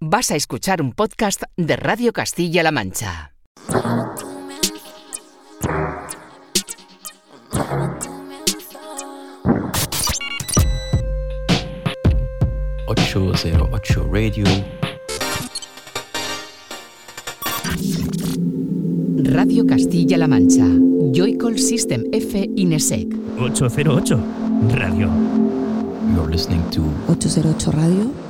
Vas 0.00 0.30
a 0.30 0.36
escuchar 0.36 0.80
un 0.80 0.92
podcast 0.92 1.42
de 1.56 1.74
Radio 1.74 2.12
Castilla-La 2.12 2.70
Mancha. 2.70 3.32
...808 12.86 14.08
Radio... 14.12 14.44
Radio 19.24 19.66
Castilla-La 19.66 20.28
Mancha. 20.28 20.64
Joycall 21.12 21.58
System 21.58 22.04
F 22.12 22.48
Inesec. 22.54 23.12
808 23.36 24.16
Radio. 24.76 25.10
You're 26.14 26.30
listening 26.30 26.62
to 26.70 26.84
808 27.08 27.74
Radio. 27.74 28.27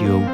Radio. 0.00 0.27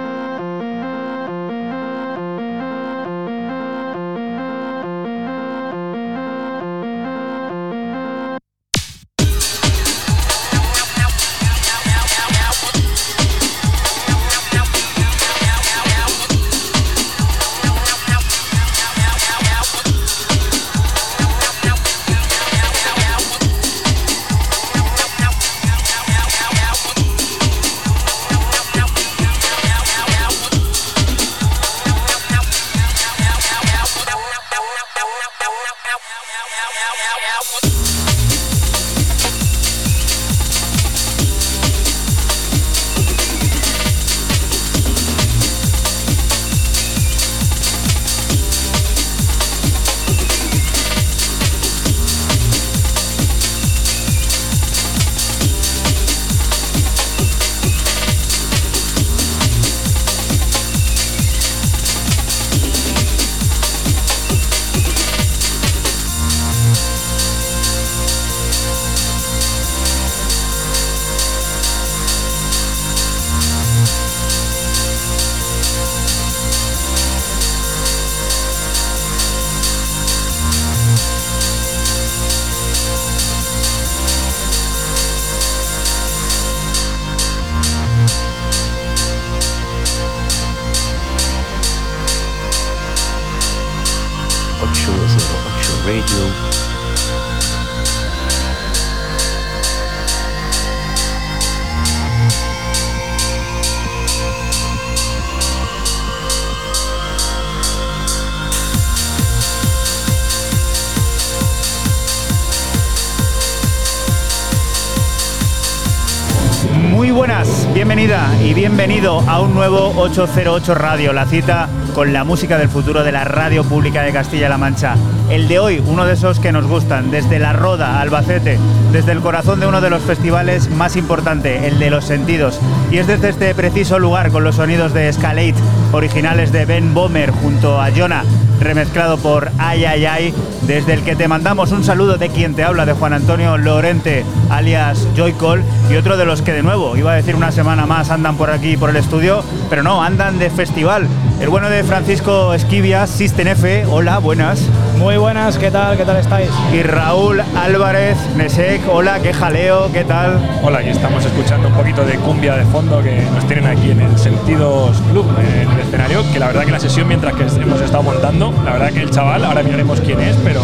808 120.04 120.74
Radio, 120.74 121.14
la 121.14 121.24
cita 121.24 121.66
con 121.94 122.12
la 122.12 122.24
música 122.24 122.58
del 122.58 122.68
futuro 122.68 123.02
de 123.04 123.10
la 123.10 123.24
radio 123.24 123.64
pública 123.64 124.02
de 124.02 124.12
Castilla-La 124.12 124.58
Mancha. 124.58 124.96
El 125.30 125.48
de 125.48 125.58
hoy, 125.58 125.82
uno 125.86 126.04
de 126.04 126.12
esos 126.12 126.40
que 126.40 126.52
nos 126.52 126.66
gustan, 126.66 127.10
desde 127.10 127.38
La 127.38 127.54
Roda, 127.54 128.02
Albacete, 128.02 128.58
desde 128.92 129.12
el 129.12 129.20
corazón 129.20 129.60
de 129.60 129.66
uno 129.66 129.80
de 129.80 129.88
los 129.88 130.02
festivales 130.02 130.68
más 130.68 130.96
importantes, 130.96 131.62
el 131.62 131.78
de 131.78 131.88
los 131.88 132.04
sentidos. 132.04 132.60
Y 132.90 132.98
es 132.98 133.06
desde 133.06 133.30
este 133.30 133.54
preciso 133.54 133.98
lugar, 133.98 134.30
con 134.30 134.44
los 134.44 134.56
sonidos 134.56 134.92
de 134.92 135.10
Scalate, 135.10 135.54
originales 135.92 136.52
de 136.52 136.66
Ben 136.66 136.92
Bomer 136.92 137.30
junto 137.30 137.80
a 137.80 137.90
Jonah, 137.90 138.24
remezclado 138.60 139.16
por 139.16 139.50
Ay 139.56 139.86
Ay 139.86 140.04
Ay, 140.04 140.34
desde 140.66 140.92
el 140.92 141.02
que 141.02 141.16
te 141.16 141.28
mandamos 141.28 141.72
un 141.72 141.82
saludo 141.82 142.18
de 142.18 142.28
quien 142.28 142.54
te 142.54 142.62
habla, 142.62 142.84
de 142.84 142.92
Juan 142.92 143.14
Antonio 143.14 143.56
Lorente, 143.56 144.22
alias 144.50 145.08
Joycol, 145.16 145.62
y 145.90 145.96
otro 145.96 146.16
de 146.16 146.24
los 146.24 146.42
que 146.42 146.52
de 146.52 146.62
nuevo, 146.62 146.96
iba 146.96 147.12
a 147.12 147.14
decir 147.16 147.36
una 147.36 147.52
semana 147.52 147.86
más, 147.86 148.10
andan 148.10 148.36
por 148.36 148.50
aquí, 148.50 148.76
por 148.76 148.90
el 148.90 148.96
estudio, 148.96 149.44
pero 149.68 149.82
no, 149.82 150.02
andan 150.02 150.38
de 150.38 150.50
festival. 150.50 151.06
El 151.40 151.48
bueno 151.48 151.68
de 151.68 151.82
Francisco 151.84 152.54
Esquivia, 152.54 153.06
System 153.06 153.48
F, 153.48 153.84
hola, 153.86 154.18
buenas. 154.18 154.68
Muy 154.98 155.16
buenas, 155.16 155.58
¿qué 155.58 155.70
tal? 155.70 155.96
¿Qué 155.96 156.04
tal 156.04 156.16
estáis? 156.16 156.48
Y 156.72 156.82
Raúl 156.82 157.42
Álvarez, 157.56 158.16
Nesek, 158.36 158.82
hola, 158.88 159.20
qué 159.20 159.32
jaleo, 159.32 159.90
¿qué 159.92 160.04
tal? 160.04 160.38
Hola, 160.62 160.82
y 160.82 160.88
estamos 160.88 161.24
escuchando 161.24 161.68
un 161.68 161.74
poquito 161.74 162.04
de 162.04 162.14
cumbia 162.14 162.56
de 162.56 162.64
fondo 162.66 163.02
que 163.02 163.20
nos 163.34 163.46
tienen 163.46 163.66
aquí 163.66 163.90
en 163.90 164.00
el 164.00 164.18
Sentidos 164.18 165.02
Club, 165.10 165.26
en 165.38 165.70
el 165.70 165.80
escenario, 165.80 166.22
que 166.32 166.38
la 166.38 166.46
verdad 166.46 166.64
que 166.64 166.72
la 166.72 166.80
sesión 166.80 167.08
mientras 167.08 167.34
que 167.34 167.42
hemos 167.42 167.80
estado 167.80 168.02
montando, 168.02 168.54
la 168.64 168.72
verdad 168.72 168.92
que 168.92 169.02
el 169.02 169.10
chaval, 169.10 169.44
ahora 169.44 169.62
miraremos 169.62 170.00
quién 170.00 170.20
es, 170.20 170.36
pero 170.44 170.60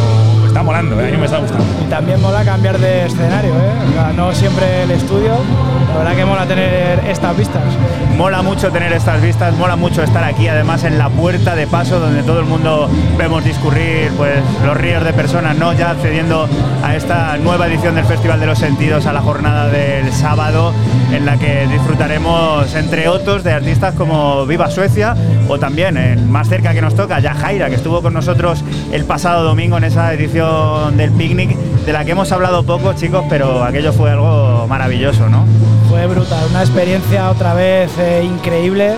está 0.51 0.63
molando, 0.65 1.01
¿eh? 1.01 1.09
a 1.09 1.11
mí 1.13 1.17
me 1.17 1.27
está 1.27 1.39
gustando. 1.39 1.65
Y 1.81 1.89
también 1.89 2.21
mola 2.21 2.45
cambiar 2.45 2.79
de 2.79 3.07
escenario, 3.07 3.53
¿eh? 3.53 3.73
no 4.17 4.35
siempre 4.35 4.83
el 4.83 4.91
estudio, 4.91 5.39
la 5.93 5.99
verdad 5.99 6.17
que 6.17 6.25
mola 6.25 6.47
tener 6.47 6.99
estas 7.07 7.37
vistas. 7.37 7.63
Mola 8.21 8.43
mucho 8.43 8.71
tener 8.71 8.93
estas 8.93 9.23
vistas, 9.23 9.57
mola 9.57 9.77
mucho 9.77 10.03
estar 10.03 10.23
aquí, 10.23 10.47
además 10.47 10.85
en 10.85 10.99
la 10.99 11.09
puerta 11.09 11.57
de 11.57 11.67
paso 11.67 11.99
donde 11.99 12.23
todo 12.23 12.41
el 12.41 12.45
mundo 12.45 12.87
vemos 13.17 13.43
discurrir 13.43 14.13
pues 14.19 14.43
los 14.63 14.77
ríos 14.77 15.03
de 15.03 15.15
personas, 15.15 15.57
¿no? 15.57 15.73
Ya 15.73 15.93
accediendo 15.93 16.47
a 16.85 16.95
esta 16.95 17.39
nueva 17.39 17.67
edición 17.67 17.95
del 17.95 18.05
Festival 18.05 18.39
de 18.39 18.45
los 18.45 18.59
Sentidos, 18.59 19.07
a 19.07 19.15
la 19.15 19.23
jornada 19.23 19.69
del 19.69 20.13
sábado, 20.13 20.75
en 21.11 21.25
la 21.25 21.39
que 21.39 21.67
disfrutaremos, 21.67 22.75
entre 22.75 23.09
otros, 23.09 23.43
de 23.43 23.55
artistas 23.55 23.95
como 23.95 24.45
Viva 24.45 24.71
Suecia 24.71 25.17
o 25.49 25.59
también, 25.59 25.97
en 25.97 26.31
más 26.31 26.47
cerca 26.47 26.75
que 26.75 26.83
nos 26.83 26.95
toca, 26.95 27.21
Yajaira, 27.21 27.71
que 27.71 27.77
estuvo 27.77 28.03
con 28.03 28.13
nosotros 28.13 28.63
el 28.93 29.07
pasado 29.07 29.45
domingo 29.45 29.79
en 29.79 29.85
esa 29.85 30.13
edición 30.13 30.99
del 30.99 31.11
picnic, 31.13 31.57
de 31.57 31.93
la 31.95 32.05
que 32.05 32.11
hemos 32.11 32.31
hablado 32.33 32.65
poco, 32.65 32.93
chicos, 32.93 33.25
pero 33.31 33.65
aquello 33.65 33.95
fue 33.95 34.11
algo 34.11 34.67
maravilloso, 34.69 35.31
¿no? 35.31 35.47
Fue 36.01 36.07
brutal, 36.07 36.47
una 36.49 36.63
experiencia 36.63 37.29
otra 37.29 37.53
vez 37.53 37.91
eh, 37.99 38.25
increíble 38.25 38.97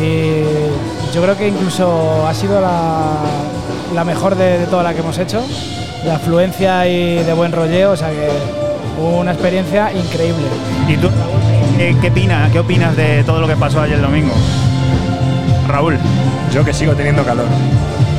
y 0.00 1.14
yo 1.14 1.20
creo 1.20 1.36
que 1.36 1.48
incluso 1.48 2.26
ha 2.26 2.32
sido 2.32 2.58
la, 2.58 3.18
la 3.94 4.02
mejor 4.02 4.34
de, 4.36 4.60
de, 4.60 4.64
toda 4.64 4.82
la 4.82 4.94
que 4.94 5.00
hemos 5.00 5.18
hecho, 5.18 5.42
de 6.02 6.10
afluencia 6.10 6.88
y 6.88 7.22
de 7.22 7.32
buen 7.34 7.52
rolleo, 7.52 7.90
o 7.90 7.96
sea 7.98 8.08
que 8.08 8.30
una 8.98 9.32
experiencia 9.32 9.92
increíble. 9.92 10.46
¿Y 10.88 10.96
tú 10.96 11.10
qué, 11.76 11.94
qué, 12.00 12.08
opinas, 12.08 12.50
qué 12.50 12.60
opinas 12.60 12.96
de 12.96 13.24
todo 13.24 13.38
lo 13.38 13.46
que 13.46 13.56
pasó 13.56 13.82
ayer 13.82 13.96
el 13.96 14.02
domingo? 14.02 14.32
Raúl. 15.68 15.98
Yo 16.50 16.64
que 16.64 16.72
sigo 16.72 16.94
teniendo 16.94 17.24
calor. 17.24 17.46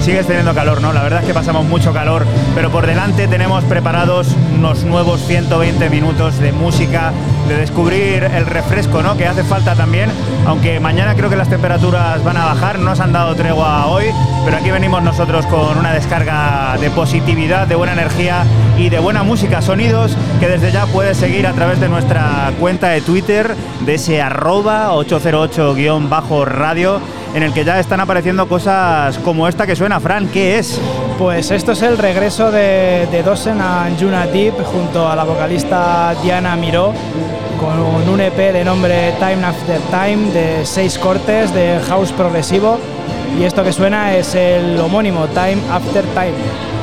Sigues 0.01 0.27
teniendo 0.27 0.53
calor, 0.53 0.81
¿no? 0.81 0.91
La 0.91 1.01
verdad 1.01 1.21
es 1.21 1.27
que 1.27 1.33
pasamos 1.33 1.65
mucho 1.65 1.93
calor, 1.93 2.25
pero 2.53 2.69
por 2.69 2.85
delante 2.85 3.27
tenemos 3.27 3.63
preparados 3.63 4.27
unos 4.55 4.83
nuevos 4.83 5.21
120 5.25 5.89
minutos 5.89 6.39
de 6.39 6.51
música, 6.51 7.13
de 7.47 7.57
descubrir 7.57 8.23
el 8.23 8.45
refresco, 8.45 9.01
¿no? 9.01 9.17
Que 9.17 9.27
hace 9.27 9.43
falta 9.43 9.75
también, 9.75 10.09
aunque 10.45 10.79
mañana 10.79 11.15
creo 11.15 11.29
que 11.29 11.35
las 11.35 11.49
temperaturas 11.49 12.23
van 12.23 12.37
a 12.37 12.45
bajar, 12.45 12.79
no 12.79 12.85
nos 12.85 12.99
han 12.99 13.11
dado 13.11 13.35
tregua 13.35 13.87
hoy, 13.87 14.05
pero 14.45 14.57
aquí 14.57 14.71
venimos 14.71 15.03
nosotros 15.03 15.45
con 15.47 15.77
una 15.77 15.93
descarga 15.93 16.77
de 16.79 16.89
positividad, 16.91 17.67
de 17.67 17.75
buena 17.75 17.93
energía 17.93 18.43
y 18.77 18.89
de 18.89 18.99
buena 18.99 19.23
música, 19.23 19.61
sonidos 19.61 20.17
que 20.39 20.47
desde 20.47 20.71
ya 20.71 20.85
puedes 20.85 21.17
seguir 21.17 21.47
a 21.47 21.53
través 21.53 21.79
de 21.79 21.89
nuestra 21.89 22.51
cuenta 22.59 22.89
de 22.89 23.01
Twitter, 23.01 23.55
de 23.85 23.95
ese 23.95 24.21
arroba 24.21 24.93
808-radio 24.93 27.01
en 27.33 27.43
el 27.43 27.53
que 27.53 27.65
ya 27.65 27.79
están 27.79 27.99
apareciendo 27.99 28.47
cosas 28.47 29.17
como 29.19 29.47
esta 29.47 29.65
que 29.65 29.75
suena, 29.75 29.99
Fran, 29.99 30.27
¿qué 30.27 30.59
es? 30.59 30.79
Pues 31.17 31.51
esto 31.51 31.71
es 31.71 31.81
el 31.81 31.97
regreso 31.97 32.51
de, 32.51 33.07
de 33.11 33.23
Dosen 33.23 33.59
a 33.59 33.87
Juna 33.99 34.27
Deep 34.27 34.63
junto 34.63 35.07
a 35.07 35.15
la 35.15 35.23
vocalista 35.23 36.13
Diana 36.21 36.55
Miró 36.55 36.93
con 37.63 38.09
un 38.09 38.19
EP 38.19 38.35
de 38.35 38.65
nombre 38.65 39.13
Time 39.19 39.45
After 39.45 39.79
Time 39.89 40.31
de 40.33 40.65
seis 40.65 40.97
cortes 40.97 41.53
de 41.53 41.79
house 41.87 42.11
progresivo 42.11 42.77
y 43.39 43.43
esto 43.43 43.63
que 43.63 43.71
suena 43.71 44.13
es 44.17 44.35
el 44.35 44.77
homónimo 44.79 45.27
Time 45.27 45.59
After 45.71 46.03
Time. 46.13 46.82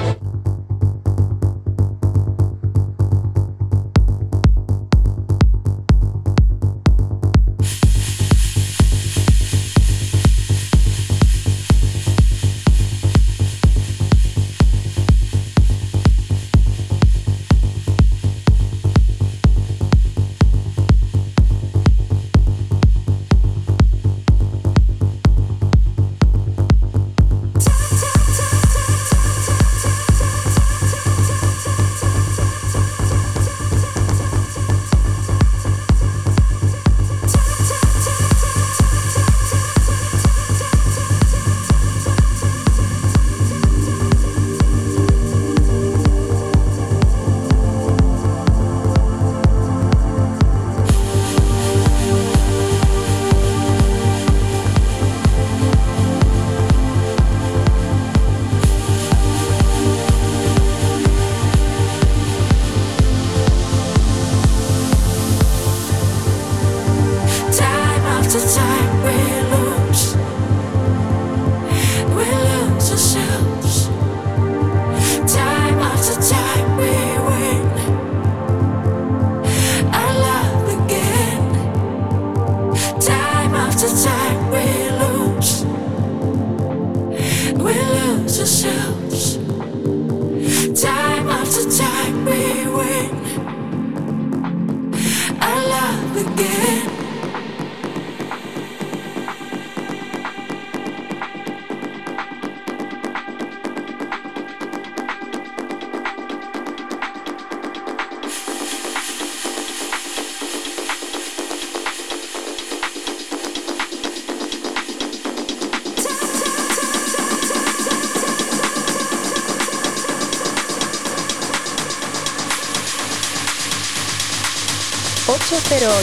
Radio. 125.80 125.96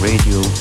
Radio. 0.00 0.57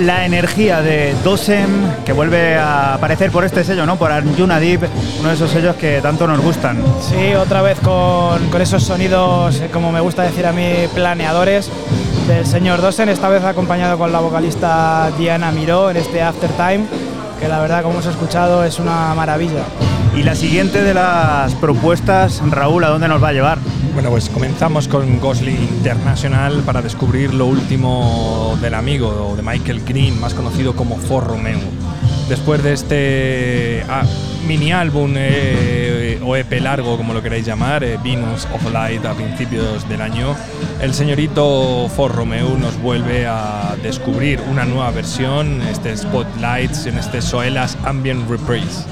La 0.00 0.24
energía 0.24 0.80
de 0.80 1.14
Dosem, 1.22 1.68
que 2.06 2.12
vuelve 2.12 2.56
a 2.56 2.94
aparecer 2.94 3.30
por 3.30 3.44
este 3.44 3.64
sello, 3.64 3.84
¿no? 3.84 3.96
Por 3.96 4.10
Arjuna 4.10 4.58
Deep, 4.58 4.80
uno 5.18 5.28
de 5.28 5.34
esos 5.34 5.50
sellos 5.50 5.76
que 5.76 6.00
tanto 6.00 6.26
nos 6.26 6.40
gustan. 6.40 6.82
Sí, 7.02 7.34
otra 7.34 7.60
vez 7.60 7.78
con, 7.80 8.48
con 8.48 8.62
esos 8.62 8.82
sonidos, 8.82 9.60
eh, 9.60 9.68
como 9.70 9.92
me 9.92 10.00
gusta 10.00 10.22
decir 10.22 10.46
a 10.46 10.52
mí, 10.52 10.72
planeadores 10.94 11.70
del 12.26 12.46
señor 12.46 12.80
Dosen, 12.80 13.10
esta 13.10 13.28
vez 13.28 13.44
acompañado 13.44 13.98
con 13.98 14.10
la 14.10 14.20
vocalista 14.20 15.10
Diana 15.18 15.50
Miró 15.50 15.90
en 15.90 15.98
este 15.98 16.22
After 16.22 16.50
Time, 16.50 16.86
que 17.38 17.48
la 17.48 17.60
verdad, 17.60 17.82
como 17.82 17.94
hemos 17.94 18.06
escuchado, 18.06 18.64
es 18.64 18.78
una 18.78 19.14
maravilla. 19.14 19.64
Y 20.16 20.22
la 20.22 20.34
siguiente 20.34 20.82
de 20.82 20.94
las 20.94 21.54
propuestas, 21.56 22.40
Raúl, 22.50 22.84
¿a 22.84 22.88
dónde 22.88 23.06
nos 23.06 23.22
va 23.22 23.28
a 23.28 23.32
llevar? 23.32 23.58
Bueno, 24.00 24.12
pues 24.12 24.30
comenzamos 24.30 24.88
con 24.88 25.20
Ghostly 25.20 25.52
International 25.52 26.62
para 26.64 26.80
descubrir 26.80 27.34
lo 27.34 27.44
último 27.44 28.56
del 28.62 28.72
amigo 28.72 29.34
de 29.36 29.42
Michael 29.42 29.82
Green, 29.84 30.18
más 30.18 30.32
conocido 30.32 30.74
como 30.74 30.96
For 30.96 31.22
Romeo. 31.22 31.60
Después 32.26 32.62
de 32.62 32.72
este 32.72 33.84
ah, 33.90 34.06
mini 34.48 34.72
álbum 34.72 35.12
eh, 35.16 36.18
o 36.24 36.34
EP 36.34 36.50
largo, 36.62 36.96
como 36.96 37.12
lo 37.12 37.22
queráis 37.22 37.44
llamar, 37.44 37.84
eh, 37.84 37.98
Venus 38.02 38.48
of 38.54 38.72
Light 38.72 39.04
a 39.04 39.12
principios 39.12 39.86
del 39.86 40.00
año, 40.00 40.34
el 40.80 40.94
señorito 40.94 41.86
For 41.94 42.10
Romeo 42.10 42.56
nos 42.56 42.80
vuelve 42.80 43.26
a 43.26 43.76
descubrir 43.82 44.40
una 44.50 44.64
nueva 44.64 44.92
versión, 44.92 45.60
este 45.60 45.94
Spotlights 45.94 46.86
en 46.86 46.96
este 46.96 47.20
Soelas 47.20 47.76
Ambient 47.84 48.26
Reprise. 48.30 48.86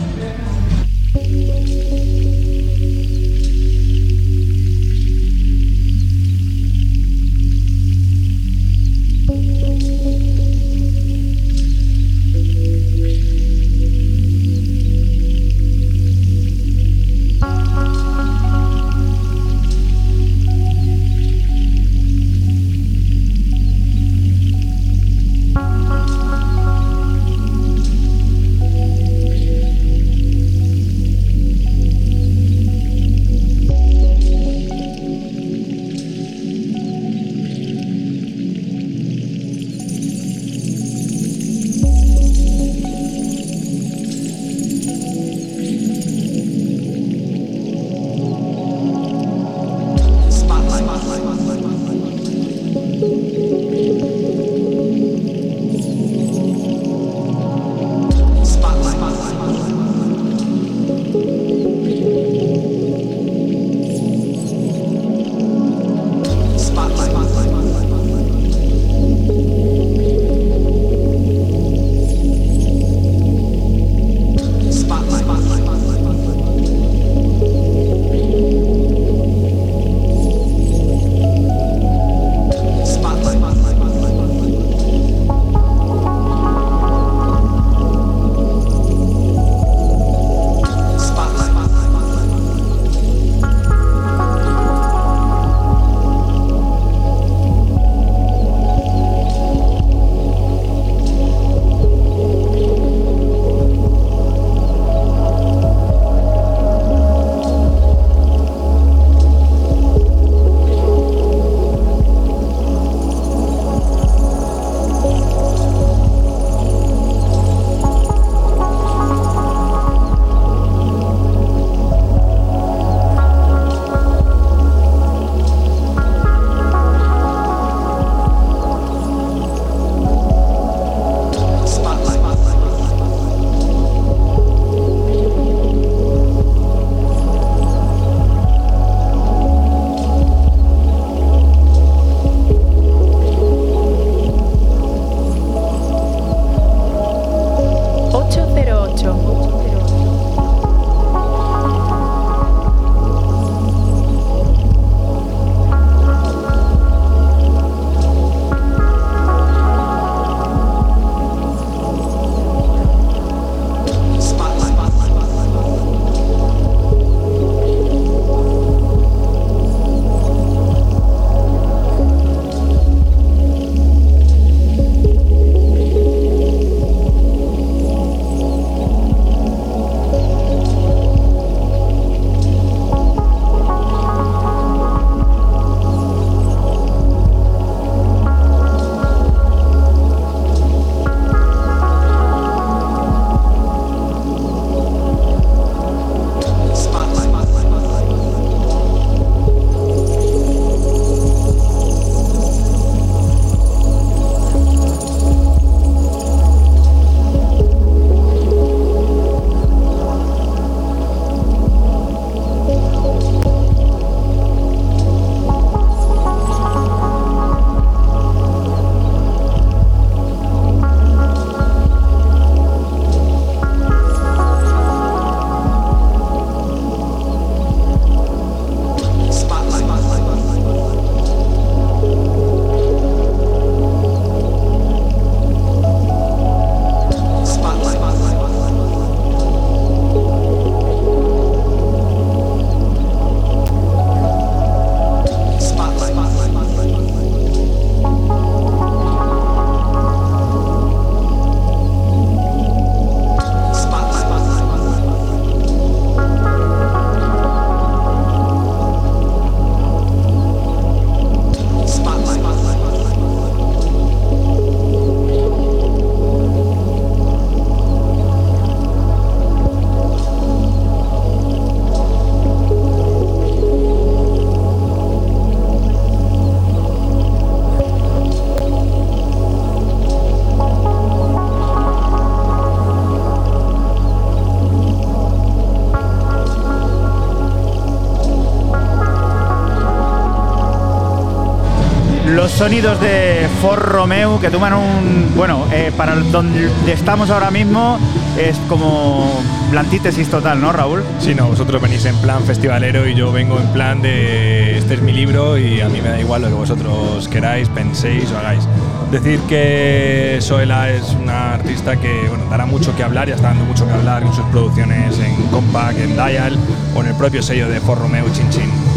Sonidos 292.59 293.01
de 293.01 293.47
For 293.62 293.79
Romeo 293.79 294.40
que 294.40 294.51
toman 294.51 294.73
un. 294.73 295.33
Bueno, 295.37 295.64
eh, 295.73 295.92
para 295.97 296.16
donde 296.16 296.68
estamos 296.92 297.31
ahora 297.31 297.53
mismo 297.53 298.01
es 298.37 298.57
como 298.68 299.40
la 299.73 299.81
antítesis 299.81 300.29
total, 300.29 300.61
¿no, 300.61 300.73
Raúl? 300.73 301.05
Sí, 301.21 301.37
no, 301.37 301.47
vosotros 301.47 301.81
venís 301.81 302.05
en 302.05 302.16
plan 302.16 302.42
festivalero 302.42 303.07
y 303.07 303.14
yo 303.14 303.31
vengo 303.31 303.61
en 303.61 303.68
plan 303.68 304.03
de 304.03 304.77
este 304.77 304.94
es 304.94 305.03
mi 305.03 305.12
libro 305.12 305.57
y 305.57 305.81
a 305.81 305.88
mí 305.88 306.01
me 306.01 306.09
da 306.09 306.21
igual 306.21 306.42
lo 306.42 306.49
que 306.49 306.55
vosotros 306.55 307.29
queráis, 307.29 307.68
penséis 307.68 308.33
o 308.33 308.38
hagáis. 308.38 308.64
Decir 309.12 309.38
que 309.49 310.38
Soela 310.40 310.90
es 310.90 311.11
una 311.11 311.55
artista 311.55 311.94
que 311.94 312.27
bueno, 312.29 312.44
dará 312.51 312.66
mucho 312.66 312.94
que 312.97 313.05
hablar 313.05 313.29
y 313.29 313.33
está 313.33 313.49
dando 313.49 313.66
mucho 313.66 313.87
que 313.87 313.92
hablar 313.92 314.25
en 314.25 314.33
sus 314.35 314.44
producciones 314.47 315.16
en 315.21 315.35
Compact, 315.53 316.01
en 316.01 316.16
Dial 316.16 316.59
o 316.97 317.03
en 317.03 317.07
el 317.07 317.14
propio 317.14 317.40
sello 317.40 317.68
de 317.68 317.79
For 317.81 317.97
Romeo 317.97 318.27
Chin 318.33 318.51
Chin. 318.51 318.88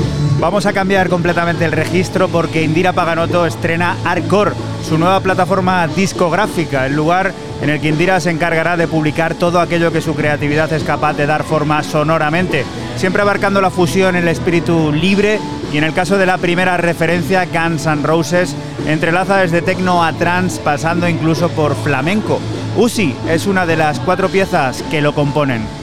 Vamos 0.42 0.66
a 0.66 0.74
cambiar 0.74 1.08
completamente 1.08 1.66
el 1.66 1.72
registro 1.72 2.28
porque 2.28 2.64
Indira 2.64 2.94
Paganotto 2.94 3.46
estrena 3.46 3.96
Arcor, 4.04 4.56
su 4.84 4.98
nueva 4.98 5.20
plataforma 5.20 5.88
discográfica, 5.88 6.88
el 6.88 6.96
lugar 6.96 7.32
en 7.62 7.70
el 7.70 7.80
que 7.80 7.90
Indira 7.90 8.20
se 8.20 8.32
encargará 8.32 8.76
de 8.76 8.88
publicar 8.88 9.36
todo 9.36 9.60
aquello 9.60 9.92
que 9.92 10.02
su 10.02 10.16
creatividad 10.16 10.74
es 10.74 10.84
capaz 10.84 11.14
de 11.14 11.28
dar 11.28 11.44
forma 11.44 11.84
sonoramente, 11.84 12.66
siempre 12.96 13.22
abarcando 13.22 13.62
la 13.62 13.70
fusión 13.70 14.16
en 14.16 14.24
el 14.24 14.30
espíritu 14.30 14.92
libre 14.92 15.40
y 15.72 15.78
en 15.78 15.84
el 15.84 15.94
caso 15.94 16.18
de 16.18 16.26
la 16.26 16.40
primera 16.40 16.76
referencia, 16.76 17.46
Guns 17.46 17.86
N' 17.86 18.02
Roses, 18.02 18.56
entrelaza 18.88 19.38
desde 19.38 19.62
techno 19.62 20.04
a 20.04 20.12
trance 20.14 20.60
pasando 20.60 21.08
incluso 21.08 21.50
por 21.50 21.76
flamenco. 21.76 22.40
Uzi 22.78 23.14
es 23.30 23.46
una 23.46 23.68
de 23.68 23.78
las 23.78 24.00
cuatro 24.00 24.28
piezas 24.28 24.82
que 24.90 25.02
lo 25.02 25.14
componen.「 25.14 25.81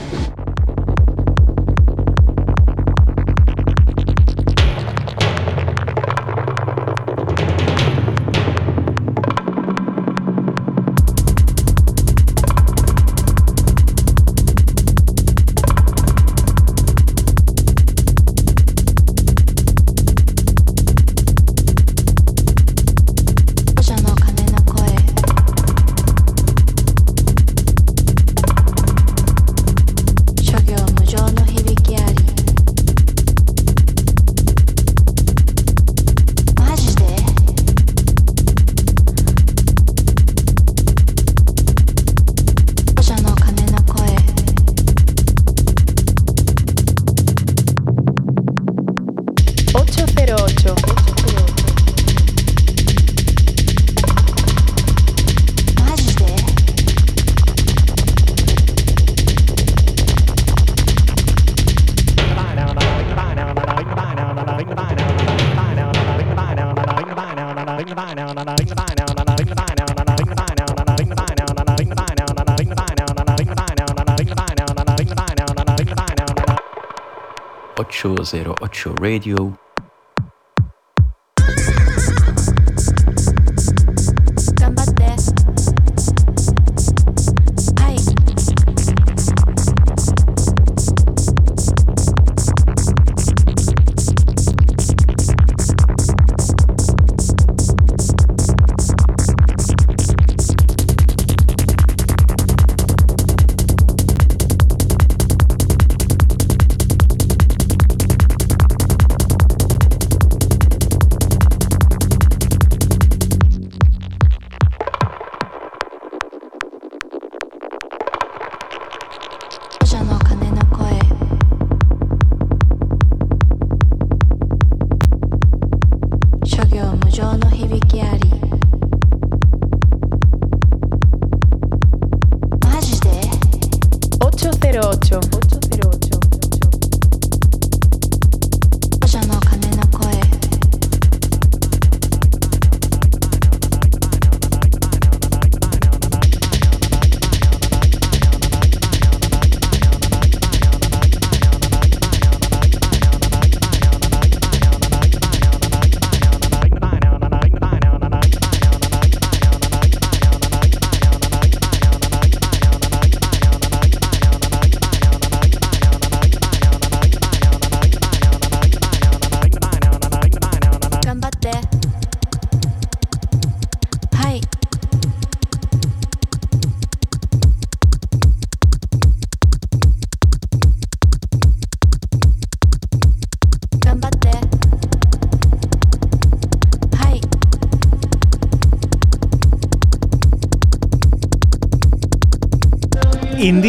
808 78.31 78.93
Radio. 78.99 79.68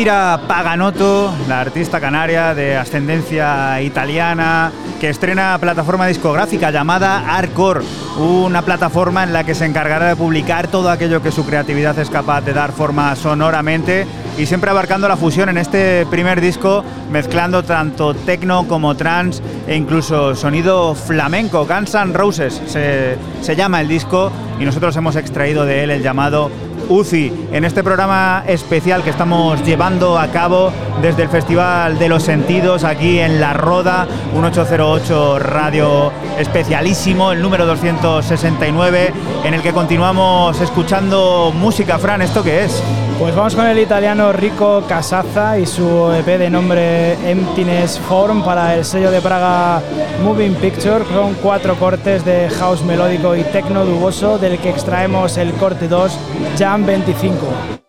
Paganotto, 0.05 1.31
la 1.47 1.61
artista 1.61 2.01
canaria 2.01 2.55
de 2.55 2.75
ascendencia 2.75 3.83
italiana, 3.83 4.73
que 4.99 5.11
estrena 5.11 5.59
plataforma 5.61 6.07
discográfica 6.07 6.71
llamada 6.71 7.37
Arcor, 7.37 7.83
una 8.19 8.63
plataforma 8.63 9.25
en 9.25 9.35
la 9.35 9.45
que 9.45 9.55
se 9.55 9.67
encargará 9.67 10.09
de 10.09 10.17
publicar 10.17 10.69
todo 10.69 10.89
aquello 10.89 11.23
que 11.23 11.31
su 11.31 11.45
creatividad 11.45 11.99
es 11.99 12.09
capaz 12.09 12.41
de 12.41 12.55
dar 12.55 12.73
forma 12.73 13.15
sonoramente 13.15 14.07
y 14.39 14.47
siempre 14.47 14.71
abarcando 14.71 15.07
la 15.07 15.19
fusión 15.19 15.51
en 15.51 15.59
este 15.59 16.07
primer 16.07 16.41
disco, 16.41 16.83
mezclando 17.13 17.63
tanto 17.63 18.15
techno 18.15 18.67
como 18.67 18.97
trance 18.97 19.43
e 19.67 19.77
incluso 19.77 20.35
sonido 20.35 20.95
flamenco. 20.95 21.67
Guns 21.67 21.93
Roses 22.15 22.59
se, 22.67 23.19
se 23.43 23.57
llama 23.57 23.83
el 23.83 23.89
disco 23.89 24.33
y 24.59 24.65
nosotros 24.65 24.97
hemos 24.97 25.17
extraído 25.17 25.67
de 25.67 25.85
él 25.85 25.91
el 25.91 26.03
llamado 26.03 26.51
UCI 26.91 27.33
en 27.53 27.65
este 27.65 27.83
programa 27.83 28.43
especial 28.47 29.03
que 29.03 29.11
estamos 29.11 29.65
llevando 29.65 30.19
a 30.19 30.27
cabo 30.29 30.73
desde 31.01 31.23
el 31.23 31.29
Festival 31.29 31.99
de 31.99 32.09
los 32.09 32.25
Sentidos 32.25 32.85
aquí 32.85 33.21
en 33.21 33.41
La 33.41 33.55
Roda, 33.55 34.07
un 34.35 34.45
808 34.45 35.39
radio 35.39 36.13
especialísimo, 36.37 37.33
el 37.33 37.41
número 37.41 37.65
269, 37.65 39.13
en 39.45 39.55
el 39.55 39.63
que 39.63 39.73
continuamos 39.73 40.61
escuchando 40.61 41.53
música. 41.57 41.99
Fran, 41.99 42.23
¿esto 42.23 42.43
qué 42.43 42.65
es? 42.65 42.83
Pues 43.21 43.37
vamos 43.37 43.55
con 43.55 43.67
el 43.67 43.79
italiano 43.79 44.33
Rico 44.33 44.83
Casazza 44.89 45.59
y 45.59 45.67
su 45.67 46.11
EP 46.11 46.25
de 46.25 46.49
nombre 46.49 47.13
Emptiness 47.31 47.99
Form 47.99 48.43
para 48.43 48.75
el 48.75 48.83
sello 48.83 49.11
de 49.11 49.21
Praga 49.21 49.83
Moving 50.25 50.55
Picture. 50.55 51.05
Son 51.05 51.35
cuatro 51.35 51.75
cortes 51.75 52.25
de 52.25 52.49
house 52.49 52.83
melódico 52.83 53.37
y 53.37 53.43
tecno 53.43 53.85
duboso 53.85 54.39
del 54.39 54.59
que 54.59 54.71
extraemos 54.71 55.37
el 55.37 55.53
corte 55.53 55.87
2 55.87 56.19
Jam 56.59 56.87
25. 56.87 57.80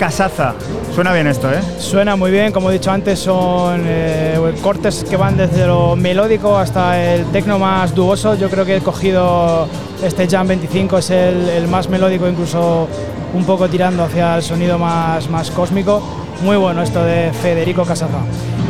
Casaza. 0.00 0.54
Suena 0.94 1.12
bien 1.12 1.26
esto, 1.26 1.52
¿eh? 1.52 1.60
Suena 1.78 2.16
muy 2.16 2.30
bien, 2.30 2.52
como 2.52 2.70
he 2.70 2.72
dicho 2.72 2.90
antes, 2.90 3.18
son 3.18 3.82
eh, 3.84 4.54
cortes 4.62 5.04
que 5.04 5.18
van 5.18 5.36
desde 5.36 5.66
lo 5.66 5.94
melódico 5.94 6.56
hasta 6.56 6.98
el 6.98 7.26
tecno 7.26 7.58
más 7.58 7.94
duoso. 7.94 8.34
Yo 8.34 8.48
creo 8.48 8.64
que 8.64 8.78
he 8.78 8.80
cogido 8.80 9.68
este 10.02 10.26
Jam 10.26 10.48
25, 10.48 10.96
es 10.96 11.10
el, 11.10 11.50
el 11.50 11.68
más 11.68 11.90
melódico, 11.90 12.26
incluso 12.26 12.88
un 13.34 13.44
poco 13.44 13.68
tirando 13.68 14.02
hacia 14.04 14.36
el 14.36 14.42
sonido 14.42 14.78
más, 14.78 15.28
más 15.28 15.50
cósmico. 15.50 16.02
Muy 16.42 16.56
bueno 16.56 16.82
esto 16.82 17.04
de 17.04 17.30
Federico 17.42 17.84
Casaza. 17.84 18.20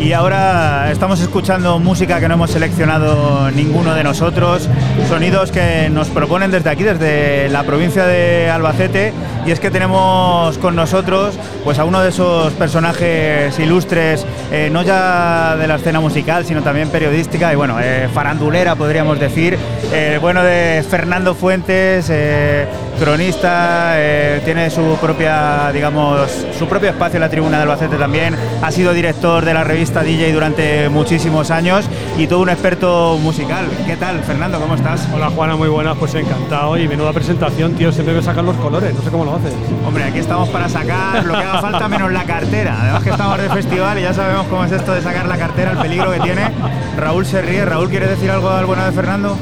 Y 0.00 0.12
ahora 0.12 0.90
estamos 0.90 1.20
escuchando 1.20 1.78
música 1.78 2.18
que 2.18 2.26
no 2.26 2.34
hemos 2.34 2.50
seleccionado 2.50 3.50
ninguno 3.50 3.94
de 3.94 4.02
nosotros, 4.02 4.66
sonidos 5.08 5.52
que 5.52 5.90
nos 5.90 6.08
proponen 6.08 6.50
desde 6.50 6.70
aquí, 6.70 6.82
desde 6.82 7.48
la 7.50 7.62
provincia 7.62 8.06
de 8.06 8.50
Albacete, 8.50 9.12
y 9.46 9.50
es 9.50 9.60
que 9.60 9.70
tenemos 9.70 10.58
con 10.58 10.76
nosotros 10.76 11.38
pues 11.64 11.78
a 11.78 11.84
uno 11.84 12.00
de 12.00 12.10
esos 12.10 12.52
personajes 12.54 13.58
ilustres, 13.58 14.26
eh, 14.50 14.68
no 14.70 14.82
ya 14.82 15.56
de 15.56 15.66
la 15.66 15.76
escena 15.76 16.00
musical, 16.00 16.44
sino 16.44 16.62
también 16.62 16.88
periodística 16.90 17.52
y 17.52 17.56
bueno, 17.56 17.78
eh, 17.80 18.08
farandulera 18.12 18.76
podríamos 18.76 19.18
decir, 19.18 19.58
eh, 19.92 20.18
bueno 20.20 20.42
de 20.42 20.84
Fernando 20.88 21.34
Fuentes, 21.34 22.08
eh, 22.10 22.66
cronista, 23.00 23.94
eh, 23.96 24.42
tiene 24.44 24.68
su 24.68 24.98
propia, 25.00 25.72
digamos, 25.72 26.30
su 26.58 26.68
propio 26.68 26.90
espacio 26.90 27.16
en 27.16 27.22
la 27.22 27.30
tribuna 27.30 27.56
de 27.56 27.62
Albacete 27.62 27.96
también, 27.96 28.36
ha 28.60 28.70
sido 28.70 28.92
director 28.92 29.42
de 29.42 29.54
la 29.54 29.64
revista 29.64 30.02
DJ 30.02 30.34
durante 30.34 30.90
muchísimos 30.90 31.50
años 31.50 31.86
y 32.18 32.26
todo 32.26 32.40
un 32.40 32.50
experto 32.50 33.16
musical. 33.18 33.66
¿Qué 33.86 33.96
tal, 33.96 34.20
Fernando? 34.20 34.60
¿Cómo 34.60 34.74
estás? 34.74 35.08
Hola 35.14 35.30
Juana, 35.30 35.56
muy 35.56 35.68
buenas, 35.68 35.96
pues 35.96 36.14
encantado 36.14 36.76
y 36.76 36.86
menuda 36.86 37.14
presentación, 37.14 37.72
tío, 37.72 37.90
siempre 37.90 38.14
me 38.14 38.22
sacan 38.22 38.44
los 38.44 38.56
colores, 38.56 38.94
no 38.94 39.00
sé 39.00 39.10
cómo 39.10 39.24
lo 39.24 39.36
haces. 39.36 39.54
Hombre, 39.86 40.04
aquí 40.04 40.18
estamos 40.18 40.50
para 40.50 40.68
sacar 40.68 41.24
lo 41.24 41.32
que 41.32 41.42
haga 41.42 41.62
falta 41.62 41.88
menos 41.88 42.12
la 42.12 42.24
cartera. 42.24 42.76
Además 42.82 43.02
que 43.02 43.10
estamos 43.10 43.38
de 43.38 43.48
festival 43.48 43.98
y 43.98 44.02
ya 44.02 44.12
sabemos 44.12 44.46
cómo 44.48 44.64
es 44.66 44.72
esto 44.72 44.92
de 44.92 45.00
sacar 45.00 45.26
la 45.26 45.38
cartera, 45.38 45.72
el 45.72 45.78
peligro 45.78 46.12
que 46.12 46.20
tiene. 46.20 46.50
Raúl 46.98 47.24
se 47.24 47.40
ríe. 47.40 47.64
Raúl, 47.64 47.88
¿quieres 47.88 48.10
decir 48.10 48.30
algo 48.30 48.50
al 48.50 48.66
bueno 48.66 48.84
de 48.84 48.92
Fernando? 48.92 49.38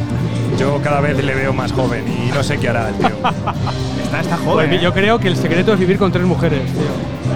Yo 0.59 0.81
cada 0.83 1.01
vez 1.01 1.23
le 1.23 1.35
veo 1.35 1.53
más 1.53 1.73
joven 1.73 2.05
y 2.09 2.31
no 2.33 2.42
sé 2.42 2.59
qué 2.59 2.68
hará 2.68 2.88
el 2.88 2.94
tío. 2.97 3.09
Está, 4.03 4.21
está 4.21 4.37
joven. 4.38 4.68
Pues 4.68 4.81
¿eh? 4.81 4.83
yo 4.85 4.94
creo 4.94 5.18
que 5.18 5.29
el 5.29 5.37
secreto 5.37 5.75
es 5.75 5.79
vivir 5.79 5.99
con 5.99 6.11
tres 6.11 6.25
mujeres, 6.25 6.62
tío. 6.73 7.29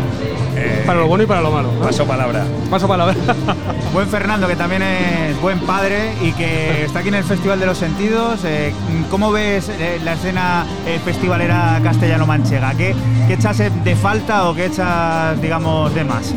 Eh, 0.56 0.82
Para 0.87 1.00
lo 1.00 1.06
bueno 1.06 1.24
y 1.24 1.26
para 1.26 1.42
lo 1.42 1.50
malo. 1.50 1.70
¿no? 1.70 1.80
Paso 1.80 2.06
palabra. 2.06 2.44
Paso 2.70 2.88
palabra. 2.88 3.14
Buen 3.92 4.08
Fernando, 4.08 4.48
que 4.48 4.56
también 4.56 4.80
es 4.80 5.38
buen 5.42 5.61
padre 5.61 6.14
y 6.22 6.32
que 6.32 6.85
está 6.85 7.00
aquí 7.00 7.08
en 7.08 7.16
el 7.16 7.24
Festival 7.24 7.61
de 7.61 7.66
los 7.66 7.76
Sentidos. 7.76 8.40
Eh, 8.44 8.72
¿Cómo 9.11 9.30
ves 9.32 9.68
eh, 9.68 10.00
la 10.02 10.14
escena 10.14 10.64
eh, 10.87 10.98
festivalera 11.04 11.78
castellano-manchega? 11.82 12.72
¿Qué, 12.74 12.94
¿Qué 13.26 13.35
echas 13.35 13.58
de 13.58 13.96
falta 13.96 14.48
o 14.48 14.54
qué 14.54 14.66
echas, 14.66 15.40
digamos, 15.42 15.94
de 15.94 16.04
más? 16.04 16.35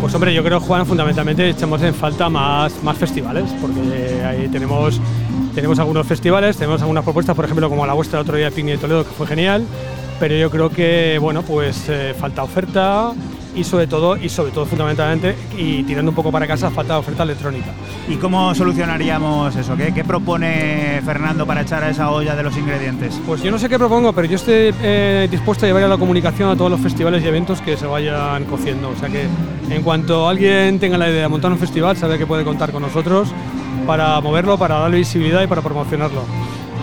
Pues 0.00 0.14
hombre, 0.14 0.32
yo 0.32 0.42
creo, 0.42 0.60
Juan, 0.60 0.86
fundamentalmente 0.86 1.48
echamos 1.50 1.82
en 1.82 1.94
falta 1.94 2.28
más, 2.28 2.82
más 2.82 2.96
festivales, 2.96 3.44
porque 3.60 4.24
ahí 4.24 4.48
tenemos, 4.48 5.00
tenemos 5.58 5.80
algunos 5.80 6.06
festivales, 6.06 6.56
tenemos 6.56 6.80
algunas 6.82 7.02
propuestas, 7.02 7.34
por 7.34 7.44
ejemplo, 7.44 7.68
como 7.68 7.84
la 7.84 7.92
vuestra 7.92 8.20
el 8.20 8.22
otro 8.22 8.36
día, 8.36 8.48
Picnic 8.48 8.76
de 8.76 8.80
Toledo, 8.80 9.04
que 9.04 9.10
fue 9.10 9.26
genial, 9.26 9.64
pero 10.20 10.36
yo 10.36 10.50
creo 10.50 10.70
que, 10.70 11.18
bueno, 11.20 11.42
pues 11.42 11.88
eh, 11.88 12.14
falta 12.16 12.44
oferta 12.44 13.12
y 13.56 13.64
sobre 13.64 13.88
todo, 13.88 14.16
y 14.16 14.28
sobre 14.28 14.52
todo 14.52 14.66
fundamentalmente, 14.66 15.34
y 15.56 15.82
tirando 15.82 16.12
un 16.12 16.14
poco 16.14 16.30
para 16.30 16.46
casa, 16.46 16.70
falta 16.70 16.92
de 16.92 17.00
oferta 17.00 17.24
electrónica. 17.24 17.72
¿Y 18.08 18.14
cómo 18.16 18.54
solucionaríamos 18.54 19.56
eso? 19.56 19.76
¿Qué, 19.76 19.92
qué 19.92 20.04
propone 20.04 21.02
Fernando 21.04 21.44
para 21.44 21.62
echar 21.62 21.82
a 21.82 21.90
esa 21.90 22.08
olla 22.10 22.36
de 22.36 22.42
los 22.44 22.56
ingredientes? 22.56 23.20
Pues 23.26 23.42
yo 23.42 23.50
no 23.50 23.58
sé 23.58 23.68
qué 23.68 23.78
propongo, 23.78 24.12
pero 24.12 24.28
yo 24.28 24.36
estoy 24.36 24.72
eh, 24.80 25.26
dispuesto 25.28 25.66
a 25.66 25.68
llevar 25.68 25.82
a 25.82 25.88
la 25.88 25.98
comunicación 25.98 26.50
a 26.50 26.56
todos 26.56 26.70
los 26.70 26.80
festivales 26.80 27.24
y 27.24 27.26
eventos 27.26 27.60
que 27.60 27.76
se 27.76 27.86
vayan 27.86 28.44
cociendo. 28.44 28.90
O 28.90 28.96
sea 28.96 29.08
que 29.08 29.26
en 29.68 29.82
cuanto 29.82 30.28
alguien 30.28 30.78
tenga 30.78 30.96
la 30.98 31.10
idea 31.10 31.22
de 31.22 31.28
montar 31.28 31.50
un 31.50 31.58
festival, 31.58 31.96
sabe 31.96 32.16
que 32.16 32.26
puede 32.26 32.44
contar 32.44 32.70
con 32.70 32.82
nosotros 32.82 33.34
para 33.86 34.20
moverlo, 34.20 34.58
para 34.58 34.76
darle 34.80 34.98
visibilidad 34.98 35.42
y 35.42 35.46
para 35.46 35.62
promocionarlo. 35.62 36.22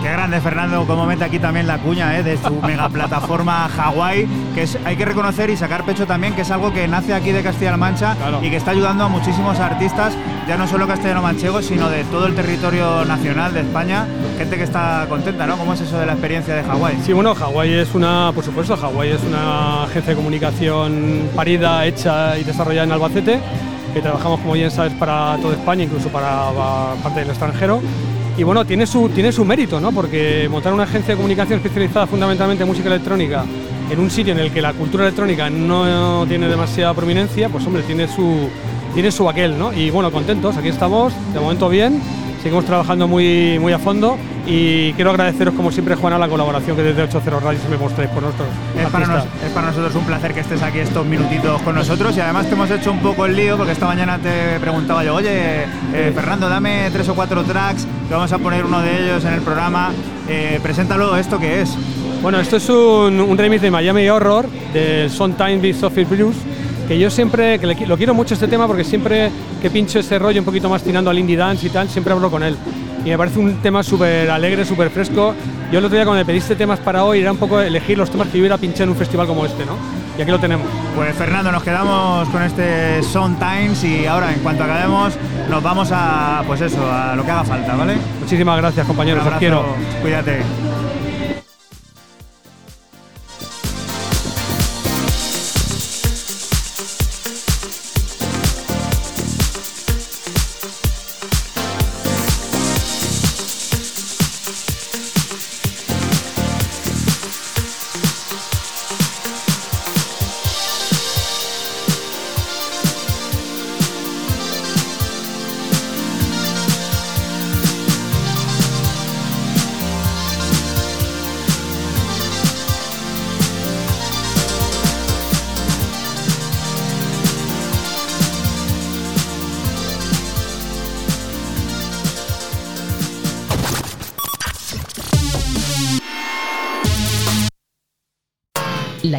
Qué 0.02 0.12
grande 0.12 0.40
Fernando, 0.42 0.86
como 0.86 1.06
mete 1.06 1.24
aquí 1.24 1.38
también 1.38 1.66
la 1.66 1.78
cuña 1.78 2.16
¿eh? 2.18 2.22
de 2.22 2.36
su 2.36 2.60
mega 2.66 2.88
plataforma 2.88 3.66
Hawái, 3.68 4.28
que 4.54 4.62
es, 4.64 4.78
hay 4.84 4.94
que 4.94 5.04
reconocer 5.06 5.48
y 5.50 5.56
sacar 5.56 5.84
pecho 5.84 6.06
también 6.06 6.34
que 6.34 6.42
es 6.42 6.50
algo 6.50 6.72
que 6.72 6.86
nace 6.86 7.14
aquí 7.14 7.32
de 7.32 7.42
Castilla-La 7.42 7.78
Mancha 7.78 8.14
Claro. 8.14 8.38
y 8.42 8.50
que 8.50 8.56
está 8.56 8.72
ayudando 8.72 9.04
a 9.04 9.08
muchísimos 9.08 9.58
artistas, 9.58 10.12
ya 10.46 10.56
no 10.58 10.68
solo 10.68 10.86
castellano-manchegos, 10.86 11.64
sino 11.64 11.88
de 11.88 12.04
todo 12.04 12.26
el 12.26 12.34
territorio 12.34 13.04
nacional 13.06 13.54
de 13.54 13.60
España, 13.60 14.06
gente 14.38 14.56
que 14.58 14.64
está 14.64 15.06
contenta, 15.08 15.46
¿no? 15.46 15.56
¿Cómo 15.56 15.72
es 15.72 15.80
eso 15.80 15.98
de 15.98 16.06
la 16.06 16.12
experiencia 16.12 16.54
de 16.54 16.62
Hawái? 16.62 16.98
Sí, 17.02 17.12
bueno, 17.14 17.34
Hawái 17.34 17.72
es 17.72 17.94
una, 17.94 18.30
por 18.34 18.44
supuesto, 18.44 18.76
Hawái 18.76 19.10
es 19.10 19.24
una 19.24 19.84
agencia 19.84 20.10
de 20.10 20.16
comunicación 20.16 21.30
parida, 21.34 21.84
hecha 21.86 22.38
y 22.38 22.44
desarrollada 22.44 22.84
en 22.84 22.92
Albacete, 22.92 23.40
que 23.96 24.02
trabajamos, 24.02 24.40
como 24.40 24.52
bien 24.52 24.70
sabes, 24.70 24.92
para 24.92 25.38
toda 25.40 25.54
España, 25.54 25.84
incluso 25.84 26.10
para, 26.10 26.50
parte 27.02 27.20
del 27.20 27.30
extranjero. 27.30 27.80
Y 28.36 28.42
bueno, 28.42 28.66
tiene 28.66 28.86
su, 28.86 29.08
tiene 29.08 29.32
su 29.32 29.42
mérito, 29.42 29.80
¿no? 29.80 29.90
Porque 29.90 30.46
montar 30.50 30.74
una 30.74 30.82
agencia 30.82 31.14
de 31.14 31.16
comunicación 31.16 31.60
especializada 31.60 32.06
fundamentalmente 32.06 32.62
en 32.62 32.68
música 32.68 32.88
electrónica 32.88 33.46
en 33.90 33.98
un 33.98 34.10
sitio 34.10 34.34
en 34.34 34.40
el 34.40 34.52
que 34.52 34.60
la 34.60 34.74
cultura 34.74 35.04
electrónica 35.04 35.48
no 35.48 36.26
tiene 36.28 36.46
demasiada 36.46 36.92
prominencia, 36.92 37.48
pues 37.48 37.66
hombre, 37.66 37.84
tiene 37.84 38.06
su, 38.06 38.50
tiene 38.92 39.10
su 39.10 39.30
aquel, 39.30 39.58
¿no? 39.58 39.72
Y 39.72 39.88
bueno, 39.88 40.12
contentos, 40.12 40.58
aquí 40.58 40.68
estamos, 40.68 41.14
de 41.32 41.40
momento 41.40 41.70
bien, 41.70 42.02
seguimos 42.46 42.64
trabajando 42.64 43.08
muy, 43.08 43.58
muy 43.58 43.72
a 43.72 43.78
fondo 43.80 44.16
y 44.46 44.92
quiero 44.92 45.10
agradeceros 45.10 45.52
como 45.54 45.72
siempre 45.72 45.96
Juana 45.96 46.16
la 46.16 46.28
colaboración 46.28 46.76
que 46.76 46.82
desde 46.84 47.02
80 47.02 47.40
Radio 47.40 47.58
siempre 47.58 47.76
mostráis 47.76 48.08
por 48.10 48.22
nosotros. 48.22 48.46
Es 48.80 48.88
para, 48.88 49.04
nos- 49.08 49.24
es 49.44 49.50
para 49.52 49.66
nosotros 49.66 49.92
un 49.96 50.04
placer 50.04 50.32
que 50.32 50.40
estés 50.40 50.62
aquí 50.62 50.78
estos 50.78 51.04
minutitos 51.04 51.60
con 51.62 51.74
nosotros 51.74 52.16
y 52.16 52.20
además 52.20 52.46
te 52.46 52.52
hemos 52.52 52.70
hecho 52.70 52.92
un 52.92 53.00
poco 53.00 53.26
el 53.26 53.34
lío 53.34 53.56
porque 53.56 53.72
esta 53.72 53.86
mañana 53.86 54.18
te 54.18 54.60
preguntaba 54.60 55.02
yo, 55.02 55.16
oye, 55.16 55.64
eh, 55.92 56.12
Fernando, 56.14 56.48
dame 56.48 56.88
tres 56.92 57.08
o 57.08 57.16
cuatro 57.16 57.42
tracks, 57.42 57.84
que 58.06 58.14
vamos 58.14 58.32
a 58.32 58.38
poner 58.38 58.64
uno 58.64 58.80
de 58.80 59.02
ellos 59.02 59.24
en 59.24 59.32
el 59.34 59.40
programa. 59.40 59.90
Eh, 60.28 60.60
preséntalo, 60.62 61.16
¿esto 61.16 61.40
qué 61.40 61.62
es? 61.62 61.76
Bueno, 62.22 62.38
esto 62.38 62.58
es 62.58 62.68
un, 62.68 63.20
un 63.20 63.36
remix 63.36 63.60
de 63.60 63.72
Miami 63.72 64.08
Horror 64.08 64.46
del 64.72 65.10
Sometime 65.10 65.56
with 65.56 65.74
Sophie 65.74 66.04
Blues 66.04 66.36
que 66.86 66.98
yo 66.98 67.10
siempre, 67.10 67.58
que 67.58 67.66
le 67.66 67.86
lo 67.86 67.96
quiero 67.96 68.14
mucho 68.14 68.34
este 68.34 68.48
tema 68.48 68.66
porque 68.66 68.84
siempre 68.84 69.30
que 69.60 69.70
pincho 69.70 69.98
ese 69.98 70.18
rollo 70.18 70.40
un 70.40 70.44
poquito 70.44 70.68
más 70.68 70.82
tirando 70.82 71.10
al 71.10 71.18
indie 71.18 71.36
dance 71.36 71.66
y 71.66 71.70
tal, 71.70 71.88
siempre 71.88 72.12
hablo 72.12 72.30
con 72.30 72.42
él. 72.42 72.56
Y 73.04 73.10
me 73.10 73.18
parece 73.18 73.38
un 73.38 73.54
tema 73.62 73.82
súper 73.82 74.30
alegre, 74.30 74.64
súper 74.64 74.90
fresco. 74.90 75.34
Yo 75.70 75.78
el 75.78 75.84
otro 75.84 75.96
día 75.96 76.04
cuando 76.04 76.20
me 76.20 76.24
pediste 76.24 76.56
temas 76.56 76.80
para 76.80 77.04
hoy 77.04 77.20
era 77.20 77.30
un 77.30 77.38
poco 77.38 77.60
elegir 77.60 77.96
los 77.98 78.10
temas 78.10 78.28
que 78.28 78.38
yo 78.38 78.42
hubiera 78.42 78.58
pinchado 78.58 78.84
en 78.84 78.90
un 78.90 78.96
festival 78.96 79.26
como 79.26 79.46
este, 79.46 79.64
¿no? 79.64 79.76
Y 80.18 80.22
aquí 80.22 80.30
lo 80.30 80.40
tenemos. 80.40 80.66
Pues 80.94 81.14
Fernando, 81.14 81.52
nos 81.52 81.62
quedamos 81.62 82.28
con 82.30 82.42
este 82.42 83.02
Sound 83.02 83.38
Times 83.38 83.84
y 83.84 84.06
ahora 84.06 84.32
en 84.32 84.40
cuanto 84.40 84.64
acabemos 84.64 85.14
nos 85.50 85.62
vamos 85.62 85.90
a, 85.92 86.42
pues 86.46 86.60
eso, 86.60 86.80
a 86.90 87.14
lo 87.14 87.24
que 87.24 87.30
haga 87.30 87.44
falta, 87.44 87.76
¿vale? 87.76 87.94
Muchísimas 88.20 88.56
gracias 88.58 88.86
compañeros, 88.86 89.24
os 89.26 89.34
quiero. 89.34 89.64
Cuídate. 90.02 90.85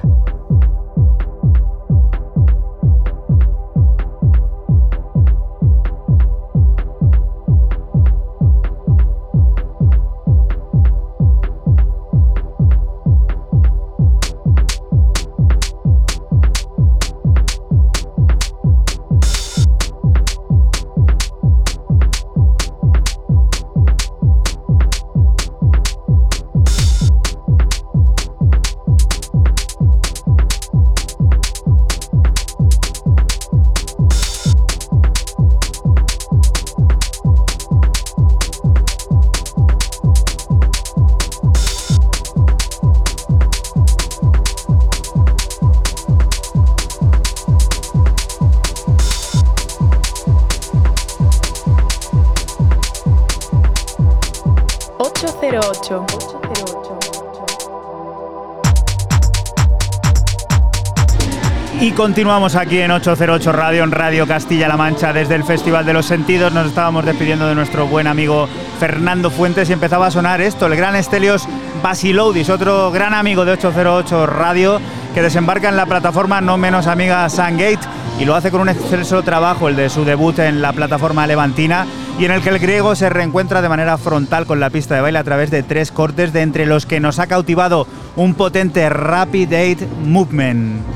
Continuamos 62.02 62.56
aquí 62.56 62.80
en 62.80 62.90
808 62.90 63.52
Radio, 63.52 63.84
en 63.84 63.92
Radio 63.92 64.26
Castilla-La 64.26 64.76
Mancha, 64.76 65.12
desde 65.12 65.36
el 65.36 65.44
Festival 65.44 65.86
de 65.86 65.92
los 65.92 66.04
Sentidos. 66.04 66.52
Nos 66.52 66.66
estábamos 66.66 67.04
despidiendo 67.04 67.46
de 67.46 67.54
nuestro 67.54 67.86
buen 67.86 68.08
amigo 68.08 68.48
Fernando 68.80 69.30
Fuentes 69.30 69.70
y 69.70 69.72
empezaba 69.72 70.08
a 70.08 70.10
sonar 70.10 70.40
esto, 70.40 70.66
el 70.66 70.74
gran 70.74 70.96
Estelios 70.96 71.46
Basiloudis, 71.80 72.50
otro 72.50 72.90
gran 72.90 73.14
amigo 73.14 73.44
de 73.44 73.52
808 73.52 74.26
Radio, 74.26 74.80
que 75.14 75.22
desembarca 75.22 75.68
en 75.68 75.76
la 75.76 75.86
plataforma 75.86 76.40
no 76.40 76.56
menos 76.56 76.88
amiga 76.88 77.28
Sungate 77.30 77.86
y 78.18 78.24
lo 78.24 78.34
hace 78.34 78.50
con 78.50 78.62
un 78.62 78.68
excelso 78.68 79.22
trabajo, 79.22 79.68
el 79.68 79.76
de 79.76 79.88
su 79.88 80.04
debut 80.04 80.40
en 80.40 80.60
la 80.60 80.72
plataforma 80.72 81.28
levantina, 81.28 81.86
y 82.18 82.24
en 82.24 82.32
el 82.32 82.42
que 82.42 82.48
el 82.48 82.58
griego 82.58 82.96
se 82.96 83.10
reencuentra 83.10 83.62
de 83.62 83.68
manera 83.68 83.96
frontal 83.96 84.46
con 84.46 84.58
la 84.58 84.70
pista 84.70 84.96
de 84.96 85.02
baile 85.02 85.20
a 85.20 85.24
través 85.24 85.52
de 85.52 85.62
tres 85.62 85.92
cortes, 85.92 86.32
de 86.32 86.42
entre 86.42 86.66
los 86.66 86.84
que 86.84 86.98
nos 86.98 87.20
ha 87.20 87.28
cautivado 87.28 87.86
un 88.16 88.34
potente 88.34 88.88
Rapid 88.88 89.48
Date 89.48 89.86
Movement. 90.04 90.91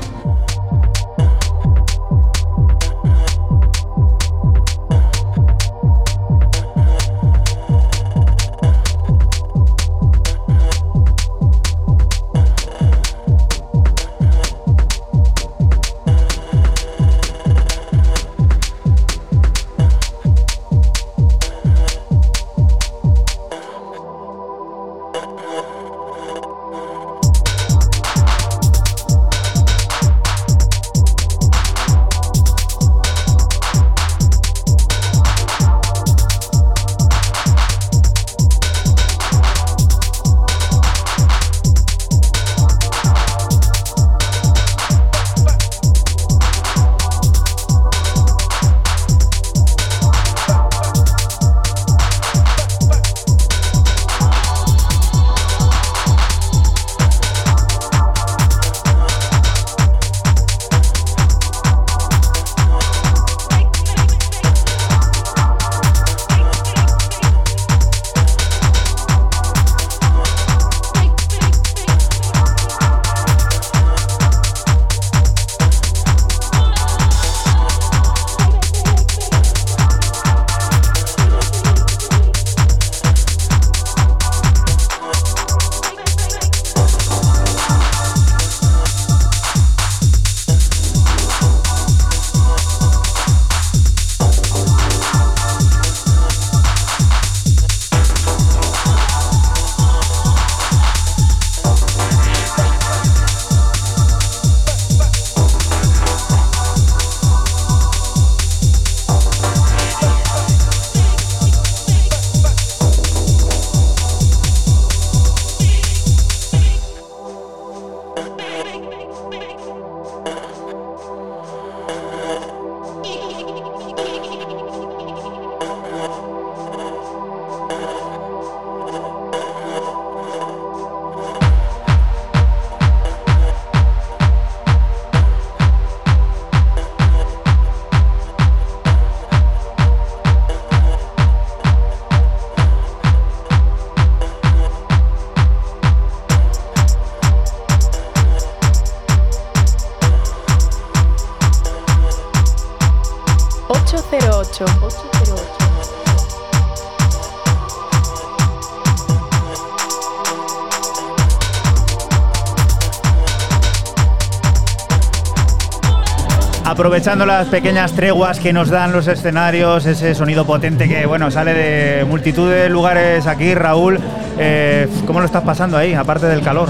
Aprovechando 166.97 167.27
las 167.27 167.47
pequeñas 167.49 167.93
treguas 167.93 168.39
que 168.39 168.51
nos 168.51 168.71
dan 168.71 168.91
los 168.91 169.07
escenarios, 169.07 169.85
ese 169.85 170.15
sonido 170.15 170.47
potente 170.47 170.89
que 170.89 171.05
bueno 171.05 171.29
sale 171.29 171.53
de 171.53 172.05
multitud 172.05 172.49
de 172.49 172.69
lugares 172.69 173.27
aquí, 173.27 173.53
Raúl. 173.53 173.99
Eh, 174.39 174.87
¿Cómo 175.05 175.19
lo 175.19 175.27
estás 175.27 175.43
pasando 175.43 175.77
ahí, 175.77 175.93
aparte 175.93 176.25
del 176.25 176.41
calor? 176.41 176.69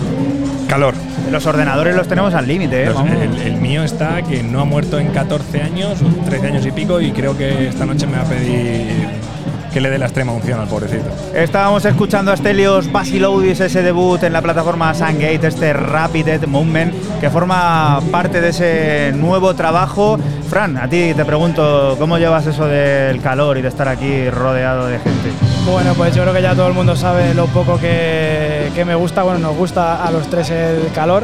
Calor. 0.67 0.95
Los 1.32 1.45
ordenadores 1.45 1.95
los 1.95 2.09
tenemos 2.09 2.34
al 2.34 2.45
límite, 2.45 2.84
¿eh? 2.84 2.91
El, 3.21 3.53
el 3.53 3.55
mío 3.55 3.86
está 3.86 4.21
que 4.21 4.43
no 4.43 4.59
ha 4.59 4.65
muerto 4.65 4.99
en 4.99 5.13
14 5.13 5.61
años, 5.61 5.99
13 6.25 6.47
años 6.47 6.65
y 6.65 6.71
pico, 6.71 6.99
y 6.99 7.13
creo 7.13 7.38
que 7.38 7.69
esta 7.69 7.86
noche 7.86 8.05
me 8.05 8.17
va 8.17 8.23
a 8.23 8.25
pedir 8.25 9.07
que 9.74 9.82
le 9.82 9.89
dé 9.89 9.97
la 9.97 10.05
extrema 10.05 10.32
unción 10.32 10.59
al 10.59 10.68
pobrecito. 10.68 11.09
Estábamos 11.34 11.86
escuchando 11.86 12.32
a 12.32 12.38
Stelios 12.38 12.91
Basiloudis, 12.91 13.59
ese 13.59 13.82
debut 13.82 14.22
en 14.24 14.34
la 14.34 14.41
plataforma 14.41 14.93
Sungate, 14.93 15.47
este 15.47 15.74
Rapid 15.74 16.45
Movement, 16.47 16.93
que 17.20 17.30
forma 17.30 18.01
parte 18.11 18.41
de 18.41 18.49
ese 18.49 19.11
nuevo 19.15 19.53
trabajo. 19.55 20.18
Fran, 20.49 20.78
a 20.78 20.88
ti 20.88 21.13
te 21.13 21.26
pregunto, 21.26 21.95
¿cómo 21.99 22.18
llevas 22.18 22.47
eso 22.47 22.65
del 22.68 23.22
calor 23.22 23.57
y 23.57 23.61
de 23.61 23.68
estar 23.68 23.88
aquí 23.88 24.30
rodeado 24.30 24.88
de 24.88 24.99
gente? 24.99 25.32
Bueno, 25.70 25.93
pues 25.95 26.15
yo 26.15 26.22
creo 26.24 26.34
que 26.34 26.41
ya 26.41 26.55
todo 26.55 26.68
el 26.68 26.74
mundo 26.74 26.95
sabe 26.95 27.34
lo 27.34 27.47
poco 27.47 27.78
que, 27.78 28.72
que 28.74 28.86
me 28.86 28.95
gusta. 28.95 29.24
Bueno, 29.24 29.39
nos 29.39 29.55
gusta 29.55 30.05
a 30.05 30.11
los 30.11 30.28
tres 30.30 30.49
el 30.49 30.91
calor. 30.93 31.24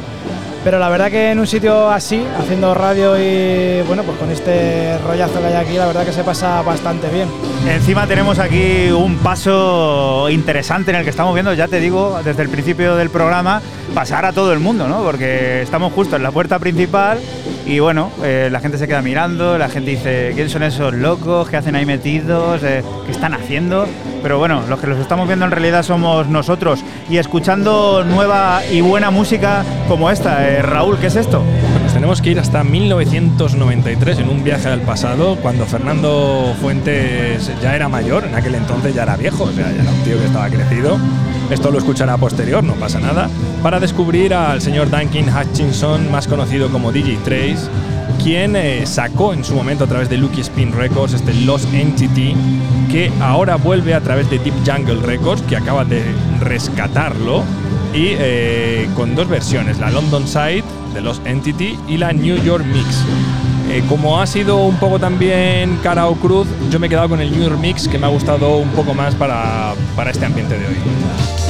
Pero 0.63 0.79
la 0.79 0.87
verdad 0.87 1.11
que 1.11 1.31
en 1.31 1.39
un 1.39 1.47
sitio 1.47 1.89
así, 1.89 2.23
haciendo 2.39 2.73
radio 2.73 3.17
y 3.19 3.81
bueno, 3.85 4.03
pues 4.03 4.17
con 4.17 4.31
este 4.31 4.97
rollazo 4.99 5.41
que 5.41 5.47
hay 5.47 5.53
aquí, 5.55 5.73
la 5.73 5.87
verdad 5.87 6.05
que 6.05 6.13
se 6.13 6.23
pasa 6.23 6.61
bastante 6.61 7.09
bien. 7.09 7.27
Encima 7.67 8.07
tenemos 8.07 8.39
aquí 8.39 8.89
un 8.89 9.17
paso 9.17 10.29
interesante 10.29 10.91
en 10.91 10.97
el 10.97 11.03
que 11.03 11.09
estamos 11.09 11.33
viendo, 11.33 11.53
ya 11.53 11.67
te 11.67 11.81
digo, 11.81 12.21
desde 12.23 12.43
el 12.43 12.49
principio 12.49 12.95
del 12.95 13.09
programa, 13.09 13.61
pasar 13.93 14.23
a 14.25 14.31
todo 14.31 14.53
el 14.53 14.59
mundo, 14.59 14.87
¿no? 14.87 15.03
Porque 15.03 15.61
estamos 15.61 15.91
justo 15.91 16.15
en 16.15 16.23
la 16.23 16.31
puerta 16.31 16.59
principal 16.59 17.19
y 17.65 17.79
bueno, 17.79 18.11
eh, 18.23 18.49
la 18.51 18.59
gente 18.59 18.77
se 18.77 18.87
queda 18.87 19.01
mirando, 19.01 19.57
la 19.57 19.69
gente 19.69 19.91
dice, 19.91 20.31
¿quién 20.35 20.49
son 20.49 20.63
esos 20.63 20.93
locos? 20.93 21.49
¿Qué 21.49 21.57
hacen 21.57 21.75
ahí 21.75 21.85
metidos? 21.85 22.61
Eh, 22.63 22.83
¿Qué 23.05 23.11
están 23.11 23.33
haciendo? 23.33 23.87
Pero 24.21 24.37
bueno, 24.37 24.63
los 24.67 24.79
que 24.79 24.87
los 24.87 24.99
estamos 24.99 25.27
viendo 25.27 25.45
en 25.45 25.51
realidad 25.51 25.83
somos 25.83 26.27
nosotros 26.27 26.83
y 27.09 27.17
escuchando 27.17 28.03
nueva 28.03 28.61
y 28.69 28.81
buena 28.81 29.11
música 29.11 29.63
como 29.87 30.09
esta. 30.09 30.49
Eh, 30.49 30.61
Raúl, 30.61 30.97
¿qué 30.97 31.07
es 31.07 31.15
esto? 31.15 31.41
Nos 31.83 31.93
tenemos 31.93 32.21
que 32.21 32.31
ir 32.31 32.39
hasta 32.39 32.63
1993 32.63 34.19
en 34.19 34.29
un 34.29 34.43
viaje 34.43 34.67
al 34.67 34.81
pasado, 34.81 35.37
cuando 35.37 35.65
Fernando 35.65 36.53
Fuentes 36.61 37.49
ya 37.61 37.75
era 37.75 37.87
mayor, 37.87 38.25
en 38.25 38.35
aquel 38.35 38.55
entonces 38.55 38.93
ya 38.93 39.03
era 39.03 39.15
viejo, 39.15 39.45
o 39.45 39.51
sea, 39.51 39.71
ya 39.71 39.81
era 39.81 39.91
un 39.91 40.03
tío 40.03 40.17
que 40.17 40.25
estaba 40.25 40.49
crecido. 40.49 40.97
Esto 41.49 41.71
lo 41.71 41.77
escuchará 41.77 42.17
posterior, 42.17 42.63
no 42.63 42.73
pasa 42.73 42.99
nada. 42.99 43.29
Para 43.63 43.79
descubrir 43.79 44.33
al 44.33 44.61
señor 44.61 44.89
Duncan 44.89 45.33
Hutchinson, 45.33 46.11
más 46.11 46.27
conocido 46.27 46.69
como 46.69 46.91
DJ 46.91 47.17
Trace, 47.23 47.69
quien 48.21 48.57
eh, 48.57 48.85
sacó 48.85 49.31
en 49.31 49.45
su 49.45 49.55
momento 49.55 49.85
a 49.85 49.87
través 49.87 50.09
de 50.09 50.17
Lucky 50.17 50.41
Spin 50.41 50.73
Records 50.73 51.13
este 51.13 51.33
Lost 51.33 51.73
Entity, 51.73 52.35
que 52.91 53.09
ahora 53.21 53.55
vuelve 53.55 53.93
a 53.93 54.01
través 54.01 54.29
de 54.29 54.39
Deep 54.39 54.53
Jungle 54.65 55.01
Records, 55.01 55.41
que 55.43 55.55
acaba 55.55 55.85
de 55.85 56.03
rescatarlo, 56.41 57.43
y 57.93 58.07
eh, 58.19 58.89
con 58.97 59.15
dos 59.15 59.29
versiones, 59.29 59.79
la 59.79 59.89
London 59.91 60.27
Side 60.27 60.65
de 60.93 60.99
Lost 60.99 61.25
Entity 61.25 61.79
y 61.87 61.95
la 61.95 62.11
New 62.11 62.35
York 62.43 62.65
Mix. 62.65 63.05
Eh, 63.71 63.81
como 63.87 64.19
ha 64.19 64.27
sido 64.27 64.57
un 64.57 64.75
poco 64.75 64.99
también 64.99 65.79
cara 65.81 66.07
o 66.07 66.15
cruz, 66.15 66.47
yo 66.69 66.81
me 66.81 66.87
he 66.87 66.89
quedado 66.89 67.07
con 67.07 67.21
el 67.21 67.31
New 67.31 67.43
York 67.43 67.59
Mix 67.61 67.87
que 67.87 67.97
me 67.97 68.07
ha 68.07 68.09
gustado 68.09 68.57
un 68.57 68.71
poco 68.71 68.93
más 68.93 69.15
para, 69.15 69.73
para 69.95 70.11
este 70.11 70.25
ambiente 70.25 70.59
de 70.59 70.67
hoy. 70.67 71.42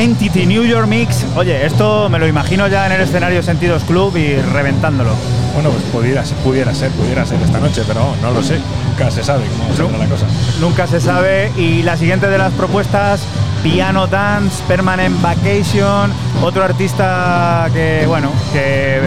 Entity 0.00 0.46
New 0.46 0.64
York 0.64 0.86
Mix. 0.88 1.26
Oye, 1.36 1.66
esto 1.66 2.08
me 2.08 2.18
lo 2.18 2.26
imagino 2.26 2.66
ya 2.68 2.86
en 2.86 2.92
el 2.92 3.02
escenario 3.02 3.42
Sentidos 3.42 3.84
Club 3.84 4.16
y 4.16 4.34
reventándolo. 4.36 5.10
Bueno, 5.52 5.68
pues 5.68 5.82
pudiera, 5.92 6.24
ser- 6.24 6.38
pudiera 6.38 6.74
ser, 6.74 6.90
pudiera 6.92 7.26
ser 7.26 7.38
esta 7.42 7.60
noche, 7.60 7.82
pero 7.86 8.14
no, 8.22 8.30
lo 8.30 8.42
sé. 8.42 8.58
Nunca 8.88 9.10
se 9.10 9.22
sabe 9.22 9.44
cómo 9.58 9.76
saldrá 9.76 9.98
la 9.98 10.06
cosa. 10.06 10.24
Nunca 10.58 10.86
se 10.86 11.00
sabe. 11.00 11.52
Y 11.54 11.82
la 11.82 11.98
siguiente 11.98 12.28
de 12.28 12.38
las 12.38 12.50
propuestas, 12.54 13.20
Piano 13.62 14.06
Dance, 14.06 14.62
Permanent 14.66 15.20
Vacation, 15.20 16.10
otro 16.42 16.64
artista 16.64 17.68
que, 17.74 18.04
bueno, 18.06 18.30
que 18.54 19.00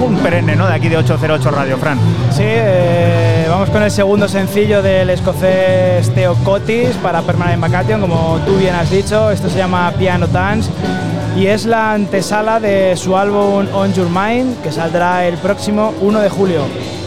un 0.00 0.16
perenne, 0.16 0.56
¿no? 0.56 0.66
De 0.66 0.74
aquí 0.74 0.88
de 0.88 0.96
808 0.96 1.50
Radio, 1.50 1.78
Fran. 1.78 1.98
Sí, 2.30 2.42
eh, 2.44 3.46
vamos 3.48 3.70
con 3.70 3.82
el 3.82 3.90
segundo 3.90 4.28
sencillo 4.28 4.82
del 4.82 5.10
escocés 5.10 6.10
Theo 6.14 6.34
Cotis 6.44 6.96
para 7.02 7.22
Permanent 7.22 7.60
Vacation, 7.60 8.00
como 8.00 8.38
tú 8.46 8.56
bien 8.56 8.74
has 8.74 8.90
dicho. 8.90 9.30
Esto 9.30 9.48
se 9.48 9.58
llama 9.58 9.92
Piano 9.98 10.26
Dance 10.26 10.70
y 11.36 11.46
es 11.46 11.64
la 11.66 11.92
antesala 11.92 12.60
de 12.60 12.96
su 12.96 13.16
álbum 13.16 13.66
On 13.72 13.92
Your 13.92 14.08
Mind, 14.08 14.60
que 14.62 14.72
saldrá 14.72 15.26
el 15.26 15.36
próximo 15.38 15.94
1 16.00 16.20
de 16.20 16.28
julio. 16.28 16.99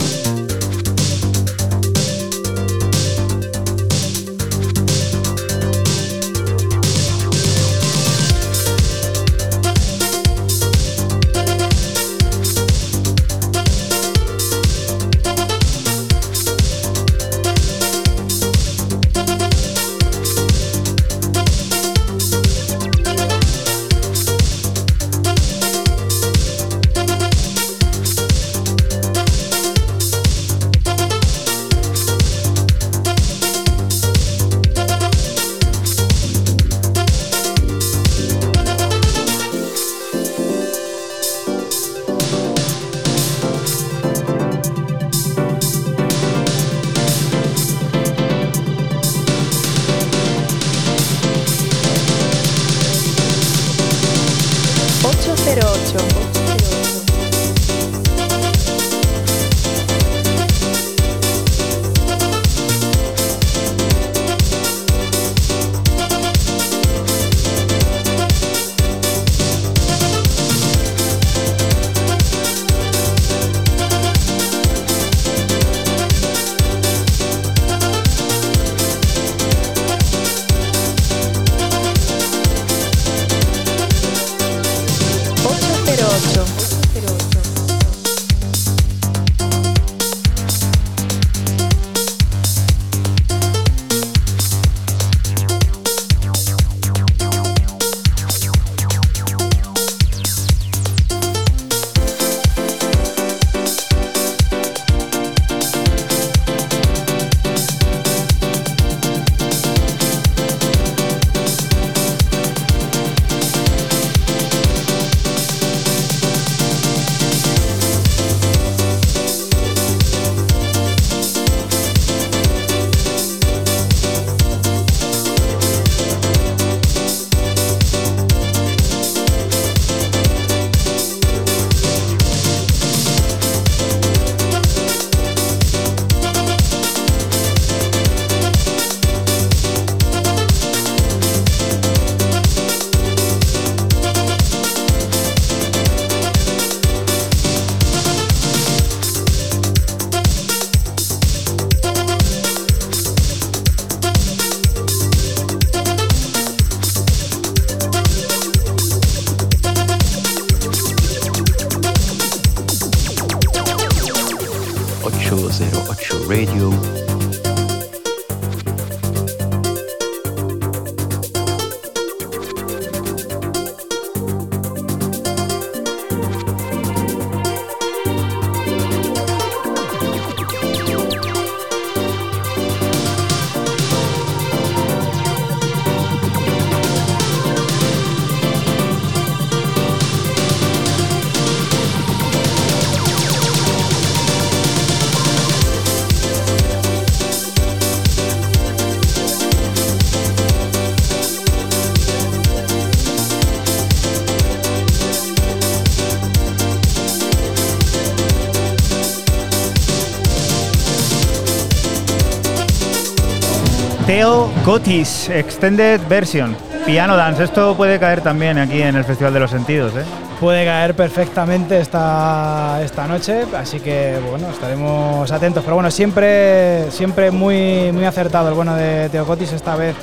Teo 214.13 214.51
Cotis, 214.63 215.27
Extended 215.27 215.99
Version, 216.07 216.55
Piano 216.85 217.17
Dance. 217.17 217.45
Esto 217.45 217.75
puede 217.75 217.99
caer 217.99 218.21
también 218.21 218.59
aquí 218.59 218.79
en 218.79 218.95
el 218.95 219.03
Festival 219.03 219.33
de 219.33 219.39
los 219.39 219.49
Sentidos, 219.49 219.91
¿eh? 219.95 220.03
Puede 220.39 220.65
caer 220.65 220.95
perfectamente 220.95 221.79
esta, 221.79 222.79
esta 222.83 223.07
noche, 223.07 223.45
así 223.57 223.79
que 223.79 224.19
bueno, 224.29 224.51
estaremos 224.51 225.31
atentos. 225.31 225.63
Pero 225.63 225.73
bueno, 225.73 225.89
siempre, 225.89 226.91
siempre 226.91 227.31
muy, 227.31 227.91
muy 227.91 228.05
acertado 228.05 228.49
el 228.49 228.53
bueno 228.53 228.75
de 228.75 229.09
Teo 229.09 229.25
Cotis 229.25 229.51
esta 229.51 229.75
vez. 229.75 229.95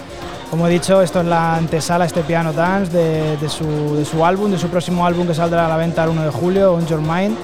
Como 0.50 0.66
he 0.66 0.70
dicho, 0.70 1.00
esto 1.02 1.20
es 1.20 1.26
la 1.26 1.54
antesala, 1.54 2.04
este 2.04 2.22
Piano 2.22 2.52
Dance 2.52 2.90
de, 2.90 3.36
de 3.36 3.48
su, 3.48 3.94
de 3.94 4.04
su 4.04 4.26
álbum, 4.26 4.50
de 4.50 4.58
su 4.58 4.66
próximo 4.66 5.06
álbum 5.06 5.24
que 5.24 5.34
saldrá 5.34 5.66
a 5.66 5.68
la 5.68 5.76
venta 5.76 6.02
el 6.02 6.11
1 6.11 6.24
de 6.24 6.30
julio, 6.30 6.74
On 6.74 6.84
Your 6.84 7.00
Mind. 7.00 7.36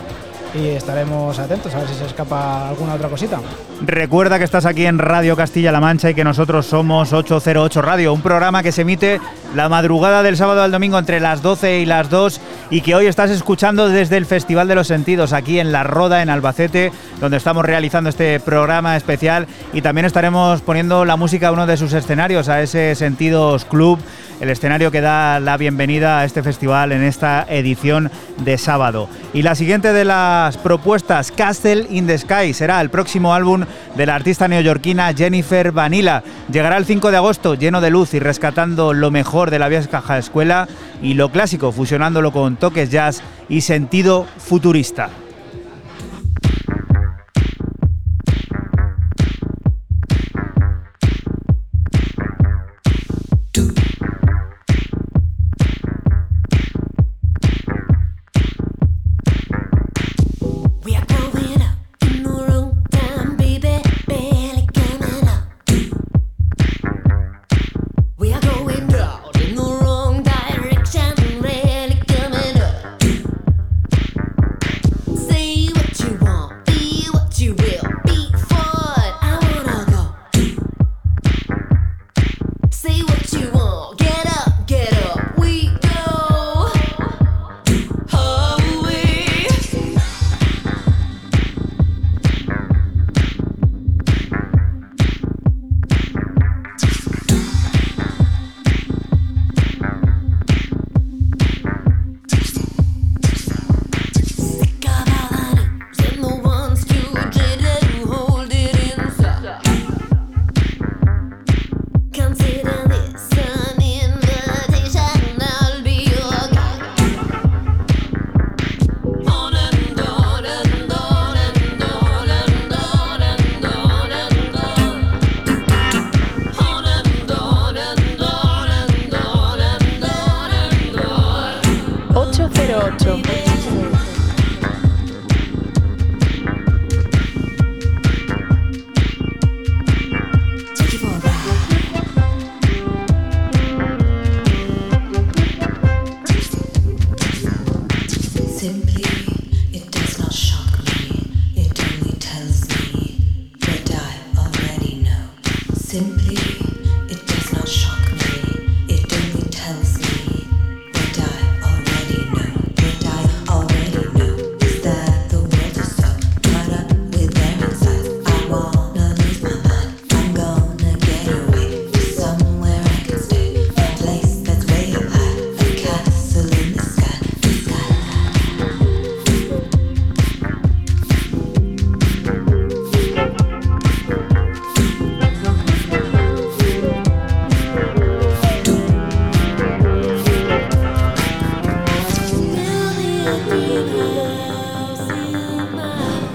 Y 0.53 0.71
estaremos 0.71 1.39
atentos 1.39 1.73
a 1.77 1.79
ver 1.79 1.87
si 1.87 1.95
se 1.95 2.07
escapa 2.07 2.71
alguna 2.71 2.95
otra 2.95 3.09
cosita. 3.09 3.39
Recuerda 3.85 4.39
que 4.39 4.45
estás 4.45 4.65
aquí 4.65 4.87
en 4.87 4.99
Radio 4.99 5.37
Castilla-La 5.37 5.81
Mancha 5.81 6.09
y 6.09 6.15
que 6.15 6.25
nosotros 6.25 6.65
somos 6.65 7.13
808 7.13 7.83
Radio, 7.83 8.15
un 8.15 8.23
programa 8.23 8.63
que 8.63 8.73
se 8.73 8.83
emite 8.83 9.21
la 9.55 9.69
madrugada 9.69 10.23
del 10.23 10.39
sábado 10.39 10.63
al 10.63 10.73
domingo 10.73 10.99
entre 10.99 11.21
las 11.21 11.43
12 11.43 11.81
y 11.81 11.87
las 11.87 12.09
2 12.09 12.41
y 12.71 12.81
que 12.81 12.95
hoy 12.95 13.07
estás 13.07 13.31
escuchando 13.31 13.89
desde 13.91 14.17
el 14.17 14.25
Festival 14.25 14.67
de 14.67 14.77
los 14.77 14.87
Sentidos 14.87 15.35
aquí 15.35 15.61
en 15.61 15.73
La 15.73 15.85
Roda, 15.85 16.23
en 16.23 16.31
Albacete, 16.31 16.91
donde 17.21 17.37
estamos 17.37 17.67
realizando 17.67 18.09
este 18.09 18.41
programa 18.41 18.97
especial 18.97 19.47
y 19.75 19.83
también 19.83 20.07
estaremos 20.07 20.63
poniendo 20.63 21.05
la 21.05 21.17
música 21.17 21.49
a 21.49 21.53
uno 21.53 21.67
de 21.67 21.77
sus 21.77 21.93
escenarios, 21.93 22.49
a 22.49 22.63
ese 22.63 22.95
Sentidos 22.95 23.67
Club 23.67 23.99
el 24.41 24.51
escenario 24.51 24.91
que 24.91 25.01
da 25.01 25.41
la 25.41 25.57
bienvenida 25.57 26.21
a 26.21 26.25
este 26.25 26.43
festival 26.43 26.93
en 26.93 27.03
esta 27.03 27.47
edición 27.49 28.11
de 28.39 28.59
sábado. 28.59 29.09
Y 29.37 29.43
la 29.43 29.55
siguiente 29.55 29.93
de 29.93 30.07
las 30.07 30.57
propuestas, 30.57 31.31
Castle 31.31 31.89
in 31.91 32.07
the 32.07 32.17
Sky, 32.17 32.55
será 32.55 32.81
el 32.81 32.89
próximo 32.89 33.35
álbum 33.35 33.67
de 33.95 34.07
la 34.07 34.15
artista 34.15 34.49
neoyorquina 34.49 35.13
Jennifer 35.13 35.73
Vanilla. 35.73 36.23
Llegará 36.51 36.79
el 36.79 36.87
5 36.87 37.11
de 37.11 37.19
agosto 37.19 37.55
lleno 37.55 37.83
de 37.83 37.91
luz 37.91 38.15
y 38.15 38.19
rescatando 38.19 38.95
lo 38.95 39.11
mejor 39.11 39.51
de 39.51 39.59
la 39.59 39.69
vieja 39.69 40.17
escuela 40.17 40.69
y 41.03 41.13
lo 41.13 41.31
clásico, 41.31 41.71
fusionándolo 41.71 42.33
con 42.33 42.57
toques 42.57 42.91
jazz 42.91 43.21
y 43.51 43.61
sentido 43.61 44.27
futurista. 44.39 45.11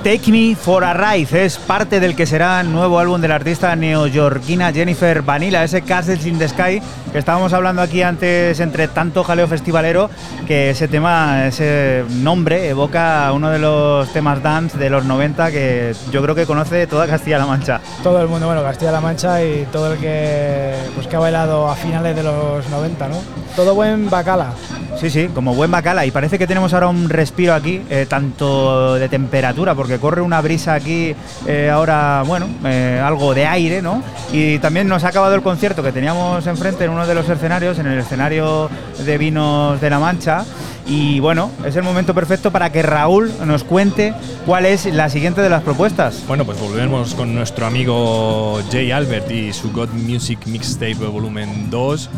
Take 0.03 0.31
Me 0.31 0.55
for 0.55 0.83
a 0.83 0.95
Ride 0.95 1.45
es 1.45 1.57
parte 1.57 1.99
del 1.99 2.15
que 2.15 2.25
será 2.25 2.59
el 2.61 2.71
nuevo 2.71 2.97
álbum 2.97 3.21
de 3.21 3.27
la 3.27 3.35
artista 3.35 3.75
neoyorquina 3.75 4.73
Jennifer 4.73 5.21
Vanilla, 5.21 5.63
ese 5.63 5.83
Castles 5.83 6.25
in 6.25 6.39
the 6.39 6.47
Sky 6.47 6.81
que 7.11 7.19
estábamos 7.19 7.53
hablando 7.53 7.83
aquí 7.83 8.01
antes 8.01 8.59
entre 8.61 8.87
tanto 8.87 9.23
jaleo 9.23 9.47
festivalero, 9.47 10.09
que 10.47 10.71
ese 10.71 10.87
tema, 10.87 11.45
ese 11.45 12.03
nombre 12.09 12.69
evoca 12.69 13.31
uno 13.31 13.51
de 13.51 13.59
los 13.59 14.11
temas 14.11 14.41
dance 14.41 14.75
de 14.77 14.89
los 14.89 15.05
90 15.05 15.51
que 15.51 15.93
yo 16.11 16.23
creo 16.23 16.33
que 16.33 16.47
conoce 16.47 16.87
toda 16.87 17.05
Castilla-La 17.05 17.45
Mancha. 17.45 17.79
Todo 18.01 18.21
el 18.21 18.27
mundo, 18.27 18.47
bueno, 18.47 18.63
Castilla-La 18.63 19.01
Mancha 19.01 19.43
y 19.43 19.67
todo 19.71 19.93
el 19.93 19.99
que, 19.99 20.73
pues, 20.95 21.05
que 21.05 21.15
ha 21.15 21.19
bailado 21.19 21.69
a 21.69 21.75
finales 21.75 22.15
de 22.15 22.23
los 22.23 22.67
90, 22.69 23.07
¿no? 23.07 23.17
Todo 23.55 23.75
buen 23.75 24.09
bacala. 24.09 24.53
Sí, 25.01 25.09
sí, 25.09 25.29
como 25.33 25.55
buen 25.55 25.71
bacala. 25.71 26.05
Y 26.05 26.11
parece 26.11 26.37
que 26.37 26.45
tenemos 26.45 26.75
ahora 26.75 26.87
un 26.87 27.09
respiro 27.09 27.55
aquí, 27.55 27.81
eh, 27.89 28.05
tanto 28.07 28.93
de 28.93 29.09
temperatura, 29.09 29.73
porque 29.73 29.97
corre 29.97 30.21
una 30.21 30.41
brisa 30.41 30.75
aquí 30.75 31.15
eh, 31.47 31.71
ahora, 31.73 32.21
bueno, 32.23 32.47
eh, 32.63 33.01
algo 33.03 33.33
de 33.33 33.47
aire, 33.47 33.81
¿no? 33.81 34.03
Y 34.31 34.59
también 34.59 34.87
nos 34.87 35.03
ha 35.03 35.07
acabado 35.07 35.33
el 35.33 35.41
concierto 35.41 35.81
que 35.81 35.91
teníamos 35.91 36.45
enfrente 36.45 36.85
en 36.85 36.91
uno 36.91 37.07
de 37.07 37.15
los 37.15 37.27
escenarios, 37.27 37.79
en 37.79 37.87
el 37.87 37.97
escenario 37.97 38.69
de 39.03 39.17
vinos 39.17 39.81
de 39.81 39.89
la 39.89 39.97
Mancha. 39.97 40.45
Y 40.85 41.19
bueno, 41.19 41.51
es 41.65 41.75
el 41.75 41.83
momento 41.83 42.13
perfecto 42.13 42.51
para 42.51 42.71
que 42.71 42.81
Raúl 42.81 43.31
nos 43.45 43.63
cuente 43.63 44.13
cuál 44.45 44.65
es 44.65 44.85
la 44.85 45.09
siguiente 45.09 45.41
de 45.41 45.49
las 45.49 45.63
propuestas. 45.63 46.23
Bueno, 46.27 46.45
pues 46.45 46.59
volvemos 46.59 47.13
con 47.13 47.33
nuestro 47.35 47.65
amigo 47.65 48.59
Jay 48.71 48.91
Albert 48.91 49.29
y 49.31 49.53
su 49.53 49.71
God 49.71 49.89
Music 49.89 50.39
Mixtape 50.45 50.95
Volumen 50.95 51.69
2 51.69 52.09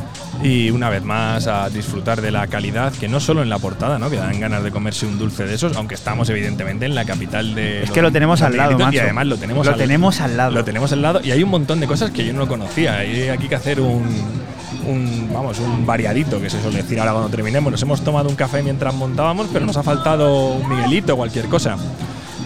y 0.43 0.72
una 0.72 0.89
vez 0.89 1.03
más 1.03 1.47
a 1.47 1.70
disfrutar 1.70 2.22
de 2.22 2.32
la 2.32 2.47
calidad, 2.47 2.93
que 2.93 3.07
no 3.07 3.20
solo 3.20 3.43
en 3.43 3.49
la 3.49 3.59
portada, 3.59 3.99
¿no? 3.99 4.09
que 4.09 4.18
dan 4.18 4.39
ganas 4.39 4.64
de 4.64 4.72
comerse 4.72 5.05
un 5.05 5.18
dulce 5.18 5.45
de 5.45 5.55
esos, 5.55 5.76
aunque 5.78 5.95
estamos 5.95 6.30
evidentemente 6.30 6.86
en 6.86 6.95
la 6.95 7.05
capital 7.05 7.55
de... 7.55 7.84
Es 7.84 7.91
que 7.91 8.01
lo 8.01 8.11
tenemos 8.11 8.41
al 8.41 8.57
lado, 8.57 8.78
macho. 8.78 8.95
Y 8.95 8.99
además 8.99 9.28
lo 9.28 9.38
tenemos, 9.38 9.66
lo 9.66 9.74
al, 9.74 9.78
tenemos 9.78 10.22
al 10.22 10.38
lado. 10.38 10.51
Lo 10.51 10.64
tenemos 10.64 10.91
al 10.91 11.01
lado 11.01 11.22
y 11.24 11.32
hay 11.32 11.43
un 11.43 11.49
montón 11.49 11.80
de 11.80 11.88
cosas 11.88 12.11
que 12.11 12.26
yo 12.26 12.34
no 12.34 12.47
conocía. 12.47 12.97
Hay 12.97 13.30
aquí 13.30 13.47
que 13.47 13.55
hacer 13.55 13.80
un, 13.80 14.03
un, 14.88 15.30
vamos, 15.34 15.60
un 15.60 15.86
variadito, 15.86 16.40
que 16.42 16.50
se 16.50 16.62
suele 16.62 16.82
decir 16.82 17.00
ahora 17.00 17.14
cuando 17.14 17.30
terminemos. 17.30 17.72
Nos 17.72 17.82
hemos 17.82 18.04
tomado 18.04 18.30
un 18.30 18.36
café 18.36 18.64
mientras 18.64 18.94
montábamos, 18.94 19.48
pero 19.52 19.66
nos 19.66 19.78
ha 19.78 19.84
faltado 19.84 20.54
un 20.54 20.70
Miguelito 20.70 21.14
o 21.14 21.18
cualquier 21.18 21.48
cosa. 21.48 21.78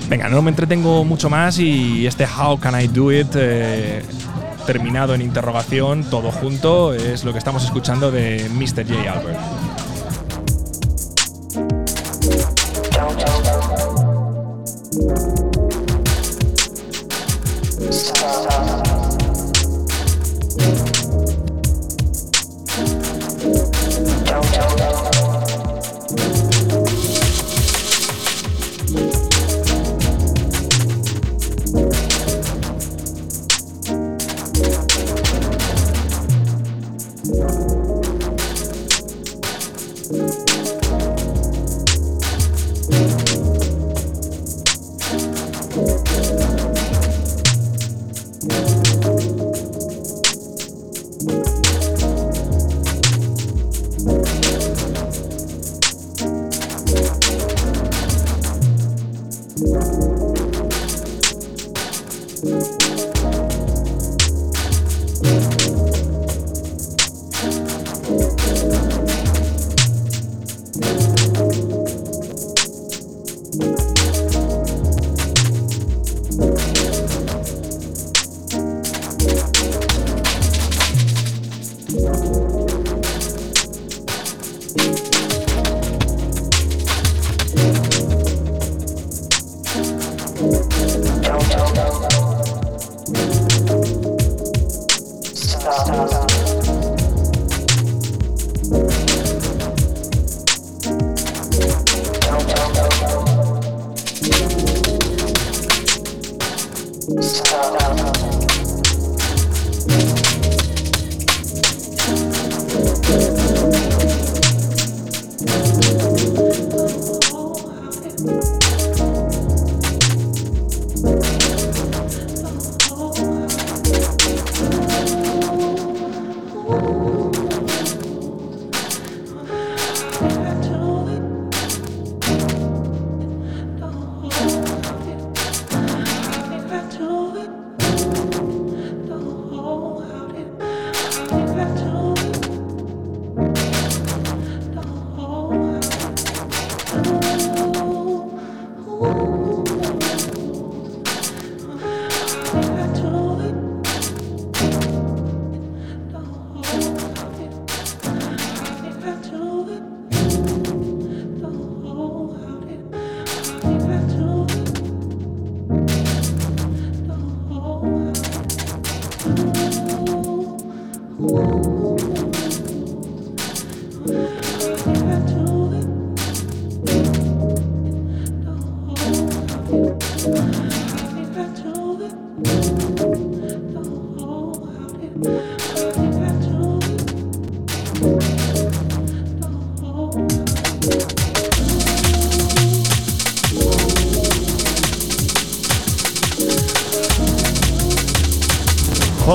Venga, 0.10 0.30
no 0.30 0.42
me 0.42 0.50
entretengo 0.50 1.04
mucho 1.04 1.30
más 1.30 1.60
y 1.60 2.08
este 2.08 2.26
How 2.26 2.58
Can 2.60 2.80
I 2.82 2.88
Do 2.88 3.12
It 3.12 3.28
eh, 3.36 4.04
terminado 4.66 5.14
en 5.14 5.22
interrogación, 5.22 6.04
todo 6.06 6.32
junto, 6.32 6.94
es 6.94 7.24
lo 7.24 7.34
que 7.34 7.40
estamos 7.40 7.64
escuchando 7.64 8.12
de 8.12 8.50
Mr. 8.54 8.88
J. 8.88 9.12
Albert. 9.12 9.77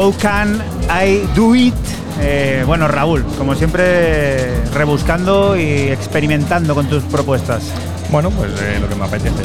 How 0.02 0.12
Can 0.20 0.60
I 0.90 1.24
Do 1.36 1.54
It? 1.54 1.74
Eh, 2.20 2.64
bueno, 2.66 2.88
Raúl, 2.88 3.24
como 3.38 3.54
siempre, 3.54 4.52
rebuscando 4.74 5.56
y 5.56 5.90
experimentando 5.90 6.74
con 6.74 6.88
tus 6.88 7.04
propuestas. 7.04 7.62
Bueno, 8.10 8.30
pues 8.30 8.50
eh, 8.60 8.78
lo 8.80 8.88
que 8.88 8.96
me 8.96 9.04
apetece 9.04 9.44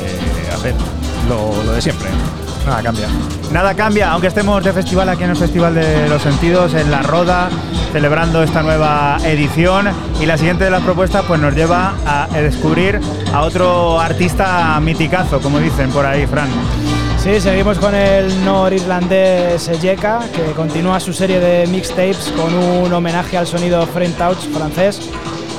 hacer, 0.52 0.74
lo, 1.30 1.64
lo 1.64 1.74
de 1.74 1.80
siempre. 1.80 2.08
Nada 2.66 2.82
cambia. 2.82 3.08
Nada 3.52 3.76
cambia, 3.76 4.12
aunque 4.12 4.28
estemos 4.30 4.64
de 4.64 4.74
festival 4.74 5.08
aquí 5.10 5.26
en 5.26 5.30
el 5.30 5.38
Festival 5.38 5.76
de 5.76 6.10
los 6.10 6.24
Sentidos, 6.24 6.74
en 6.74 6.90
La 6.90 7.04
Roda, 7.04 7.50
celebrando 7.92 8.42
esta 8.42 8.64
nueva 8.64 9.20
edición. 9.26 9.88
Y 10.20 10.26
la 10.26 10.40
siguiente 10.40 10.64
de 10.64 10.72
las 10.72 10.82
propuestas 10.82 11.24
pues 11.28 11.40
nos 11.40 11.54
lleva 11.54 11.94
a 12.04 12.28
descubrir 12.34 13.00
a 13.32 13.44
otro 13.44 14.02
artista 14.02 14.80
miticazo, 14.80 15.40
como 15.40 15.60
dicen 15.60 15.92
por 15.92 16.08
ahí, 16.08 16.26
Fran. 16.26 16.50
Sí, 17.28 17.42
seguimos 17.42 17.78
con 17.78 17.94
el 17.94 18.46
norirlandés 18.46 19.70
Yeka, 19.82 20.30
que 20.34 20.54
continúa 20.54 20.98
su 21.02 21.12
serie 21.12 21.42
de 21.42 21.68
mixtapes 21.68 22.32
con 22.38 22.54
un 22.54 22.94
homenaje 22.94 23.36
al 23.36 23.46
sonido 23.46 23.86
French 23.86 24.16
Touch 24.16 24.38
francés. 24.54 25.02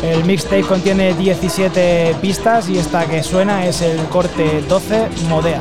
El 0.02 0.24
mixtape 0.24 0.62
contiene 0.62 1.12
17 1.12 2.16
pistas 2.22 2.70
y 2.70 2.78
esta 2.78 3.04
que 3.04 3.22
suena 3.22 3.66
es 3.66 3.82
el 3.82 3.98
corte 4.06 4.62
12 4.66 5.08
Modea. 5.28 5.60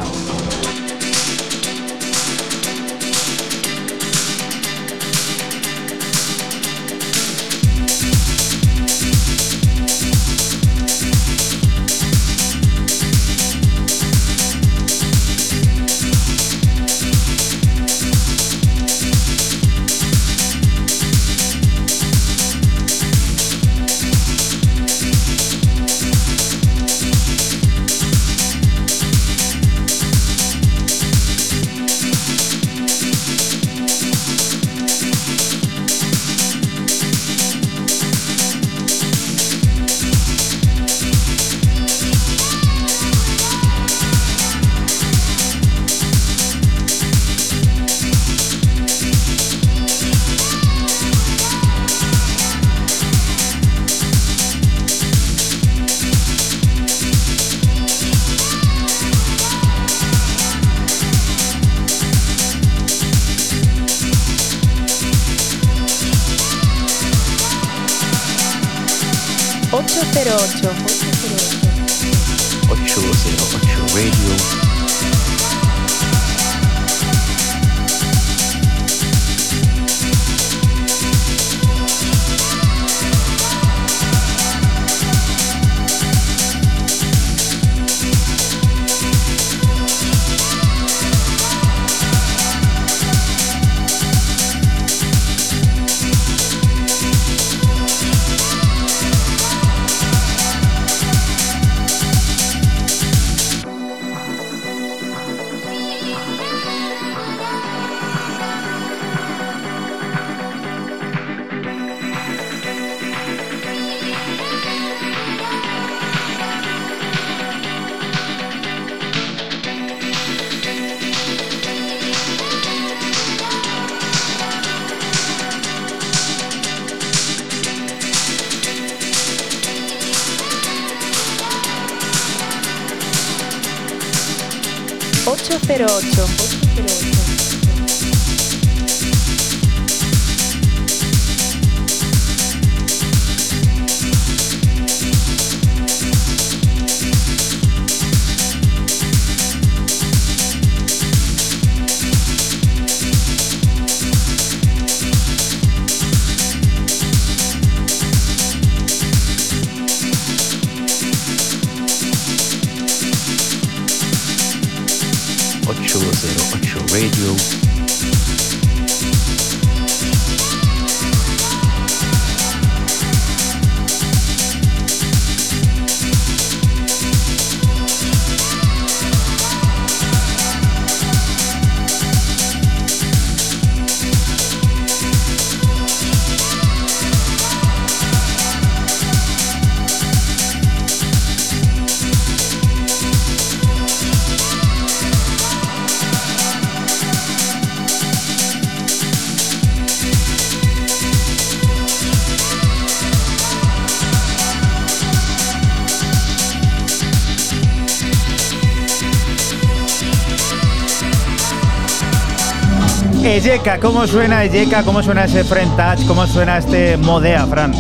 Eyeka, 213.38 213.78
¿cómo 213.80 214.08
suena 214.08 214.44
Eyeka? 214.44 214.82
¿Cómo 214.82 215.04
suena 215.04 215.26
ese 215.26 215.44
Friend 215.44 215.76
Touch? 215.76 216.08
¿Cómo 216.08 216.26
suena 216.26 216.58
este 216.58 216.98
Modea, 216.98 217.46
Fran? 217.46 217.72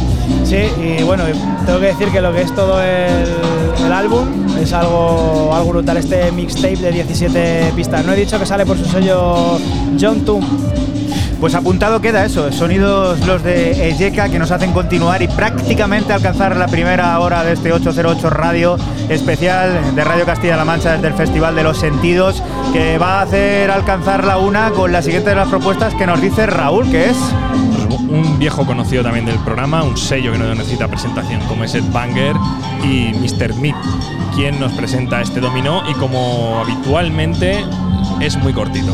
Sí, 0.43 0.69
y 0.79 1.01
bueno, 1.01 1.23
tengo 1.65 1.79
que 1.79 1.87
decir 1.87 2.09
que 2.09 2.21
lo 2.21 2.31
que 2.31 2.43
es 2.43 2.53
todo 2.53 2.79
el, 2.79 3.25
el 3.83 3.91
álbum 3.91 4.27
es 4.61 4.71
algo, 4.71 5.51
algo 5.55 5.69
brutal. 5.71 5.97
Este 5.97 6.31
mixtape 6.31 6.77
de 6.77 6.91
17 6.91 7.73
pistas. 7.75 8.05
No 8.05 8.13
he 8.13 8.17
dicho 8.17 8.37
que 8.37 8.45
sale 8.45 8.67
por 8.67 8.77
su 8.77 8.85
sello 8.85 9.57
John 9.99 10.23
Toom. 10.23 10.45
Pues 11.39 11.53
apuntado 11.53 12.01
queda 12.01 12.25
eso, 12.25 12.51
sonidos 12.51 13.25
los 13.27 13.43
de 13.43 13.89
Eyeka 13.89 14.27
que 14.29 14.39
nos 14.39 14.49
hacen 14.49 14.73
continuar 14.73 15.21
y 15.21 15.27
prácticamente 15.27 16.11
alcanzar 16.11 16.57
la 16.57 16.67
primera 16.67 17.19
hora 17.19 17.43
de 17.43 17.53
este 17.53 17.71
808 17.71 18.29
Radio 18.31 18.77
especial 19.07 19.95
de 19.95 20.03
Radio 20.03 20.25
Castilla-La 20.25 20.65
Mancha 20.65 20.93
desde 20.93 21.07
el 21.07 21.13
Festival 21.13 21.55
de 21.55 21.61
los 21.61 21.77
Sentidos, 21.77 22.41
que 22.73 22.97
va 22.97 23.19
a 23.19 23.21
hacer 23.21 23.69
alcanzar 23.69 24.23
la 24.23 24.39
una 24.39 24.71
con 24.71 24.91
la 24.91 25.03
siguiente 25.03 25.29
de 25.29 25.35
las 25.35 25.47
propuestas 25.47 25.93
que 25.93 26.07
nos 26.07 26.19
dice 26.19 26.47
Raúl, 26.47 26.89
que 26.89 27.11
es... 27.11 27.17
Un 28.09 28.39
viejo 28.39 28.65
conocido 28.65 29.03
también 29.03 29.25
del 29.25 29.37
programa, 29.39 29.83
un 29.83 29.95
sello 29.95 30.31
que 30.31 30.39
no 30.39 30.55
necesita 30.55 30.87
presentación, 30.87 31.39
como 31.47 31.63
es 31.65 31.75
Ed 31.75 31.83
Banger 31.91 32.35
y 32.83 33.13
Mr. 33.13 33.53
Meat, 33.55 33.75
quien 34.33 34.59
nos 34.59 34.71
presenta 34.73 35.21
este 35.21 35.39
dominó 35.39 35.83
y 35.87 35.93
como 35.93 36.59
habitualmente 36.59 37.63
es 38.21 38.37
muy 38.37 38.53
cortito. 38.53 38.93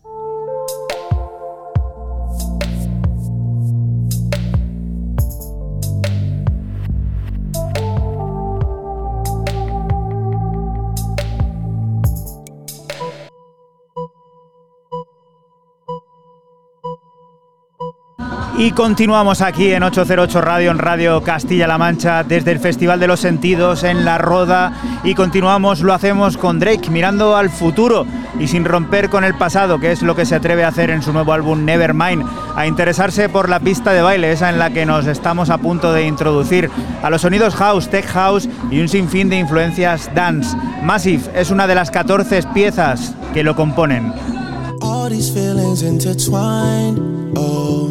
Y 18.61 18.73
continuamos 18.73 19.41
aquí 19.41 19.73
en 19.73 19.81
808 19.81 20.39
Radio, 20.39 20.69
en 20.69 20.77
Radio 20.77 21.23
Castilla-La 21.23 21.79
Mancha, 21.79 22.23
desde 22.23 22.51
el 22.51 22.59
Festival 22.59 22.99
de 22.99 23.07
los 23.07 23.19
Sentidos 23.19 23.83
en 23.83 24.05
La 24.05 24.19
Roda. 24.19 24.73
Y 25.03 25.15
continuamos, 25.15 25.81
lo 25.81 25.95
hacemos 25.95 26.37
con 26.37 26.59
Drake, 26.59 26.91
mirando 26.91 27.35
al 27.35 27.49
futuro 27.49 28.05
y 28.39 28.47
sin 28.47 28.63
romper 28.63 29.09
con 29.09 29.23
el 29.23 29.33
pasado, 29.33 29.79
que 29.79 29.91
es 29.91 30.03
lo 30.03 30.15
que 30.15 30.27
se 30.27 30.35
atreve 30.35 30.63
a 30.63 30.67
hacer 30.67 30.91
en 30.91 31.01
su 31.01 31.11
nuevo 31.11 31.33
álbum 31.33 31.65
Nevermind, 31.65 32.23
a 32.55 32.67
interesarse 32.67 33.29
por 33.29 33.49
la 33.49 33.59
pista 33.59 33.93
de 33.93 34.03
baile, 34.03 34.31
esa 34.31 34.51
en 34.51 34.59
la 34.59 34.69
que 34.69 34.85
nos 34.85 35.07
estamos 35.07 35.49
a 35.49 35.57
punto 35.57 35.91
de 35.91 36.05
introducir, 36.05 36.69
a 37.01 37.09
los 37.09 37.21
sonidos 37.21 37.55
house, 37.55 37.89
tech 37.89 38.05
house 38.09 38.47
y 38.69 38.79
un 38.79 38.89
sinfín 38.89 39.27
de 39.29 39.39
influencias 39.39 40.13
dance. 40.13 40.55
Massive 40.83 41.23
es 41.33 41.49
una 41.49 41.65
de 41.65 41.73
las 41.73 41.89
14 41.89 42.43
piezas 42.53 43.15
que 43.33 43.41
lo 43.41 43.55
componen. 43.55 44.13
All 47.33 47.90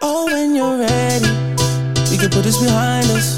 Oh, 0.00 0.26
when 0.26 0.54
you're 0.54 0.78
ready, 0.78 1.26
we 2.10 2.16
can 2.16 2.30
put 2.30 2.44
this 2.44 2.58
behind 2.62 3.10
us. 3.10 3.37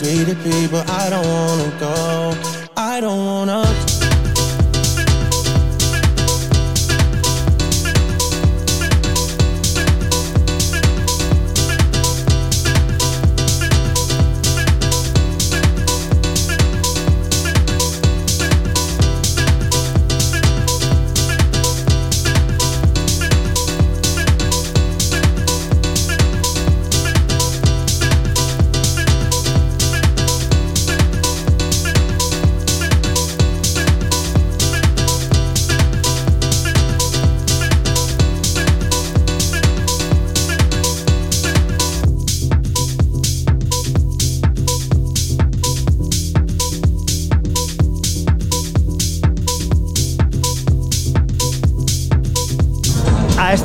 how 0.00 0.04
I 0.04 0.14
treated 0.14 0.38
people. 0.44 0.97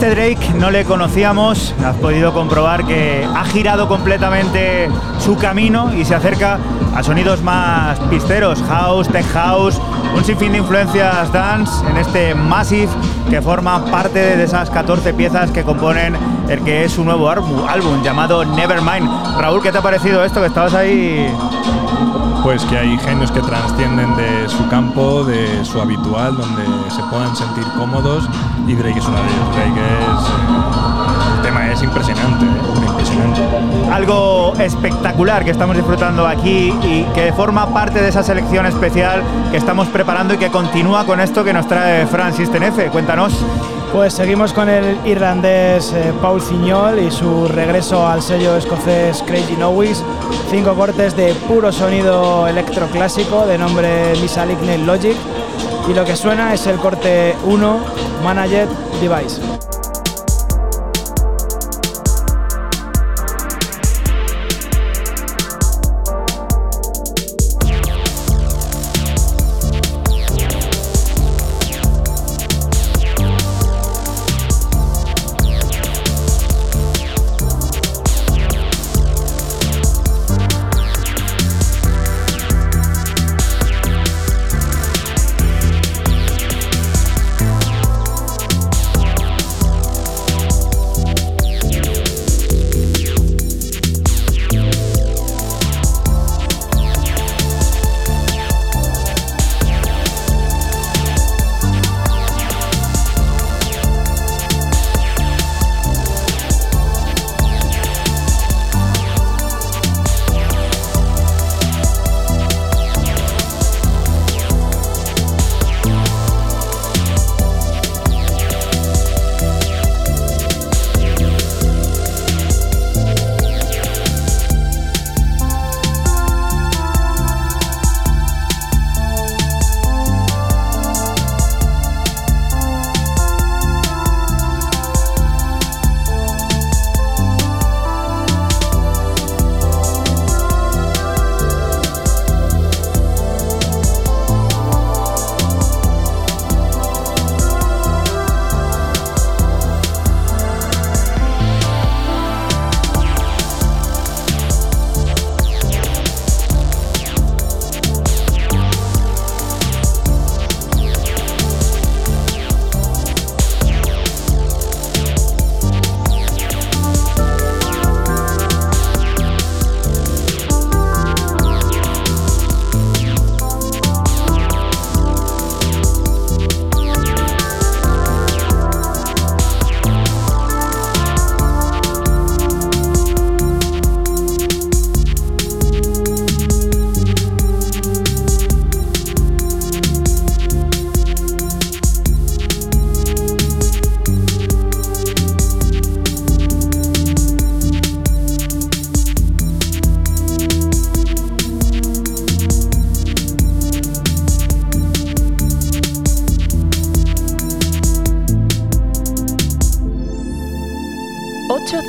Este 0.04 0.16
Drake 0.16 0.54
no 0.60 0.70
le 0.70 0.84
conocíamos, 0.84 1.74
has 1.82 1.96
podido 1.96 2.34
comprobar 2.34 2.86
que 2.86 3.26
ha 3.34 3.46
girado 3.46 3.88
completamente 3.88 4.90
su 5.18 5.38
camino 5.38 5.94
y 5.94 6.04
se 6.04 6.14
acerca 6.14 6.60
a 6.94 7.02
sonidos 7.04 7.42
más 7.42 7.98
pisteros, 8.10 8.62
house, 8.64 9.08
tech 9.08 9.26
house, 9.32 9.80
un 10.14 10.26
sinfín 10.26 10.52
de 10.52 10.58
influencias 10.58 11.32
dance 11.32 11.72
en 11.90 11.96
este 11.96 12.36
Massive 12.36 12.90
que 13.30 13.42
forma 13.42 13.86
parte 13.86 14.36
de 14.36 14.44
esas 14.44 14.70
14 14.70 15.14
piezas 15.14 15.52
que 15.52 15.64
componen 15.64 16.18
el 16.50 16.60
que 16.66 16.84
es 16.84 16.92
su 16.92 17.06
nuevo 17.06 17.30
álbum, 17.30 18.04
llamado 18.04 18.44
Nevermind. 18.44 19.10
Raúl, 19.40 19.62
¿qué 19.62 19.72
te 19.72 19.78
ha 19.78 19.82
parecido 19.82 20.22
esto? 20.26 20.42
Que 20.42 20.48
estabas 20.48 20.74
ahí 20.74 21.34
Pues 22.44 22.66
que 22.66 22.78
hay 22.78 22.98
genios 22.98 23.32
que 23.32 23.40
trascienden 23.40 24.18
de 24.18 24.50
su 24.50 24.68
campo, 24.68 25.24
de 25.24 25.64
su 25.64 25.80
habitual, 25.80 26.36
donde 26.36 26.66
se 26.90 27.02
puedan 27.04 27.34
sentir 27.38 27.64
cómodos 27.78 28.28
y 28.68 28.76
Drake 28.76 29.00
es 29.00 29.06
una 29.06 29.20
de 29.22 29.28
ellos. 29.28 29.56
Drake 29.56 29.82
es... 29.82 31.36
el 31.36 31.42
tema 31.42 31.72
es 31.72 31.84
impresionante, 31.84 32.46
¿eh? 32.46 32.88
impresionante. 32.88 33.42
algo 33.92 34.54
espectacular 34.60 35.44
que 35.44 35.52
estamos 35.52 35.76
disfrutando 35.76 36.28
aquí 36.28 36.74
y 36.84 37.04
que 37.14 37.34
forma 37.34 37.74
parte 37.74 38.02
de 38.02 38.10
esa 38.10 38.24
selección 38.24 38.66
especial 38.66 39.22
que 39.52 39.58
estamos 39.58 39.88
preparando 39.88 40.34
y 40.34 40.38
que 40.38 40.50
continúa 40.50 41.06
con 41.06 41.20
esto 41.20 41.44
que 41.44 41.54
nos 41.54 41.68
trae 41.68 42.06
Francis 42.08 42.52
Tenefe. 42.52 42.88
Cuéntanos. 42.88 43.34
Pues 43.94 44.14
seguimos 44.16 44.54
con 44.54 44.70
el 44.70 44.98
irlandés 45.06 45.94
eh, 45.94 46.14
Paul 46.20 46.42
Cignol 46.42 46.98
y 46.98 47.12
su 47.12 47.48
regreso 47.48 48.08
al 48.08 48.24
sello 48.24 48.58
escocés 48.58 49.22
Crazy 49.22 49.56
Noise. 49.56 50.04
Cinco 50.50 50.74
cortes 50.74 51.16
de 51.16 51.36
puro 51.48 51.72
sonido 51.72 52.48
electroclásico 52.48 53.46
de 53.46 53.60
nombre 53.60 54.16
Lisa 54.16 54.48
Lignell 54.48 54.84
Logic. 54.88 55.16
y 55.88 55.94
lo 55.94 56.06
que 56.06 56.16
suena 56.16 56.56
es 56.56 56.66
el 56.66 56.78
corte 56.78 57.36
1 57.46 58.03
Managed 58.24 58.70
Device. 59.02 59.73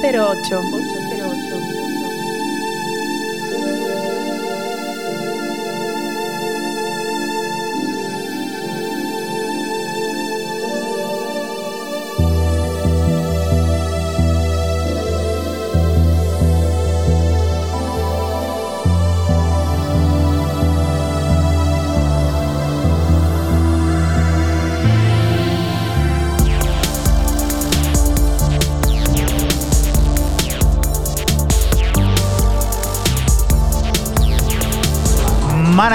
808. 0.05 0.94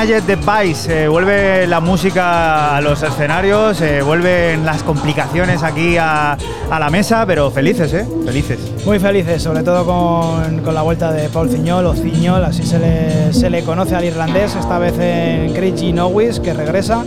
Manager 0.09 0.37
de 0.37 0.63
Vice, 0.63 1.07
vuelve 1.07 1.67
la 1.67 1.79
música 1.79 2.75
a 2.75 2.81
los 2.81 3.03
escenarios, 3.03 3.79
eh, 3.81 4.01
vuelven 4.01 4.65
las 4.65 4.81
complicaciones 4.81 5.61
aquí 5.61 5.97
a, 5.97 6.35
la 6.67 6.89
mesa, 6.89 7.27
pero 7.27 7.51
felices, 7.51 7.93
¿eh? 7.93 8.07
Felices. 8.25 8.57
Muy 8.87 8.97
felices, 8.97 9.43
sobre 9.43 9.61
todo 9.61 9.85
con, 9.85 10.73
la 10.73 10.81
vuelta 10.81 11.11
de 11.11 11.29
Paul 11.29 11.51
Ciñol 11.51 11.85
o 11.85 11.93
Ciñol, 11.93 12.43
así 12.43 12.63
se 12.63 12.79
le, 12.79 13.33
se 13.33 13.51
le 13.51 13.61
conoce 13.63 13.95
al 13.95 14.03
irlandés, 14.03 14.55
esta 14.55 14.79
vez 14.79 14.95
en 14.97 15.53
Crazy 15.53 15.93
Nowis, 15.93 16.39
que 16.39 16.55
regresa. 16.55 17.03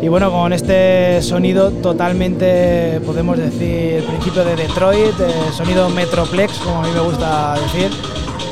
Y 0.00 0.06
bueno, 0.06 0.30
con 0.30 0.52
este 0.52 1.20
sonido 1.22 1.72
totalmente, 1.72 3.00
podemos 3.04 3.36
decir, 3.36 4.04
principio 4.04 4.44
de 4.44 4.54
Detroit, 4.54 5.16
sonido 5.56 5.88
Metroplex, 5.90 6.58
como 6.58 6.84
a 6.84 6.86
mí 6.86 6.90
me 6.94 7.00
gusta 7.00 7.54
decir 7.54 7.90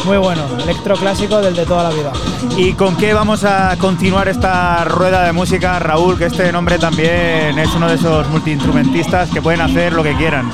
muy 0.07 0.19
bueno, 0.19 0.43
electroclásico 0.63 1.41
del 1.43 1.57
de 1.57 1.67
toda 1.67 1.83
la 1.83 1.91
vida. 1.91 2.13
¿Y 2.57 2.75
con 2.75 2.97
qué 2.97 3.13
vamos 3.13 3.43
a 3.43 3.77
continuar 3.77 4.29
esta 4.29 4.85
rueda 4.85 5.25
de 5.25 5.33
música, 5.33 5.81
Raúl? 5.81 6.17
Que 6.17 6.27
este 6.27 6.53
nombre 6.53 6.79
también 6.79 7.59
es 7.59 7.75
uno 7.75 7.89
de 7.89 7.97
esos 7.97 8.29
multiinstrumentistas 8.29 9.31
que 9.31 9.43
pueden 9.43 9.61
hacer 9.61 9.93
lo 9.93 10.05
que 10.05 10.15
quieran. 10.15 10.49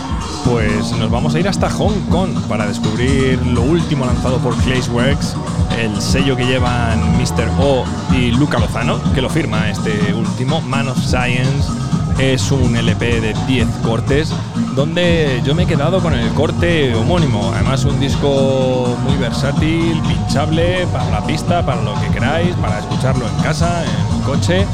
Pues 0.46 0.92
nos 0.92 1.10
vamos 1.10 1.34
a 1.34 1.40
ir 1.40 1.48
hasta 1.48 1.68
Hong 1.70 2.08
Kong 2.08 2.30
para 2.48 2.66
descubrir 2.66 3.44
lo 3.46 3.60
último 3.60 4.06
lanzado 4.06 4.38
por 4.38 4.54
Works, 4.54 5.36
el 5.78 6.00
sello 6.00 6.34
que 6.34 6.46
llevan 6.46 7.18
Mr. 7.18 7.48
O 7.60 7.84
y 8.10 8.30
Luca 8.30 8.58
Lozano, 8.58 9.00
que 9.12 9.20
lo 9.20 9.28
firma 9.28 9.68
este 9.68 10.14
último, 10.14 10.62
Man 10.62 10.88
of 10.88 10.98
Science. 10.98 11.70
Es 12.18 12.50
un 12.50 12.74
LP 12.74 13.20
de 13.20 13.34
10 13.46 13.68
cortes 13.82 14.32
donde 14.74 15.42
yo 15.44 15.54
me 15.54 15.64
he 15.64 15.66
quedado 15.66 16.00
con 16.00 16.14
el 16.14 16.32
corte 16.34 16.94
homónimo. 16.94 17.52
Además, 17.54 17.84
un 17.84 17.98
disco 18.00 18.96
muy 19.02 19.16
versátil, 19.16 20.00
pinchable 20.02 20.86
para 20.92 21.10
la 21.10 21.26
pista, 21.26 21.64
para 21.64 21.82
lo 21.82 21.94
que 22.00 22.08
queráis, 22.08 22.54
para 22.56 22.78
escucharlo 22.78 23.26
en 23.26 23.42
casa, 23.42 23.84
en 23.84 24.16
el 24.16 24.22
coche. 24.22 24.66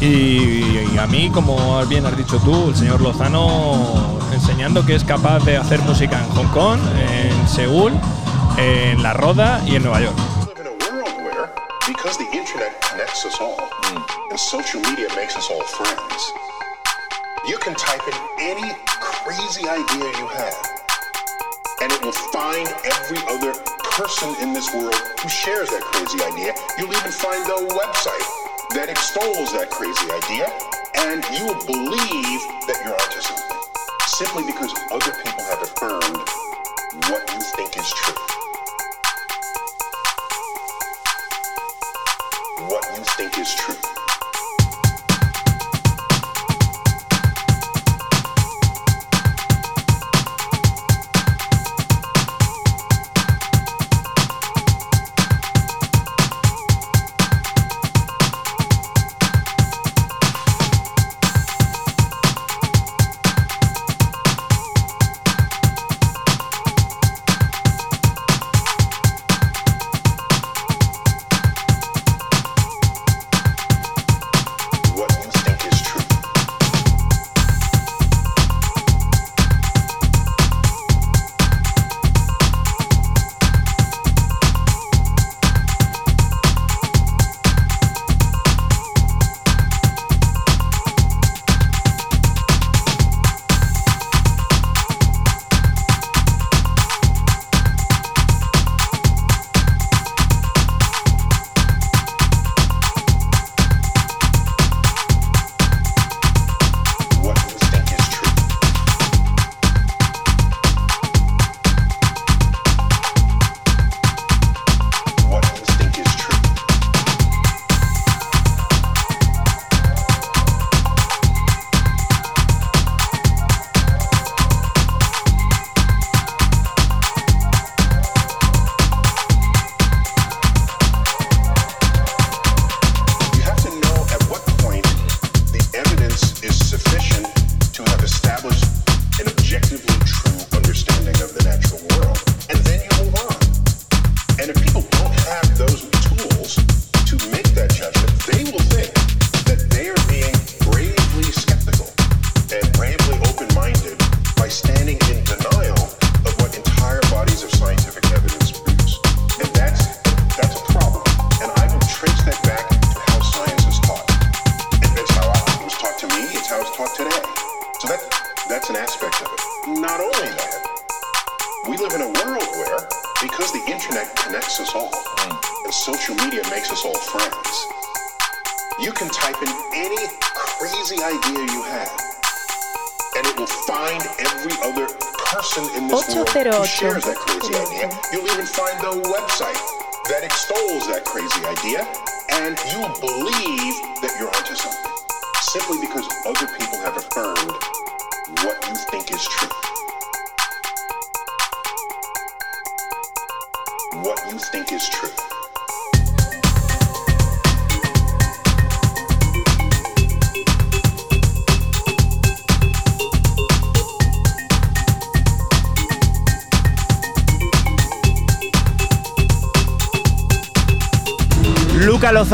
Y, 0.00 0.98
a 0.98 1.06
mí, 1.06 1.30
como 1.30 1.84
bien 1.86 2.04
has 2.04 2.16
dicho 2.16 2.38
tú, 2.38 2.68
el 2.68 2.76
señor 2.76 3.00
Lozano 3.00 4.18
enseñando 4.32 4.84
que 4.84 4.94
es 4.94 5.04
capaz 5.04 5.40
de 5.44 5.56
hacer 5.56 5.80
música 5.82 6.18
en 6.22 6.28
Hong 6.30 6.48
Kong, 6.48 6.80
en 7.10 7.48
Seúl, 7.48 7.92
en 8.58 9.02
La 9.02 9.14
Roda 9.14 9.62
y 9.66 9.76
en 9.76 9.82
Nueva 9.82 10.00
York. 10.00 10.16
You 17.48 17.56
crazy 19.26 19.66
idea 19.68 20.06
you 20.22 20.28
have, 20.28 20.54
and 21.82 21.90
it 21.90 22.00
will 22.00 22.14
find 22.30 22.68
every 22.86 23.18
other 23.26 23.58
person 23.98 24.32
in 24.40 24.52
this 24.52 24.72
world 24.72 24.94
who 25.18 25.28
shares 25.28 25.68
that 25.68 25.82
crazy 25.82 26.22
idea. 26.22 26.54
You'll 26.78 26.94
even 26.94 27.10
find 27.10 27.44
the 27.44 27.74
website 27.74 28.22
that 28.78 28.88
extols 28.88 29.50
that 29.50 29.68
crazy 29.68 30.06
idea, 30.14 30.46
and 30.94 31.26
you 31.34 31.44
will 31.44 31.58
believe 31.66 32.40
that 32.70 32.78
you're 32.84 32.94
onto 32.94 33.20
something 33.20 33.58
simply 34.06 34.46
because 34.46 34.72
other 34.94 35.10
people 35.18 35.42
have 35.42 35.62
affirmed 35.62 36.22
what 37.10 37.26
you 37.34 37.40
think 37.58 37.76
is 37.76 37.90
true. 37.90 38.14
What 42.68 42.86
you 42.96 43.02
think 43.18 43.38
is 43.38 43.52
true. 43.56 43.95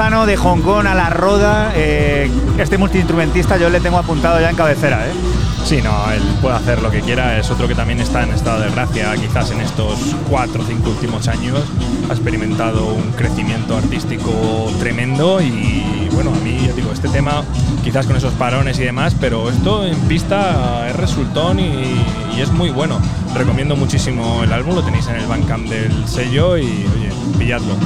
De 0.02 0.36
Hong 0.36 0.62
Kong 0.62 0.84
a 0.88 0.96
la 0.96 1.10
roda. 1.10 1.72
eh, 1.76 2.28
este 2.58 2.76
multiinstrumentista 2.76 3.56
yo 3.56 3.70
le 3.70 3.78
tengo 3.78 3.98
apuntado 3.98 4.40
ya 4.40 4.50
en 4.50 4.56
cabecera, 4.56 5.06
¿eh? 5.06 5.12
Sí, 5.64 5.80
no, 5.80 6.10
él 6.10 6.20
puede 6.42 6.56
hacer 6.56 6.82
lo 6.82 6.90
que 6.90 7.02
quiera. 7.02 7.38
Es 7.38 7.48
otro 7.52 7.68
que 7.68 7.76
también 7.76 8.00
está 8.00 8.24
en 8.24 8.32
estado 8.32 8.62
de 8.62 8.70
gracia, 8.72 9.14
quizás 9.14 9.52
en 9.52 9.60
estos 9.60 10.00
cuatro 10.28 10.62
o 10.62 10.66
cinco 10.66 10.90
últimos 10.90 11.28
años. 11.28 11.60
Ha 12.10 12.14
experimentado 12.14 12.92
un 12.92 13.12
crecimiento 13.12 13.76
artístico 13.76 14.72
tremendo 14.80 15.40
y 15.40 16.08
bueno, 16.10 16.30
a 16.30 16.44
mí, 16.44 16.66
ya 16.66 16.72
digo, 16.72 16.90
este 16.92 17.08
tema, 17.08 17.44
quizás 17.84 18.04
con 18.04 18.16
esos 18.16 18.34
parones 18.34 18.80
y 18.80 18.82
demás, 18.82 19.14
pero 19.20 19.50
esto 19.50 19.86
en 19.86 19.96
pista 20.00 20.88
es 20.88 20.96
resultón 20.96 21.60
y, 21.60 22.04
y 22.36 22.40
es 22.40 22.50
muy 22.50 22.70
bueno. 22.70 23.00
Recomiendo 23.36 23.76
muchísimo 23.76 24.42
el 24.42 24.52
álbum, 24.52 24.74
lo 24.74 24.82
tenéis 24.82 25.06
en 25.06 25.14
el 25.14 25.26
Bandcamp 25.26 25.68
del 25.68 26.08
sello 26.08 26.58
y 26.58 26.64
oye, 26.64 27.12
pilladlo. 27.38 27.76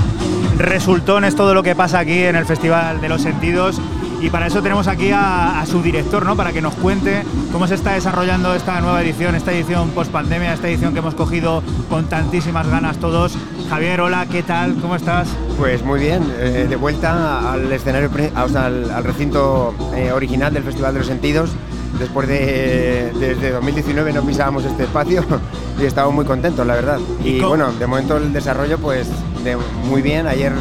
Resultón 0.58 1.24
es 1.24 1.36
todo 1.36 1.54
lo 1.54 1.62
que 1.62 1.74
pasa 1.74 1.98
aquí 1.98 2.22
en 2.24 2.36
el 2.36 2.46
Festival 2.46 3.00
de 3.00 3.08
los 3.08 3.22
Sentidos. 3.22 3.80
Y 4.22 4.30
para 4.30 4.46
eso 4.46 4.62
tenemos 4.62 4.88
aquí 4.88 5.10
a, 5.10 5.60
a 5.60 5.66
su 5.66 5.82
director, 5.82 6.24
¿no? 6.24 6.36
Para 6.36 6.50
que 6.50 6.62
nos 6.62 6.74
cuente 6.74 7.22
cómo 7.52 7.66
se 7.66 7.74
está 7.74 7.92
desarrollando 7.92 8.54
esta 8.54 8.80
nueva 8.80 9.02
edición, 9.02 9.34
esta 9.34 9.52
edición 9.52 9.90
post 9.90 10.10
pandemia, 10.10 10.54
esta 10.54 10.68
edición 10.68 10.94
que 10.94 11.00
hemos 11.00 11.14
cogido 11.14 11.62
con 11.90 12.06
tantísimas 12.06 12.66
ganas 12.66 12.96
todos. 12.96 13.36
Javier, 13.68 14.00
hola, 14.00 14.24
¿qué 14.30 14.42
tal? 14.42 14.74
¿Cómo 14.80 14.96
estás? 14.96 15.28
Pues 15.58 15.84
muy 15.84 16.00
bien, 16.00 16.22
eh, 16.38 16.64
de 16.66 16.76
vuelta 16.76 17.52
al 17.52 17.70
escenario, 17.70 18.08
pri- 18.10 18.30
o 18.42 18.48
sea, 18.48 18.66
al, 18.66 18.90
al 18.90 19.04
recinto 19.04 19.74
eh, 19.94 20.10
original 20.12 20.54
del 20.54 20.62
Festival 20.62 20.94
de 20.94 21.00
los 21.00 21.08
Sentidos. 21.08 21.50
Después 21.98 22.26
de 22.26 23.12
desde 23.20 23.50
2019 23.52 24.12
no 24.14 24.22
pisábamos 24.22 24.64
este 24.64 24.84
espacio 24.84 25.24
y 25.80 25.84
estamos 25.84 26.14
muy 26.14 26.24
contentos, 26.24 26.66
la 26.66 26.74
verdad. 26.74 26.98
Y 27.22 27.40
bueno, 27.40 27.70
de 27.72 27.86
momento 27.86 28.16
el 28.16 28.32
desarrollo, 28.32 28.78
pues 28.78 29.08
muy 29.54 30.02
bien. 30.02 30.26
Ayer 30.26 30.52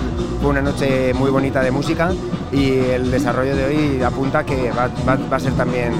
fue 0.41 0.51
una 0.51 0.61
noche 0.61 1.13
muy 1.13 1.31
bonita 1.31 1.61
de 1.61 1.71
música 1.71 2.11
y 2.51 2.69
el 2.79 3.09
desarrollo 3.09 3.55
de 3.55 3.65
hoy 3.65 4.03
apunta 4.03 4.45
que 4.45 4.71
va, 4.71 4.89
va- 5.07 5.17
va 5.31 5.37
a 5.37 5.39
ser 5.39 5.53
también 5.53 5.93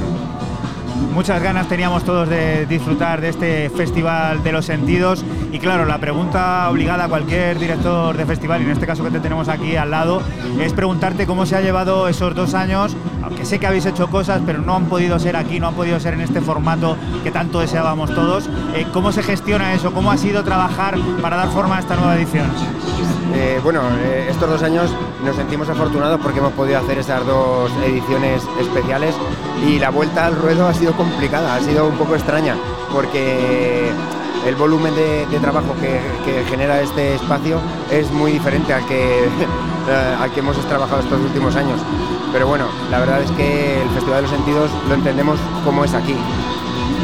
Muchas 1.14 1.42
ganas 1.42 1.68
teníamos 1.68 2.04
todos 2.04 2.28
de 2.28 2.66
disfrutar 2.66 3.22
de 3.22 3.30
este 3.30 3.70
Festival 3.70 4.44
de 4.44 4.52
los 4.52 4.66
Sentidos. 4.66 5.24
Y 5.52 5.60
claro, 5.60 5.86
la 5.86 5.98
pregunta 5.98 6.70
obligada 6.70 7.06
a 7.06 7.08
cualquier 7.08 7.58
director 7.58 8.16
de 8.18 8.26
festival, 8.26 8.62
y 8.62 8.66
en 8.66 8.72
este 8.72 8.86
caso 8.86 9.02
que 9.04 9.12
te 9.12 9.20
tenemos 9.22 9.48
aquí 9.48 9.78
al 9.78 9.92
lado, 9.92 10.22
es 10.62 10.74
preguntarte 10.74 11.26
cómo 11.26 11.46
se 11.46 11.56
ha 11.56 11.62
llevado 11.62 12.10
esos 12.10 12.36
dos 12.36 12.54
años, 12.54 12.96
aunque 13.24 13.46
sé 13.46 13.60
que 13.60 13.68
habéis 13.68 13.86
hecho 13.86 14.08
cosas, 14.10 14.42
pero 14.46 14.60
no 14.60 14.76
han 14.76 14.86
podido 14.86 15.18
ser 15.20 15.36
aquí, 15.38 15.58
no 15.60 15.68
han 15.70 15.76
podido 15.76 16.00
ser 16.02 16.14
en 16.16 16.22
este 16.22 16.42
formato 16.42 16.98
que 17.24 17.32
tanto 17.32 17.60
deseábamos 17.60 18.14
todos. 18.14 18.50
Eh, 18.74 18.86
¿Cómo 18.92 19.12
se 19.14 19.24
gestiona 19.24 19.74
eso? 19.74 19.94
¿Cómo 19.94 20.12
ha 20.12 20.18
sido 20.18 20.44
trabajar 20.44 20.96
para 21.22 21.38
dar 21.38 21.48
forma 21.50 21.78
a 21.78 21.80
esta 21.80 21.96
nueva 21.96 22.16
edición? 22.18 22.46
Eh, 23.34 23.60
bueno, 23.64 23.82
eh, 24.00 24.28
estos 24.30 24.50
dos 24.50 24.62
años 24.64 24.90
nos 25.24 25.36
sentimos 25.36 25.68
afortunados 25.70 26.20
porque 26.22 26.40
hemos 26.40 26.54
podido 26.54 26.80
hacer 26.80 26.98
esas 27.00 27.26
dos 27.26 27.72
ediciones 27.86 28.44
especiales 28.60 29.16
y 29.68 29.80
la 29.80 29.90
vuelta 29.90 30.28
al 30.28 30.36
ruedo 30.36 30.68
ha 30.68 30.74
sido 30.74 30.94
complicada, 30.94 31.56
ha 31.56 31.60
sido 31.62 31.88
un 31.88 31.98
poco 31.98 32.16
extraña 32.16 32.56
porque 32.94 33.92
el 34.46 34.56
volumen 34.56 34.94
de, 34.96 35.26
trabajo 35.40 35.76
que, 35.82 36.00
que 36.24 36.46
genera 36.46 36.82
este 36.82 37.16
espacio 37.16 37.60
es 37.92 38.12
muy 38.12 38.32
diferente 38.32 38.74
al 38.74 38.86
que, 38.86 39.24
eh, 39.90 40.16
al 40.20 40.32
que 40.32 40.40
hemos 40.40 40.58
trabajado 40.68 41.02
estos 41.02 41.20
últimos 41.20 41.56
años. 41.56 41.80
Pero 42.32 42.48
bueno, 42.48 42.66
la 42.92 43.00
verdad 43.00 43.22
es 43.22 43.32
que 43.32 43.82
el 43.82 43.90
Festival 43.90 44.18
de 44.18 44.22
los 44.24 44.32
Sentidos 44.32 44.70
lo 44.88 44.96
entendemos 44.96 45.40
como 45.64 45.84
es 45.84 45.94
aquí. 45.94 46.16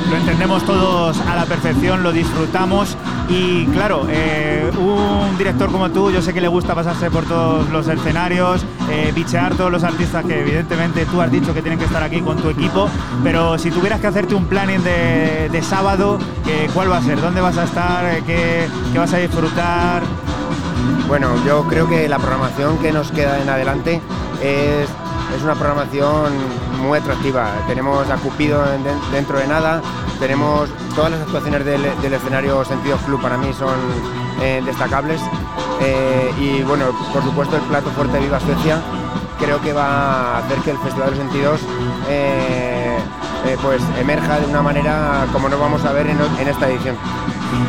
Lo 0.09 0.17
entendemos 0.17 0.63
todos 0.65 1.19
a 1.21 1.35
la 1.35 1.45
perfección, 1.45 2.03
lo 2.03 2.11
disfrutamos 2.11 2.97
y 3.31 3.65
claro, 3.67 4.05
eh, 4.09 4.69
un 4.77 5.37
director 5.37 5.71
como 5.71 5.89
tú, 5.89 6.11
yo 6.11 6.21
sé 6.21 6.33
que 6.33 6.41
le 6.41 6.49
gusta 6.49 6.75
pasarse 6.75 7.09
por 7.09 7.23
todos 7.23 7.69
los 7.69 7.87
escenarios, 7.87 8.65
eh, 8.89 9.13
bichear 9.15 9.55
todos 9.55 9.71
los 9.71 9.83
artistas 9.85 10.25
que 10.25 10.41
evidentemente 10.41 11.05
tú 11.05 11.21
has 11.21 11.31
dicho 11.31 11.53
que 11.53 11.61
tienen 11.61 11.79
que 11.79 11.85
estar 11.85 12.03
aquí 12.03 12.19
con 12.19 12.37
tu 12.37 12.49
equipo, 12.49 12.89
pero 13.23 13.57
si 13.57 13.71
tuvieras 13.71 14.01
que 14.01 14.07
hacerte 14.07 14.35
un 14.35 14.47
planning 14.47 14.83
de, 14.83 15.61
sábado, 15.61 16.19
eh, 16.45 16.67
¿cuál 16.73 16.91
va 16.91 16.97
a 16.97 17.01
ser? 17.01 17.21
¿Dónde 17.21 17.39
vas 17.39 17.57
a 17.57 17.63
estar? 17.63 18.03
Eh, 18.05 18.23
¿Qué, 18.25 18.67
qué 18.91 18.99
vas 18.99 19.13
a 19.13 19.17
disfrutar? 19.17 20.03
Bueno, 21.07 21.29
yo 21.45 21.63
creo 21.67 21.87
que 21.87 22.09
la 22.09 22.17
programación 22.17 22.77
que 22.79 22.91
nos 22.91 23.11
queda 23.11 23.41
en 23.41 23.47
adelante 23.47 24.01
es, 24.43 24.89
es 25.35 25.41
una 25.43 25.55
programación 25.55 26.33
muy 26.81 26.97
atractiva. 26.99 27.49
Tenemos 27.67 28.09
a 28.09 28.15
Cupido 28.17 28.63
en- 28.73 28.83
den- 28.83 28.99
dentro 29.11 29.37
de 29.39 29.47
nada, 29.47 29.81
tenemos 30.19 30.69
todas 30.95 31.11
las 31.11 31.21
actuaciones 31.21 31.65
del, 31.65 31.81
del 32.01 32.13
escenario 32.13 32.63
Sentido 32.65 32.97
Club 32.97 33.21
para 33.21 33.37
mí 33.37 33.51
son 33.53 33.75
eh, 34.41 34.61
destacables. 34.65 35.21
Eh, 35.81 36.31
y 36.39 36.61
bueno, 36.63 36.85
por 37.13 37.23
supuesto 37.23 37.55
el 37.55 37.61
plato 37.63 37.89
fuerte 37.91 38.19
Viva 38.19 38.39
Suecia 38.39 38.79
creo 39.39 39.59
que 39.61 39.73
va 39.73 40.35
a 40.35 40.37
hacer 40.39 40.59
que 40.59 40.71
el 40.71 40.77
Festival 40.77 41.09
de 41.11 41.15
los 41.15 41.19
Sentidos 41.25 41.59
eh, 42.07 42.80
eh, 43.45 43.57
pues 43.61 43.81
emerja 43.99 44.39
de 44.39 44.45
una 44.45 44.61
manera 44.61 45.25
como 45.31 45.49
no 45.49 45.57
vamos 45.57 45.83
a 45.85 45.91
ver 45.91 46.07
en, 46.07 46.47
esta 46.47 46.69
edición. 46.69 46.95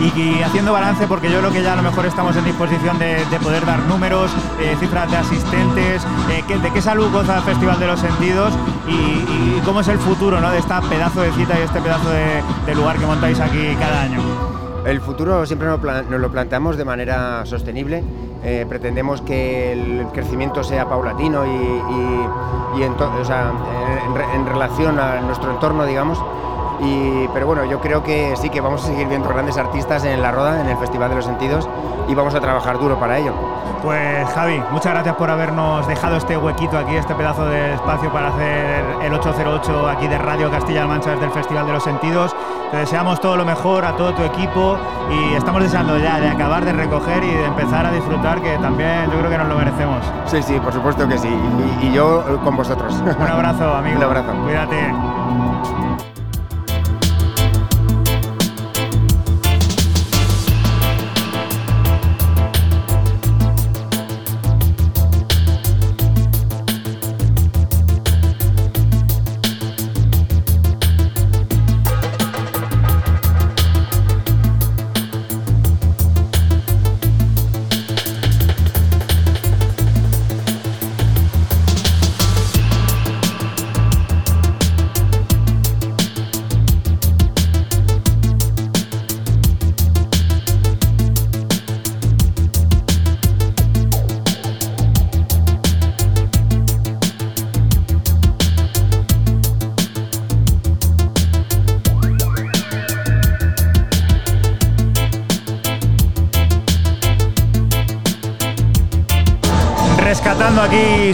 Y, 0.01 0.43
haciendo 0.43 0.73
balance, 0.73 1.07
porque 1.07 1.31
yo 1.31 1.39
creo 1.39 1.53
que 1.53 1.63
ya 1.63 1.73
a 1.73 1.77
lo 1.77 1.83
mejor 1.83 2.07
estamos 2.07 2.37
en 2.37 2.45
disposición 2.45 2.99
de, 2.99 3.25
de 3.25 3.41
poder 3.41 3.65
dar 3.67 3.81
números, 3.81 4.31
eh, 4.61 4.77
cifras 4.79 5.11
de 5.11 5.17
asistentes, 5.17 6.03
eh, 6.31 6.59
de 6.59 6.71
qué 6.71 6.83
salud 6.83 7.11
goza 7.11 7.39
el 7.39 7.43
Festival 7.43 7.79
de 7.79 7.87
los 7.87 8.01
Sentidos 8.01 8.53
y, 8.89 9.61
cómo 9.65 9.81
es 9.81 9.89
el 9.89 9.99
futuro 9.99 10.41
¿no? 10.41 10.51
de 10.51 10.59
esta 10.59 10.81
pedazo 10.81 11.21
de 11.21 11.31
cita 11.33 11.59
y 11.59 11.63
este 11.63 11.81
pedazo 11.81 12.11
de 12.11 12.75
lugar 12.75 12.99
que 12.99 13.07
montáis 13.07 13.39
aquí 13.39 13.77
cada 13.79 14.03
año. 14.03 14.52
El 14.85 15.01
futuro 15.01 15.47
siempre 15.47 15.69
nos, 15.69 15.81
lo 15.81 16.31
planteamos 16.31 16.77
de 16.77 16.85
manera 16.85 17.47
sostenible. 17.47 18.03
Eh, 18.45 18.67
pretendemos 18.69 19.23
que 19.23 19.73
el 19.73 20.07
crecimiento 20.13 20.65
sea 20.65 20.89
paulatino 20.89 21.47
y, 21.47 22.83
en, 22.83 22.93
en 24.35 24.47
relación 24.47 24.99
a 24.99 25.21
nuestro 25.21 25.53
entorno, 25.53 25.87
digamos. 25.87 26.19
Y, 26.83 27.29
pero 27.33 27.47
bueno, 27.47 27.65
yo 27.65 27.81
creo 27.81 28.03
que 28.03 28.35
sí 28.37 28.51
que 28.51 28.61
vamos 28.61 28.83
a 28.85 28.89
seguir 28.89 29.07
viendo 29.07 29.29
grandes 29.29 29.57
artistas 29.57 30.05
en 30.05 30.21
La 30.21 30.33
Roda, 30.33 30.61
en 30.61 30.69
el 30.69 30.77
Festival 30.77 31.11
de 31.11 31.17
los 31.17 31.25
Sentidos, 31.25 31.69
y 32.09 32.15
vamos 32.15 32.35
a 32.35 32.41
trabajar 32.41 32.79
duro 32.79 32.99
para 32.99 33.19
ello. 33.19 33.33
Pues 33.83 34.29
Javi, 34.31 34.63
muchas 34.71 34.93
gracias 34.93 35.15
por 35.17 35.29
habernos 35.31 35.87
dejado 35.89 36.17
este 36.17 36.37
huequito 36.37 36.79
aquí, 36.79 36.95
este 36.95 37.15
pedazo 37.15 37.47
de 37.47 37.75
espacio 37.75 38.13
para 38.13 38.29
hacer 38.29 38.85
el 39.03 39.13
808 39.13 39.89
aquí 39.89 40.07
de 40.07 40.19
Radio 40.19 40.51
Castilla-La 40.51 40.87
Mancha 40.87 41.11
desde 41.11 41.25
el 41.27 41.33
Festival 41.33 41.67
de 41.67 41.73
los 41.73 41.83
Sentidos. 41.83 42.35
Te 42.71 42.77
deseamos 42.79 43.21
todo 43.21 43.37
lo 43.37 43.45
mejor 43.45 43.85
a 43.85 43.97
todo 43.97 44.15
tu 44.15 44.23
equipo 44.23 44.77
y 45.11 45.35
estamos 45.35 45.63
deseando 45.63 45.99
ya 45.99 46.19
de 46.21 46.31
acabar 46.31 46.65
de 46.65 46.73
recoger 46.73 47.23
y 47.23 47.31
de 47.31 47.45
empezar 47.45 47.85
a 47.87 47.91
disfrutar, 47.93 48.41
que 48.41 48.57
también 48.59 49.11
yo 49.11 49.19
creo 49.19 49.31
que 49.31 49.39
nos 49.39 49.49
lo 49.49 49.57
merecemos. 49.57 50.05
Sí, 50.27 50.43
sí, 50.43 50.59
por 50.59 50.73
supuesto 50.73 51.07
que 51.07 51.19
sí. 51.19 51.29
Y, 51.83 51.87
y 51.87 51.93
yo 51.93 52.25
con 52.43 52.57
vosotros. 52.57 52.95
Un 52.95 53.27
abrazo, 53.27 53.75
amigo. 53.75 53.99
Un 53.99 54.05
abrazo. 54.05 54.33
Cuídate. 54.45 54.95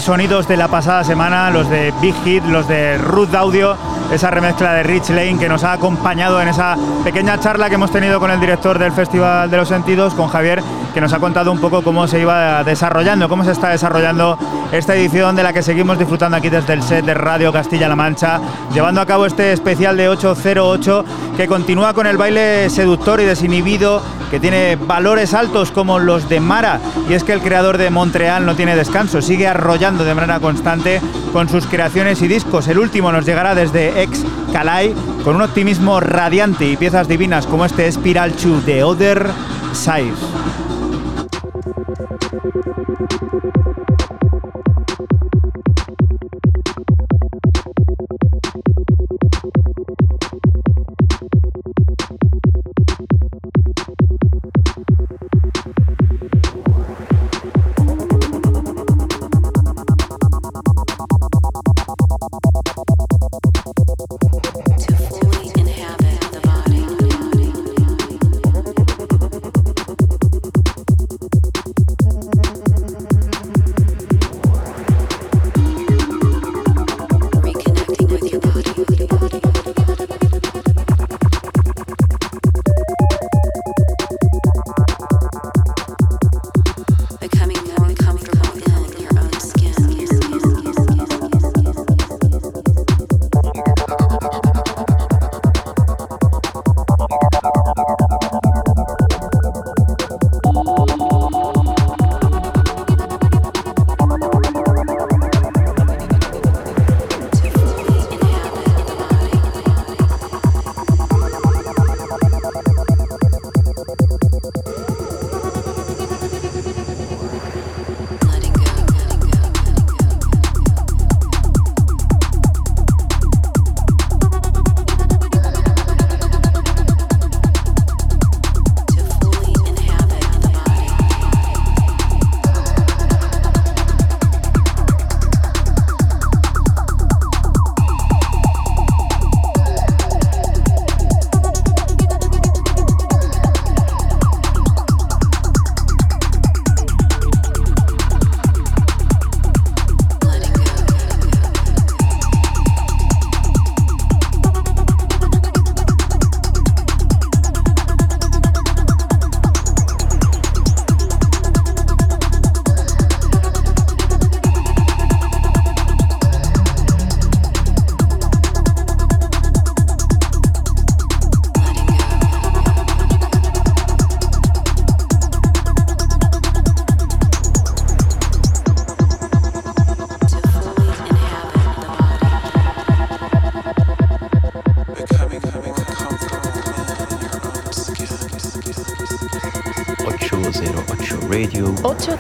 Sonidos 0.09 0.49
de 0.49 0.57
la 0.57 0.69
pasada 0.69 1.05
semana, 1.05 1.51
los 1.51 1.69
de 1.69 1.93
Big 2.01 2.15
Hit, 2.25 2.43
los 2.47 2.67
de 2.67 2.97
Ruth 2.97 3.35
Audio, 3.35 3.77
esa 4.11 4.31
remezcla 4.31 4.73
de 4.73 4.83
Rich 4.83 5.11
Lane 5.11 5.37
que 5.39 5.51
nos 5.51 5.65
ha 5.65 5.75
acompañado 5.75 6.41
en 6.41 6.49
esa 6.49 6.79
pequeña 7.05 7.39
charla 7.39 7.69
que 7.69 7.75
hemos 7.75 7.91
tenido 7.91 8.19
con 8.19 8.31
el 8.31 8.41
director 8.41 8.79
del 8.79 8.93
Festival 8.93 9.51
de 9.51 9.59
los 9.59 9.69
Sentidos, 9.69 10.15
con 10.15 10.29
Javier, 10.29 10.63
que 10.95 11.03
nos 11.03 11.13
ha 11.13 11.19
contado 11.19 11.53
un 11.53 11.61
poco 11.61 11.83
cómo 11.83 12.09
se 12.09 12.21
iba 12.21 12.65
desarrollando, 12.65 13.29
cómo 13.29 13.45
se 13.45 13.53
está 13.53 13.69
desarrollando 13.69 14.39
esta 14.73 14.97
edición 14.97 15.37
de 15.37 15.43
la 15.43 15.53
que 15.53 15.63
seguimos 15.63 15.99
disfrutando 15.99 16.39
aquí 16.39 16.49
desde 16.49 16.73
el 16.73 16.83
set 16.83 17.05
de 17.05 17.13
Radio 17.13 17.53
Castilla-La 17.53 17.95
Mancha, 17.95 18.41
llevando 18.73 19.03
a 19.03 19.07
cabo 19.07 19.27
este 19.27 19.53
especial 19.53 19.99
de 19.99 20.09
808 20.09 21.05
que 21.37 21.47
continúa 21.47 21.93
con 21.93 22.07
el 22.07 22.17
baile 22.17 22.71
seductor 22.71 23.21
y 23.21 23.25
desinhibido 23.27 24.01
que 24.31 24.41
tiene 24.41 24.77
valores 24.77 25.35
altos 25.35 25.71
como 25.71 25.99
los 25.99 26.29
de 26.29 26.41
Mara 26.41 26.81
y 27.09 27.15
es 27.15 27.25
que 27.25 27.33
el 27.33 27.41
creador 27.41 27.79
de 27.79 27.91
Montreal 27.91 28.45
no 28.47 28.57
tiene 28.57 28.77
descanso, 28.77 29.23
sigue 29.23 29.47
arrollando 29.47 30.05
de 30.05 30.15
manera 30.15 30.41
constante 30.41 31.01
con 31.33 31.49
sus 31.49 31.67
creaciones 31.67 32.23
y 32.23 32.29
discos. 32.29 32.69
El 32.69 32.79
último 32.79 33.13
nos 33.13 33.27
llegará 33.27 33.55
desde 33.55 34.03
ex 34.03 34.25
Calais 34.53 34.95
con 35.25 35.37
un 35.37 35.43
optimismo 35.43 36.01
radiante 36.01 36.67
y 36.67 36.77
piezas 36.77 37.09
divinas 37.09 37.47
como 37.47 37.65
este 37.65 37.91
Spiral 37.91 38.33
2 38.33 38.65
de 38.65 38.85
Other 38.85 39.27
Side. 39.73 40.15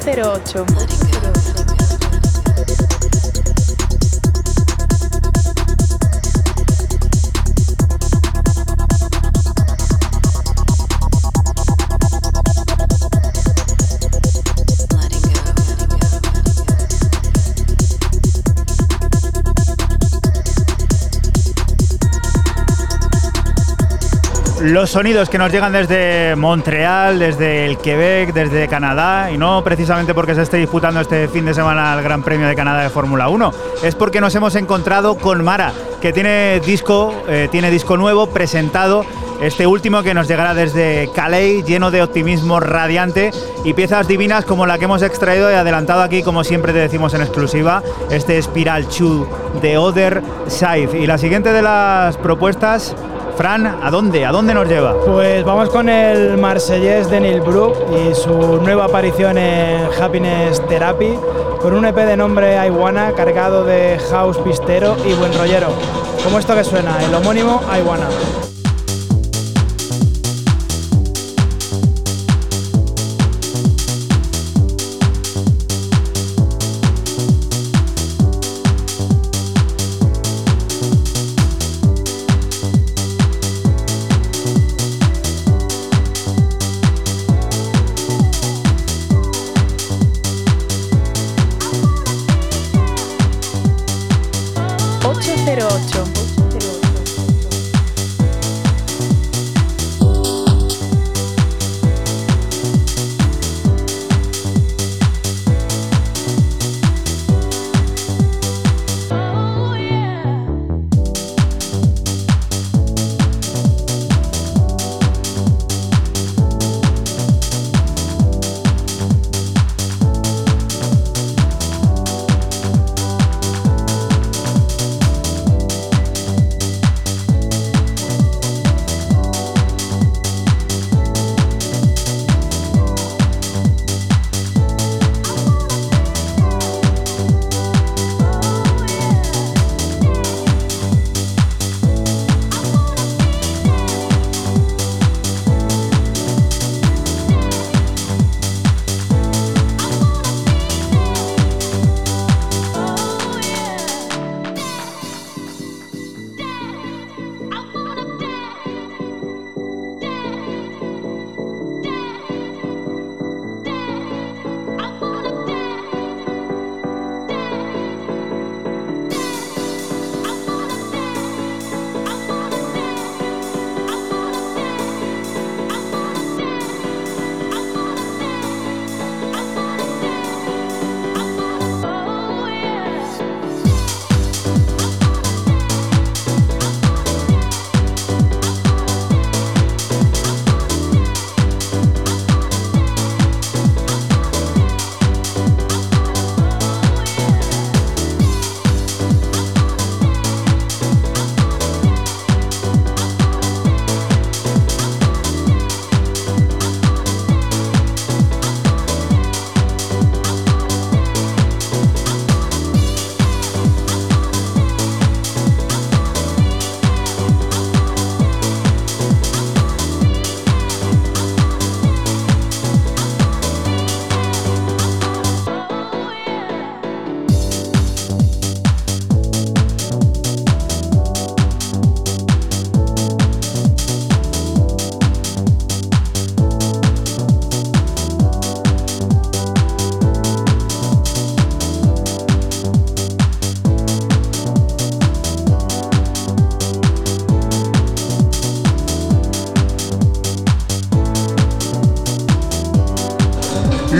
808. 0.09 1.07
Los 24.69 24.90
sonidos 24.90 25.31
que 25.31 25.39
nos 25.39 25.51
llegan 25.51 25.73
desde 25.73 26.36
Montreal, 26.36 27.19
desde 27.19 27.65
el 27.65 27.78
Quebec, 27.78 28.35
desde 28.35 28.69
Canadá, 28.69 29.31
y 29.32 29.39
no 29.39 29.65
precisamente 29.65 30.12
porque 30.12 30.35
se 30.35 30.43
esté 30.43 30.59
disputando 30.59 31.01
este 31.01 31.27
fin 31.28 31.47
de 31.47 31.55
semana 31.55 31.95
el 31.95 32.03
Gran 32.03 32.23
Premio 32.23 32.47
de 32.47 32.55
Canadá 32.55 32.82
de 32.82 32.90
Fórmula 32.90 33.31
1, 33.31 33.51
es 33.82 33.95
porque 33.95 34.20
nos 34.20 34.35
hemos 34.35 34.55
encontrado 34.57 35.15
con 35.16 35.43
Mara, 35.43 35.73
que 36.03 36.12
tiene 36.12 36.61
disco, 36.61 37.15
eh, 37.28 37.49
tiene 37.51 37.70
disco 37.70 37.97
nuevo 37.97 38.27
presentado 38.27 39.07
este 39.40 39.66
último 39.66 40.03
que 40.03 40.12
nos 40.12 40.28
llegará 40.28 40.53
desde 40.53 41.09
Calais, 41.15 41.65
lleno 41.65 41.90
de 41.90 42.03
optimismo 42.03 42.61
radiante 42.61 43.31
y 43.65 43.73
piezas 43.73 44.07
divinas 44.07 44.45
como 44.45 44.66
la 44.66 44.78
que 44.78 44.85
hemos 44.85 45.01
extraído 45.01 45.51
y 45.51 45.55
adelantado 45.55 46.03
aquí, 46.03 46.23
como 46.23 46.45
siempre 46.45 46.74
te 46.74 46.81
decimos 46.81 47.15
en 47.15 47.23
exclusiva, 47.23 47.82
este 48.11 48.40
Spiral 48.43 48.85
2 48.85 49.62
de 49.62 49.78
Other 49.78 50.23
Side. 50.49 50.99
Y 50.99 51.07
la 51.07 51.16
siguiente 51.19 51.53
de 51.53 51.62
las 51.62 52.16
propuestas 52.16 52.95
Fran, 53.39 53.69
¿a 53.69 53.89
dónde? 53.93 54.27
¿A 54.27 54.32
dónde 54.32 54.52
nos 54.52 54.66
lleva? 54.66 54.97
Pues 55.06 55.44
vamos 55.44 55.70
con 55.70 55.89
el 55.89 56.36
marsellés 56.39 57.09
de 57.09 57.20
Neil 57.20 57.40
Brook 57.40 57.77
y 57.89 58.12
su 58.12 58.32
nueva 58.60 58.86
aparición 58.86 59.39
en 59.39 59.89
Happiness 59.93 60.60
Therapy 60.66 61.16
con 61.62 61.73
un 61.73 61.85
EP 61.85 61.94
de 61.94 62.16
nombre 62.16 62.56
Iwana 62.66 63.12
cargado 63.12 63.65
de 63.65 63.97
house 64.10 64.39
pistero 64.39 64.97
y 65.06 65.12
buen 65.12 65.32
rollero. 65.39 65.69
Como 66.24 66.40
esto 66.40 66.56
que 66.56 66.65
suena, 66.65 67.01
el 67.05 67.15
homónimo 67.15 67.62
Iwana. 67.78 68.09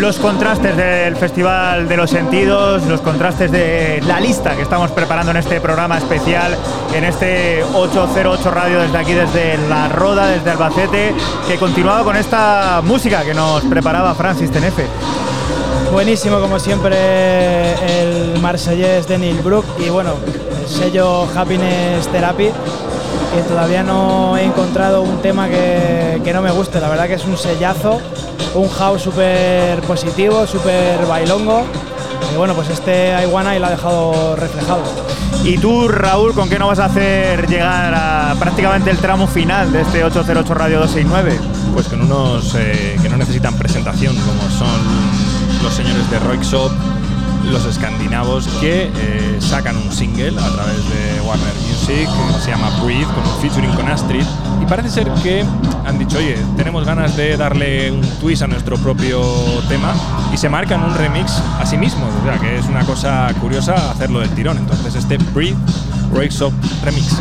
Los 0.09 0.19
contrastes 0.21 0.75
del 0.75 1.17
Festival 1.17 1.87
de 1.87 1.95
los 1.95 2.09
Sentidos, 2.09 2.83
los 2.87 3.03
contrastes 3.03 3.53
de 3.53 4.03
la 4.07 4.19
lista 4.19 4.57
que 4.57 4.63
estamos 4.63 4.91
preparando 4.91 5.33
en 5.33 5.37
este 5.37 5.61
programa 5.61 5.99
especial, 5.99 6.57
en 6.95 7.05
este 7.05 7.63
808 7.63 8.51
Radio 8.51 8.81
desde 8.81 8.97
aquí, 8.97 9.13
desde 9.13 9.59
La 9.69 9.91
Roda, 9.91 10.29
desde 10.29 10.49
Albacete, 10.49 11.13
que 11.47 11.59
continuaba 11.59 12.05
con 12.05 12.17
esta 12.17 12.81
música 12.83 13.23
que 13.23 13.35
nos 13.35 13.63
preparaba 13.65 14.15
Francis 14.15 14.51
Tenefe. 14.51 14.87
Buenísimo, 15.93 16.41
como 16.41 16.59
siempre, 16.59 17.75
el 18.01 18.41
marsellés 18.41 19.07
de 19.07 19.19
Neil 19.19 19.43
Brook 19.43 19.67
y 19.79 19.91
bueno, 19.91 20.15
el 20.59 20.67
sello 20.69 21.29
Happiness 21.37 22.09
Therapy, 22.09 22.47
que 22.47 23.43
todavía 23.47 23.83
no 23.83 24.39
he 24.39 24.45
encontrado 24.45 25.03
un 25.03 25.21
tema 25.21 25.51
que, 25.51 26.23
que 26.25 26.33
no 26.33 26.41
me 26.41 26.51
guste. 26.51 26.81
La 26.81 26.89
verdad 26.89 27.09
que 27.09 27.15
es 27.15 27.27
un 27.27 27.37
sellazo, 27.37 28.01
un 28.55 28.69
house 28.69 29.03
súper 29.03 29.81
positivo, 29.83 30.47
súper 30.47 31.07
bailongo. 31.07 31.65
Y 32.33 32.37
bueno, 32.37 32.55
pues 32.55 32.69
este 32.71 33.15
Iwana 33.23 33.57
y 33.57 33.59
lo 33.59 33.67
ha 33.67 33.71
dejado 33.71 34.37
reflejado. 34.37 34.83
Y 35.45 35.57
tú, 35.59 35.89
Raúl, 35.89 36.35
¿con 36.35 36.49
qué 36.49 36.59
nos 36.59 36.69
vas 36.69 36.79
a 36.81 36.87
hacer 36.87 37.49
llegar 37.49 37.95
a 37.95 38.35
prácticamente 38.39 38.91
el 38.91 38.99
tramo 38.99 39.27
final 39.27 39.73
de 39.73 39.83
este 39.83 40.05
808 40.05 40.55
Radio 40.55 40.81
269? 40.81 41.39
Pues 41.73 41.89
con 41.89 42.03
unos 42.03 42.55
eh, 42.57 42.99
que 43.01 43.09
no 43.09 43.17
necesitan 43.17 43.55
presentación, 43.55 44.17
como 44.17 44.43
son 44.51 44.81
los 45.63 45.73
señores 45.73 46.11
de 46.11 46.19
Roixop, 46.19 46.73
los 47.51 47.65
escandinavos, 47.65 48.49
que 48.61 48.91
eh, 48.95 49.39
sacan 49.41 49.77
un 49.77 49.93
single 49.93 50.39
a 50.39 50.51
través 50.51 50.77
de 50.91 51.21
Warner 51.21 51.55
Music 51.69 52.09
que 52.35 52.43
se 52.43 52.51
llama 52.51 52.71
Breathe, 52.83 53.07
con 53.07 53.25
un 53.25 53.41
featuring 53.41 53.73
con 53.73 53.89
Astrid. 53.89 54.25
Y 54.61 54.67
parece 54.67 54.91
ser 54.91 55.11
que 55.23 55.45
dicho, 55.99 56.19
oye, 56.19 56.37
tenemos 56.57 56.85
ganas 56.85 57.17
de 57.17 57.37
darle 57.37 57.91
un 57.91 58.03
twist 58.21 58.43
a 58.43 58.47
nuestro 58.47 58.77
propio 58.77 59.23
tema 59.69 59.95
y 60.33 60.37
se 60.37 60.49
marcan 60.49 60.83
un 60.83 60.95
remix 60.95 61.33
a 61.59 61.67
sí 61.67 61.77
mismos. 61.77 62.11
O 62.21 62.25
sea, 62.25 62.39
que 62.39 62.59
es 62.59 62.67
una 62.67 62.85
cosa 62.85 63.33
curiosa 63.41 63.91
hacerlo 63.91 64.21
del 64.21 64.31
tirón. 64.31 64.59
Entonces, 64.59 64.95
este 64.95 65.19
Breathe 65.35 65.59
Roixop 66.13 66.53
Remix. 66.85 67.21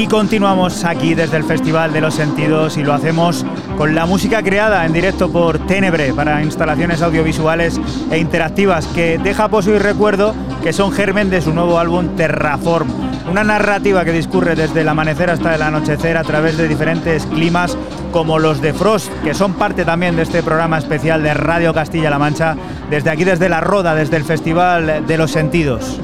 Y 0.00 0.06
continuamos 0.06 0.86
aquí 0.86 1.12
desde 1.12 1.36
el 1.36 1.44
Festival 1.44 1.92
de 1.92 2.00
los 2.00 2.14
Sentidos 2.14 2.78
y 2.78 2.82
lo 2.82 2.94
hacemos 2.94 3.44
con 3.76 3.94
la 3.94 4.06
música 4.06 4.42
creada 4.42 4.86
en 4.86 4.94
directo 4.94 5.30
por 5.30 5.58
Tenebre 5.66 6.14
para 6.14 6.42
instalaciones 6.42 7.02
audiovisuales 7.02 7.78
e 8.10 8.16
interactivas 8.16 8.86
que 8.86 9.18
deja 9.18 9.48
poso 9.48 9.74
y 9.74 9.78
recuerdo 9.78 10.34
que 10.62 10.72
son 10.72 10.90
germen 10.90 11.28
de 11.28 11.42
su 11.42 11.52
nuevo 11.52 11.78
álbum 11.78 12.16
Terraform. 12.16 12.88
Una 13.30 13.44
narrativa 13.44 14.02
que 14.02 14.12
discurre 14.12 14.56
desde 14.56 14.80
el 14.80 14.88
amanecer 14.88 15.28
hasta 15.28 15.54
el 15.54 15.60
anochecer 15.60 16.16
a 16.16 16.24
través 16.24 16.56
de 16.56 16.66
diferentes 16.66 17.26
climas 17.26 17.76
como 18.10 18.38
los 18.38 18.62
de 18.62 18.72
Frost, 18.72 19.12
que 19.22 19.34
son 19.34 19.52
parte 19.52 19.84
también 19.84 20.16
de 20.16 20.22
este 20.22 20.42
programa 20.42 20.78
especial 20.78 21.22
de 21.22 21.34
Radio 21.34 21.74
Castilla-La 21.74 22.18
Mancha, 22.18 22.56
desde 22.88 23.10
aquí, 23.10 23.24
desde 23.24 23.50
La 23.50 23.60
Roda, 23.60 23.94
desde 23.94 24.16
el 24.16 24.24
Festival 24.24 25.06
de 25.06 25.18
los 25.18 25.30
Sentidos. 25.30 26.00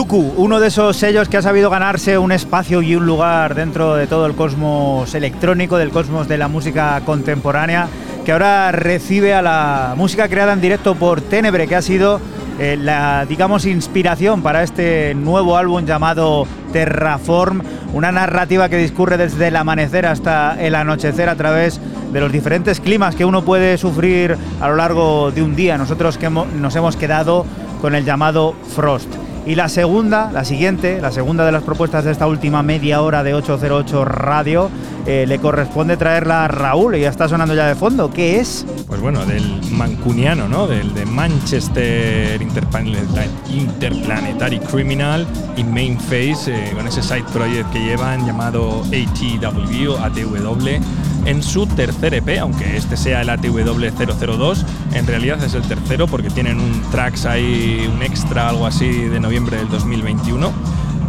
Yuku, 0.00 0.32
uno 0.38 0.60
de 0.60 0.68
esos 0.68 0.96
sellos 0.96 1.28
que 1.28 1.36
ha 1.36 1.42
sabido 1.42 1.68
ganarse 1.68 2.16
un 2.16 2.32
espacio 2.32 2.80
y 2.80 2.96
un 2.96 3.04
lugar 3.04 3.54
dentro 3.54 3.96
de 3.96 4.06
todo 4.06 4.24
el 4.24 4.34
cosmos 4.34 5.14
electrónico, 5.14 5.76
del 5.76 5.90
cosmos 5.90 6.26
de 6.26 6.38
la 6.38 6.48
música 6.48 7.02
contemporánea, 7.04 7.86
que 8.24 8.32
ahora 8.32 8.72
recibe 8.72 9.34
a 9.34 9.42
la 9.42 9.92
música 9.98 10.26
creada 10.30 10.54
en 10.54 10.62
directo 10.62 10.94
por 10.94 11.20
Tenebre, 11.20 11.68
que 11.68 11.76
ha 11.76 11.82
sido 11.82 12.18
eh, 12.58 12.78
la, 12.80 13.26
digamos, 13.26 13.66
inspiración 13.66 14.40
para 14.40 14.62
este 14.62 15.14
nuevo 15.14 15.58
álbum 15.58 15.84
llamado 15.84 16.46
Terraform, 16.72 17.60
una 17.92 18.10
narrativa 18.10 18.70
que 18.70 18.78
discurre 18.78 19.18
desde 19.18 19.48
el 19.48 19.56
amanecer 19.56 20.06
hasta 20.06 20.58
el 20.58 20.76
anochecer 20.76 21.28
a 21.28 21.36
través 21.36 21.78
de 22.10 22.20
los 22.20 22.32
diferentes 22.32 22.80
climas 22.80 23.14
que 23.14 23.26
uno 23.26 23.44
puede 23.44 23.76
sufrir 23.76 24.38
a 24.62 24.68
lo 24.70 24.76
largo 24.76 25.30
de 25.30 25.42
un 25.42 25.54
día. 25.54 25.76
Nosotros 25.76 26.18
nos 26.58 26.74
hemos 26.74 26.96
quedado 26.96 27.44
con 27.82 27.94
el 27.94 28.06
llamado 28.06 28.54
Frost. 28.74 29.29
Y 29.46 29.54
la 29.54 29.68
segunda, 29.68 30.30
la 30.32 30.44
siguiente, 30.44 31.00
la 31.00 31.10
segunda 31.10 31.46
de 31.46 31.52
las 31.52 31.62
propuestas 31.62 32.04
de 32.04 32.12
esta 32.12 32.26
última 32.26 32.62
media 32.62 33.00
hora 33.00 33.22
de 33.22 33.32
808 33.34 34.04
Radio 34.04 34.70
eh, 35.06 35.24
le 35.26 35.38
corresponde 35.38 35.96
traerla 35.96 36.44
a 36.44 36.48
Raúl 36.48 36.96
y 36.96 37.00
ya 37.00 37.08
está 37.08 37.26
sonando 37.28 37.54
ya 37.54 37.66
de 37.66 37.74
fondo. 37.74 38.10
¿Qué 38.10 38.38
es? 38.38 38.66
Pues 38.86 39.00
bueno, 39.00 39.24
del 39.24 39.42
mancuniano, 39.72 40.46
¿no? 40.46 40.66
Del 40.66 40.92
de 40.92 41.06
Manchester 41.06 42.42
Interplanetary 42.42 44.58
Criminal 44.60 45.26
y 45.56 45.64
Main 45.64 45.98
Face, 45.98 46.48
eh, 46.48 46.72
con 46.74 46.86
ese 46.86 47.02
side 47.02 47.24
project 47.32 47.72
que 47.72 47.80
llevan 47.80 48.26
llamado 48.26 48.82
ATW, 48.82 49.96
ATW, 49.96 50.80
en 51.24 51.42
su 51.42 51.66
tercer 51.66 52.14
EP, 52.14 52.38
aunque 52.40 52.76
este 52.76 52.96
sea 52.96 53.22
el 53.22 53.30
ATW 53.30 53.90
002, 53.90 54.64
en 54.92 55.06
realidad 55.06 55.42
es 55.42 55.54
el 55.54 55.62
tercero 55.62 56.06
porque 56.06 56.30
tienen 56.30 56.58
un 56.58 56.82
tracks 56.90 57.26
ahí, 57.26 57.88
un 57.92 58.02
extra, 58.02 58.48
algo 58.48 58.66
así, 58.66 58.88
de 58.88 59.20
noviembre 59.20 59.56
del 59.56 59.68
2021. 59.68 60.52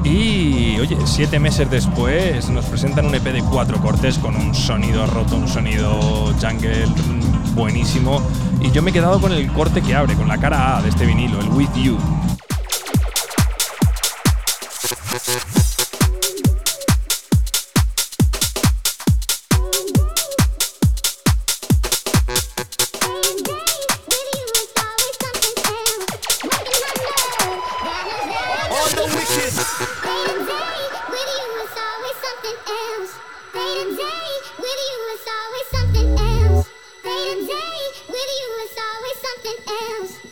Y 0.03 0.79
oye, 0.79 0.97
siete 1.05 1.39
meses 1.39 1.69
después 1.69 2.49
nos 2.49 2.65
presentan 2.65 3.05
un 3.05 3.13
EP 3.13 3.23
de 3.23 3.43
cuatro 3.43 3.79
cortes 3.79 4.17
con 4.17 4.35
un 4.35 4.55
sonido 4.55 5.05
roto, 5.05 5.35
un 5.35 5.47
sonido 5.47 6.33
jungle 6.41 6.87
buenísimo. 7.53 8.21
Y 8.61 8.71
yo 8.71 8.81
me 8.81 8.89
he 8.89 8.93
quedado 8.93 9.21
con 9.21 9.31
el 9.31 9.51
corte 9.51 9.81
que 9.81 9.95
abre, 9.95 10.15
con 10.15 10.27
la 10.27 10.37
cara 10.37 10.77
A 10.77 10.81
de 10.81 10.89
este 10.89 11.05
vinilo, 11.05 11.39
el 11.39 11.49
With 11.49 11.69
You. 11.75 11.97
something 39.43 39.57
else. 39.67 40.30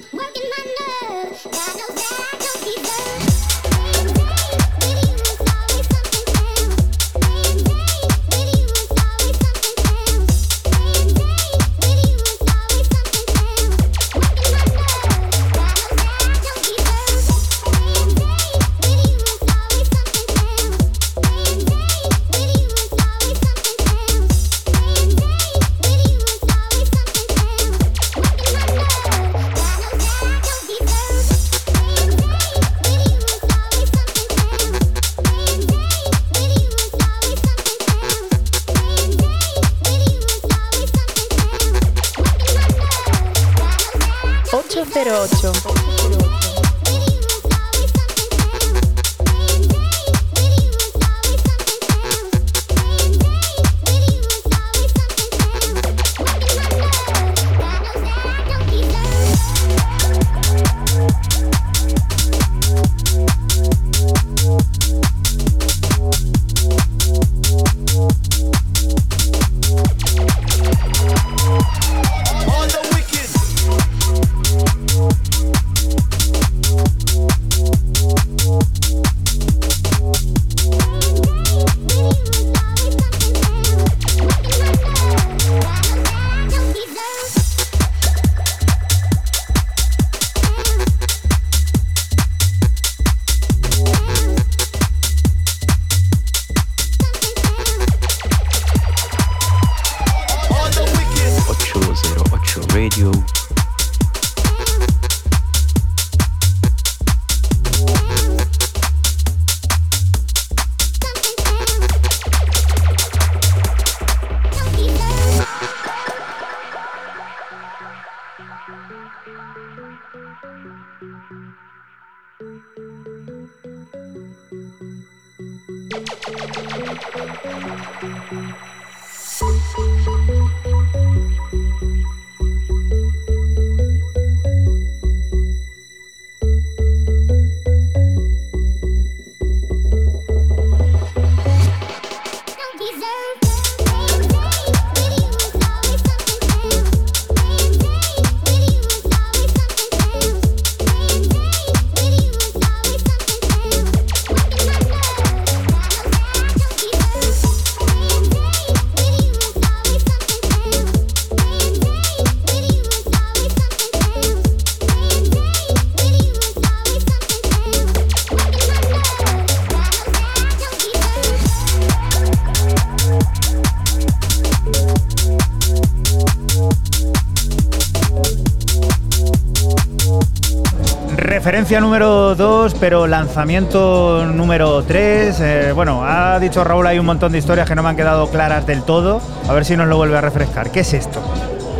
Referencia 181.69 181.87
número 181.87 182.33
2, 182.33 182.75
pero 182.79 183.05
lanzamiento 183.05 184.25
número 184.25 184.81
3. 184.81 185.39
Eh, 185.39 185.71
bueno, 185.71 186.03
ha 186.03 186.39
dicho 186.39 186.63
Raúl, 186.63 186.87
hay 186.87 186.97
un 186.97 187.05
montón 187.05 187.31
de 187.31 187.37
historias 187.37 187.69
que 187.69 187.75
no 187.75 187.83
me 187.83 187.89
han 187.89 187.95
quedado 187.95 188.27
claras 188.31 188.65
del 188.65 188.81
todo. 188.81 189.21
A 189.47 189.53
ver 189.53 189.65
si 189.65 189.77
nos 189.77 189.87
lo 189.87 189.95
vuelve 189.95 190.17
a 190.17 190.21
refrescar. 190.21 190.71
¿Qué 190.71 190.79
es 190.79 190.95
esto? 190.95 191.21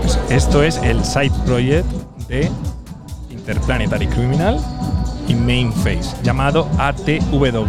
Pues 0.04 0.20
esto 0.30 0.62
es 0.62 0.78
el 0.84 1.04
side 1.04 1.32
project 1.44 1.88
de 2.28 2.52
Interplanetary 3.32 4.06
Criminal 4.06 4.60
y 5.28 5.34
Main 5.34 5.74
Face, 5.74 6.16
llamado 6.22 6.68
ATW. 6.78 7.66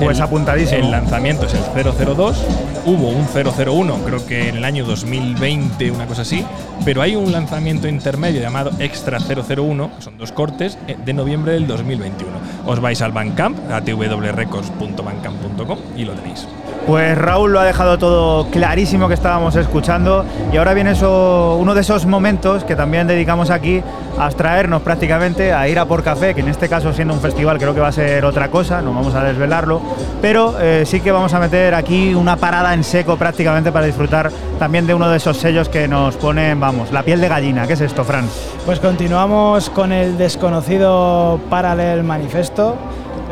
Pues 0.00 0.20
apuntadísimo. 0.20 0.86
El 0.86 0.90
lanzamiento 0.90 1.44
es 1.44 1.52
el 1.52 1.60
002. 1.84 2.46
Hubo 2.86 3.10
un 3.10 3.26
001, 3.26 3.94
creo 4.06 4.26
que 4.26 4.48
en 4.48 4.56
el 4.56 4.64
año 4.64 4.86
2020, 4.86 5.90
una 5.90 6.06
cosa 6.06 6.22
así. 6.22 6.46
Pero 6.86 7.02
hay 7.02 7.14
un 7.16 7.30
lanzamiento 7.32 7.88
intermedio 7.88 8.40
llamado 8.40 8.70
Extra 8.78 9.18
001, 9.18 9.90
son 9.98 10.18
dos 10.18 10.30
cortes, 10.30 10.78
eh, 10.86 10.96
de 11.04 11.12
noviembre 11.12 11.54
del 11.54 11.66
2021. 11.66 12.30
Os 12.64 12.80
vais 12.80 13.02
al 13.02 13.10
Bandcamp, 13.10 13.58
atwrecords.bandcamp.com 13.72 15.78
y 15.96 16.04
lo 16.04 16.12
tenéis. 16.12 16.46
Pues 16.86 17.18
Raúl 17.18 17.52
lo 17.52 17.58
ha 17.58 17.64
dejado 17.64 17.98
todo 17.98 18.48
clarísimo 18.52 19.08
que 19.08 19.14
estábamos 19.14 19.56
escuchando 19.56 20.24
y 20.52 20.58
ahora 20.58 20.74
viene 20.74 20.92
eso, 20.92 21.56
uno 21.60 21.74
de 21.74 21.80
esos 21.80 22.06
momentos 22.06 22.62
que 22.62 22.76
también 22.76 23.08
dedicamos 23.08 23.50
aquí 23.50 23.82
a 24.05 24.05
abstraernos 24.18 24.82
prácticamente, 24.82 25.52
a 25.52 25.68
ir 25.68 25.78
a 25.78 25.84
por 25.84 26.02
café, 26.02 26.34
que 26.34 26.40
en 26.40 26.48
este 26.48 26.68
caso 26.68 26.92
siendo 26.92 27.14
un 27.14 27.20
festival 27.20 27.58
creo 27.58 27.74
que 27.74 27.80
va 27.80 27.88
a 27.88 27.92
ser 27.92 28.24
otra 28.24 28.48
cosa, 28.50 28.82
no 28.82 28.92
vamos 28.92 29.14
a 29.14 29.24
desvelarlo, 29.24 29.80
pero 30.20 30.54
eh, 30.60 30.84
sí 30.86 31.00
que 31.00 31.12
vamos 31.12 31.34
a 31.34 31.40
meter 31.40 31.74
aquí 31.74 32.14
una 32.14 32.36
parada 32.36 32.74
en 32.74 32.84
seco 32.84 33.16
prácticamente 33.16 33.72
para 33.72 33.86
disfrutar 33.86 34.30
también 34.58 34.86
de 34.86 34.94
uno 34.94 35.08
de 35.08 35.18
esos 35.18 35.36
sellos 35.36 35.68
que 35.68 35.86
nos 35.88 36.16
ponen, 36.16 36.58
vamos, 36.58 36.92
la 36.92 37.02
piel 37.02 37.20
de 37.20 37.28
gallina. 37.28 37.66
¿Qué 37.66 37.74
es 37.74 37.80
esto, 37.80 38.04
Fran? 38.04 38.26
Pues 38.64 38.80
continuamos 38.80 39.70
con 39.70 39.92
el 39.92 40.16
desconocido 40.16 41.38
Parallel 41.50 42.02
Manifesto. 42.02 42.76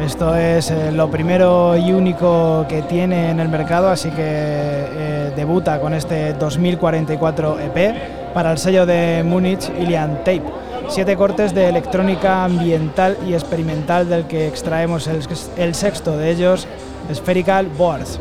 Esto 0.02 0.34
es 0.34 0.70
eh, 0.70 0.90
lo 0.90 1.08
primero 1.08 1.76
y 1.76 1.92
único 1.92 2.66
que 2.68 2.82
tiene 2.82 3.30
en 3.30 3.38
el 3.38 3.48
mercado, 3.48 3.88
así 3.88 4.10
que 4.10 4.16
eh, 4.18 5.32
debuta 5.36 5.80
con 5.80 5.94
este 5.94 6.32
2044 6.34 7.60
EP 7.60 8.32
para 8.34 8.50
el 8.50 8.58
sello 8.58 8.86
de 8.86 9.22
Múnich 9.24 9.70
Ilian 9.78 10.18
Tape. 10.18 10.63
Siete 10.88 11.16
cortes 11.16 11.54
de 11.54 11.68
electrónica 11.68 12.44
ambiental 12.44 13.16
y 13.26 13.34
experimental 13.34 14.08
del 14.08 14.26
que 14.26 14.46
extraemos 14.46 15.08
el, 15.08 15.74
sexto 15.74 16.16
de 16.16 16.30
ellos, 16.30 16.66
Spherical 17.12 17.66
Boards. 17.66 18.18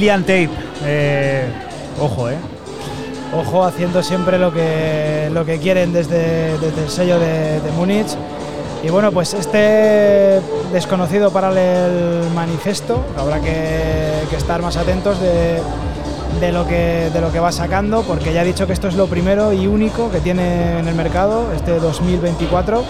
Ilian 0.00 0.22
Tape. 0.22 0.48
Eh, 0.82 1.44
ojo, 2.00 2.30
¿eh? 2.30 2.38
Ojo, 3.36 3.66
haciendo 3.66 4.02
siempre 4.02 4.38
lo 4.38 4.50
que, 4.50 5.28
lo 5.30 5.44
que 5.44 5.58
quieren 5.58 5.92
desde, 5.92 6.58
desde 6.58 6.84
el 6.84 6.88
sello 6.88 7.18
de, 7.18 7.60
de 7.60 7.70
Múnich. 7.72 8.08
Y 8.82 8.88
bueno, 8.88 9.12
pues 9.12 9.34
este 9.34 10.40
desconocido 10.72 11.30
paralel 11.30 12.30
manifesto, 12.34 13.04
habrá 13.18 13.40
que, 13.40 14.24
que 14.30 14.36
estar 14.36 14.62
más 14.62 14.78
atentos 14.78 15.20
de, 15.20 15.60
de, 16.40 16.50
lo 16.50 16.66
que, 16.66 17.10
de 17.12 17.20
lo 17.20 17.30
que 17.30 17.38
va 17.38 17.52
sacando, 17.52 18.00
porque 18.00 18.32
ya 18.32 18.40
he 18.40 18.46
dicho 18.46 18.66
que 18.66 18.72
esto 18.72 18.88
es 18.88 18.94
lo 18.94 19.06
primero 19.06 19.52
y 19.52 19.66
único 19.66 20.10
que 20.10 20.20
tiene 20.20 20.78
en 20.78 20.88
el 20.88 20.94
mercado, 20.94 21.52
este 21.54 21.78
2024. 21.78 22.82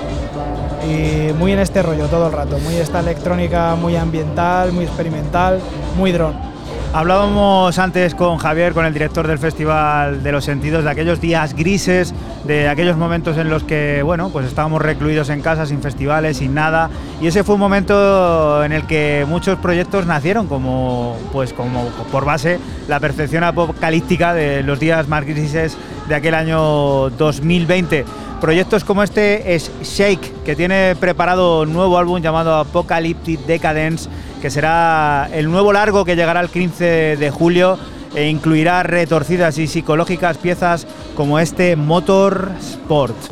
Y 0.89 1.32
muy 1.32 1.51
en 1.51 1.59
este 1.59 1.82
rollo 1.82 2.07
todo 2.07 2.28
el 2.28 2.32
rato, 2.32 2.57
muy 2.61 2.77
esta 2.77 3.01
electrónica, 3.01 3.74
muy 3.74 3.97
ambiental, 3.97 4.70
muy 4.70 4.85
experimental, 4.85 5.59
muy 5.97 6.12
drone. 6.12 6.49
Hablábamos 6.93 7.79
antes 7.79 8.17
con 8.17 8.39
Javier, 8.39 8.73
con 8.73 8.85
el 8.85 8.93
director 8.93 9.25
del 9.29 9.39
Festival 9.39 10.25
de 10.25 10.33
los 10.33 10.45
Sentidos, 10.45 10.83
de 10.83 10.91
aquellos 10.91 11.21
días 11.21 11.55
grises, 11.55 12.12
de 12.45 12.69
aquellos 12.69 12.97
momentos 12.97 13.39
en 13.39 13.49
los 13.49 13.62
que, 13.62 14.03
bueno, 14.03 14.31
pues 14.31 14.47
estábamos 14.47 14.83
recluidos 14.83 15.29
en 15.29 15.41
casa, 15.41 15.67
sin 15.67 15.81
festivales, 15.83 16.39
sin 16.39 16.53
nada. 16.53 16.91
Y 17.21 17.29
ese 17.29 17.45
fue 17.45 17.55
un 17.55 17.61
momento 17.61 18.65
en 18.65 18.73
el 18.73 18.89
que 18.89 19.25
muchos 19.29 19.57
proyectos 19.61 20.07
nacieron, 20.07 20.49
como, 20.49 21.17
pues, 21.33 21.53
como 21.53 21.85
por 22.11 22.25
base 22.25 22.59
la 22.89 22.99
percepción 22.99 23.45
apocalíptica 23.45 24.35
de 24.35 24.65
los 24.65 24.81
días 24.81 25.07
más 25.07 25.25
grises 25.25 25.77
de 26.09 26.15
aquel 26.17 26.35
año 26.35 27.09
2020. 27.11 28.05
Proyectos 28.41 28.83
como 28.83 29.05
este 29.05 29.55
es 29.55 29.71
Shake, 29.83 30.43
que 30.45 30.57
tiene 30.57 30.97
preparado 30.97 31.61
un 31.61 31.73
nuevo 31.73 31.99
álbum 31.99 32.21
llamado 32.21 32.57
Apocalyptic 32.57 33.39
Decadence 33.41 34.09
que 34.41 34.51
será 34.51 35.29
el 35.33 35.51
nuevo 35.51 35.73
largo 35.73 36.05
que 36.05 36.17
llegará 36.17 36.41
el 36.41 36.49
15 36.49 37.17
de 37.17 37.31
julio 37.31 37.79
e 38.15 38.29
incluirá 38.29 38.83
retorcidas 38.83 39.59
y 39.59 39.67
psicológicas 39.67 40.39
piezas 40.39 40.87
como 41.15 41.39
este 41.39 41.77
Motor 41.77 42.51
Sport. 42.61 43.30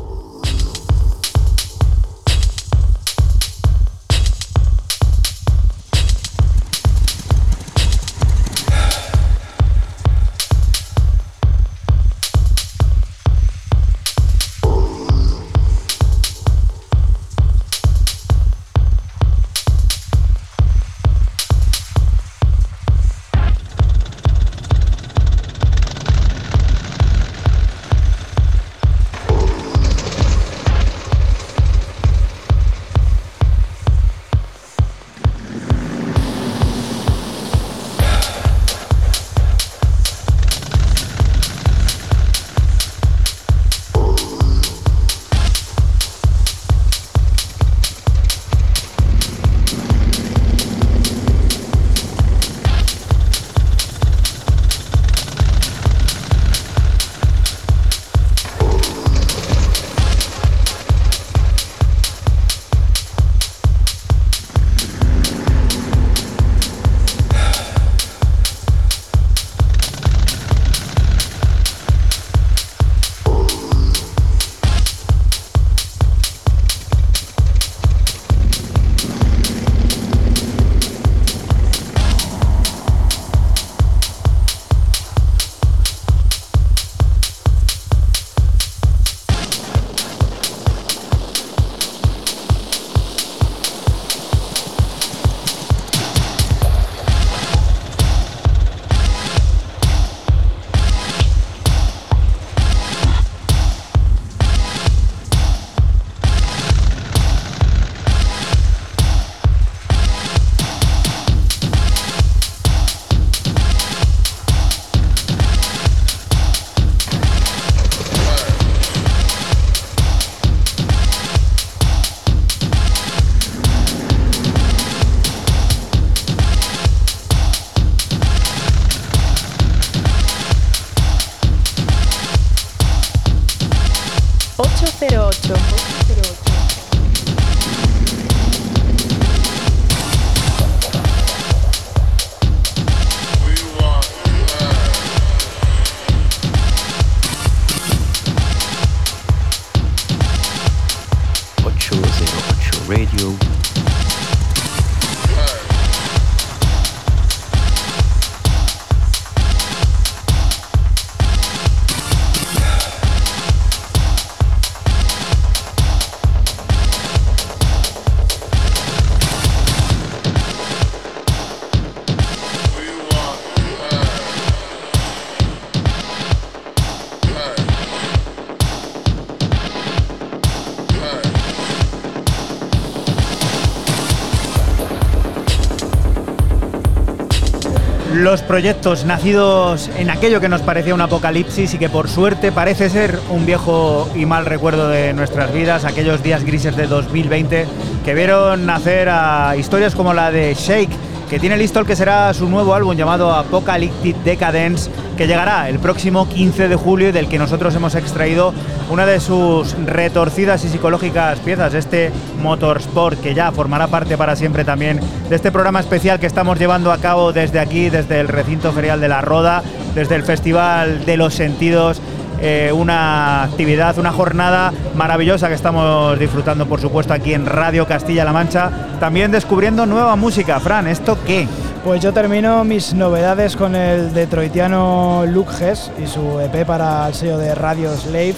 Los 188.31 188.43
proyectos 188.43 189.07
nacidos 189.07 189.89
en 189.97 190.11
aquello 190.11 190.39
que 190.39 190.51
nos 190.51 190.61
parecía 190.61 190.95
un 190.95 191.01
apocalipsis 191.01 191.73
y 191.73 191.79
que 191.79 191.89
por 191.89 192.11
suerte 192.11 192.53
parece 192.53 192.91
ser 192.91 193.19
un 193.31 193.47
viejo 193.47 194.07
y 194.15 194.27
mal 194.27 194.45
recuerdo 194.45 194.91
de 194.91 195.15
nuestras 195.15 195.51
vidas, 195.51 195.87
aquellos 195.87 196.23
días 196.23 196.45
grises 196.45 196.77
de 196.77 196.87
2020 196.87 197.67
que 198.05 198.15
vieron 198.15 198.67
nacer 198.67 199.09
a 199.09 199.57
historias 199.57 199.95
como 199.95 200.13
la 200.13 200.31
de 200.31 200.53
Shake, 200.53 200.91
que 201.31 201.39
tiene 201.39 201.57
listo 201.57 201.81
el 201.81 201.87
que 201.87 201.97
será 201.97 202.35
su 202.35 202.51
nuevo 202.51 202.75
álbum 202.75 202.95
llamado 202.95 203.33
Apocalyptic 203.33 204.17
Decadence, 204.19 204.91
que 205.17 205.27
llegará 205.27 205.71
el 205.71 205.79
próximo 205.79 206.29
15 206.29 206.69
de 206.69 206.77
julio 206.77 207.09
y 207.09 207.13
del 207.13 207.29
que 207.29 207.39
nosotros 207.39 207.75
hemos 207.77 207.95
extraído 207.95 208.53
una 208.91 209.07
de 209.07 209.21
sus 209.21 209.75
retorcidas 209.85 210.65
y 210.65 210.69
psicológicas 210.69 211.39
piezas, 211.41 211.75
este 211.75 212.11
Motorsport, 212.43 213.21
que 213.21 213.35
ya 213.35 213.53
formará 213.53 213.87
parte 213.89 214.17
para 214.17 214.37
siempre 214.37 214.65
también 214.65 215.01
de 215.29 215.37
este 215.37 215.53
programa 215.53 215.81
especial 215.81 216.19
que 216.19 216.27
estamos 216.27 216.59
llevando 216.59 216.93
a 216.93 216.99
cabo 216.99 217.33
desde 217.33 217.61
aquí, 217.61 217.91
desde 217.91 218.21
el 218.21 218.29
recinto 218.29 218.73
ferial 218.73 219.01
de 219.01 219.09
la 219.09 219.21
Roda, 219.21 219.63
desde 219.95 220.15
el 220.15 220.23
Festival 220.23 221.05
de 221.05 221.17
los 221.17 221.35
Sentidos 221.35 222.01
eh, 222.41 222.71
una 222.73 223.43
actividad, 223.43 223.99
una 223.99 224.13
jornada 224.13 224.73
maravillosa 224.95 225.49
que 225.49 225.55
estamos 225.55 226.17
disfrutando, 226.19 226.67
por 226.67 226.81
supuesto, 226.81 227.13
aquí 227.13 227.35
en 227.35 227.47
Radio 227.47 227.87
Castilla-La 227.87 228.33
Mancha. 228.33 228.71
También 229.01 229.33
descubriendo 229.33 229.87
nueva 229.87 230.15
música. 230.15 230.61
Fran, 230.61 230.87
¿esto 230.87 231.19
qué? 231.27 231.49
Pues 231.85 232.01
yo 232.01 232.13
termino 232.13 232.65
mis 232.65 232.95
novedades 232.95 233.57
con 233.57 233.75
el 233.75 234.13
detroitiano 234.13 235.25
Luke 235.27 235.53
Hess 235.61 235.91
y 236.03 236.07
su 236.07 236.39
EP 236.39 236.65
para 236.65 237.09
el 237.09 237.15
sello 237.15 237.39
de 237.39 237.55
Radio 237.55 237.97
Slave, 237.97 238.35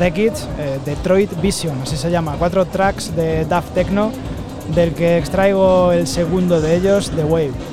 Wreckage, 0.00 0.46
eh, 0.58 0.78
Detroit 0.86 1.30
Vision, 1.42 1.78
así 1.82 1.94
se 1.94 2.10
llama. 2.10 2.34
Cuatro 2.38 2.64
tracks 2.64 3.14
de 3.14 3.44
Daft 3.44 3.74
Techno, 3.74 4.10
del 4.74 4.94
que 4.94 5.18
extraigo 5.18 5.92
el 5.92 6.06
segundo 6.06 6.58
de 6.58 6.76
ellos, 6.76 7.10
The 7.10 7.24
Wave. 7.24 7.69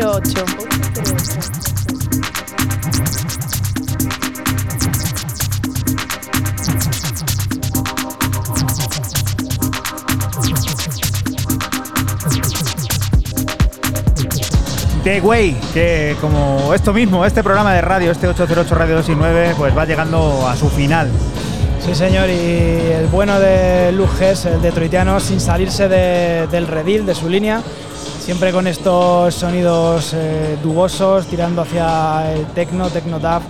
808. 0.00 0.44
The 15.04 15.20
Way, 15.20 15.60
que 15.74 16.16
como 16.20 16.72
esto 16.72 16.94
mismo, 16.94 17.26
este 17.26 17.42
programa 17.42 17.74
de 17.74 17.82
radio, 17.82 18.12
este 18.12 18.28
808 18.28 18.74
Radio 18.74 18.94
2 18.96 19.08
y 19.10 19.14
9, 19.14 19.54
pues 19.58 19.76
va 19.76 19.84
llegando 19.84 20.48
a 20.48 20.56
su 20.56 20.70
final. 20.70 21.10
Sí, 21.84 21.94
señor, 21.94 22.30
y 22.30 22.32
el 22.32 23.08
bueno 23.08 23.40
de 23.40 23.92
Luges, 23.92 24.46
el 24.46 24.62
detroitiano, 24.62 25.20
sin 25.20 25.40
salirse 25.40 25.88
de, 25.88 26.46
del 26.46 26.68
redil, 26.68 27.04
de 27.04 27.14
su 27.14 27.28
línea, 27.28 27.60
siempre 28.22 28.52
con 28.52 28.68
estos 28.68 29.34
sonidos 29.34 30.12
eh, 30.14 30.56
dubosos, 30.62 31.26
tirando 31.26 31.62
hacia 31.62 32.32
el 32.32 32.46
techno, 32.46 32.88
techno 32.88 33.18
dub, 33.18 33.42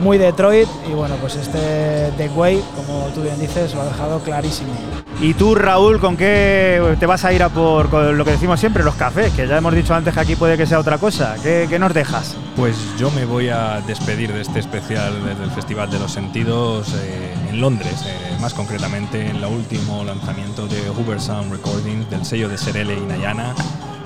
muy 0.00 0.16
Detroit, 0.16 0.68
y 0.88 0.94
bueno, 0.94 1.16
pues 1.20 1.36
este 1.36 2.10
The 2.16 2.30
Way, 2.30 2.62
como 2.74 3.08
tú 3.14 3.20
bien 3.20 3.38
dices, 3.38 3.74
lo 3.74 3.82
ha 3.82 3.84
dejado 3.84 4.18
clarísimo. 4.20 4.72
Y 5.20 5.34
tú, 5.34 5.54
Raúl, 5.54 6.00
¿con 6.00 6.16
qué 6.16 6.96
te 6.98 7.04
vas 7.04 7.24
a 7.26 7.32
ir 7.34 7.42
a 7.42 7.50
por 7.50 7.90
con 7.90 8.16
lo 8.16 8.24
que 8.24 8.30
decimos 8.30 8.58
siempre, 8.60 8.82
los 8.82 8.94
cafés? 8.94 9.32
Que 9.34 9.46
ya 9.46 9.58
hemos 9.58 9.74
dicho 9.74 9.94
antes 9.94 10.14
que 10.14 10.20
aquí 10.20 10.36
puede 10.36 10.56
que 10.56 10.64
sea 10.64 10.78
otra 10.78 10.96
cosa. 10.96 11.34
¿Qué, 11.42 11.66
qué 11.68 11.78
nos 11.78 11.92
dejas? 11.92 12.34
Pues 12.56 12.76
yo 12.98 13.10
me 13.10 13.26
voy 13.26 13.50
a 13.50 13.82
despedir 13.86 14.32
de 14.32 14.40
este 14.40 14.60
especial 14.60 15.12
desde 15.24 15.44
el 15.44 15.50
Festival 15.50 15.90
de 15.90 15.98
los 15.98 16.12
Sentidos 16.12 16.94
eh, 16.94 17.34
en 17.50 17.60
Londres, 17.60 18.04
eh, 18.06 18.38
más 18.40 18.54
concretamente 18.54 19.26
en 19.26 19.36
el 19.36 19.44
último 19.44 20.02
lanzamiento 20.04 20.66
de 20.66 20.88
Hoover 20.88 21.20
Sound 21.20 21.52
Recordings 21.52 22.08
del 22.08 22.24
sello 22.24 22.48
de 22.48 22.56
Serele 22.56 22.94
y 22.94 23.00
Nayana 23.00 23.54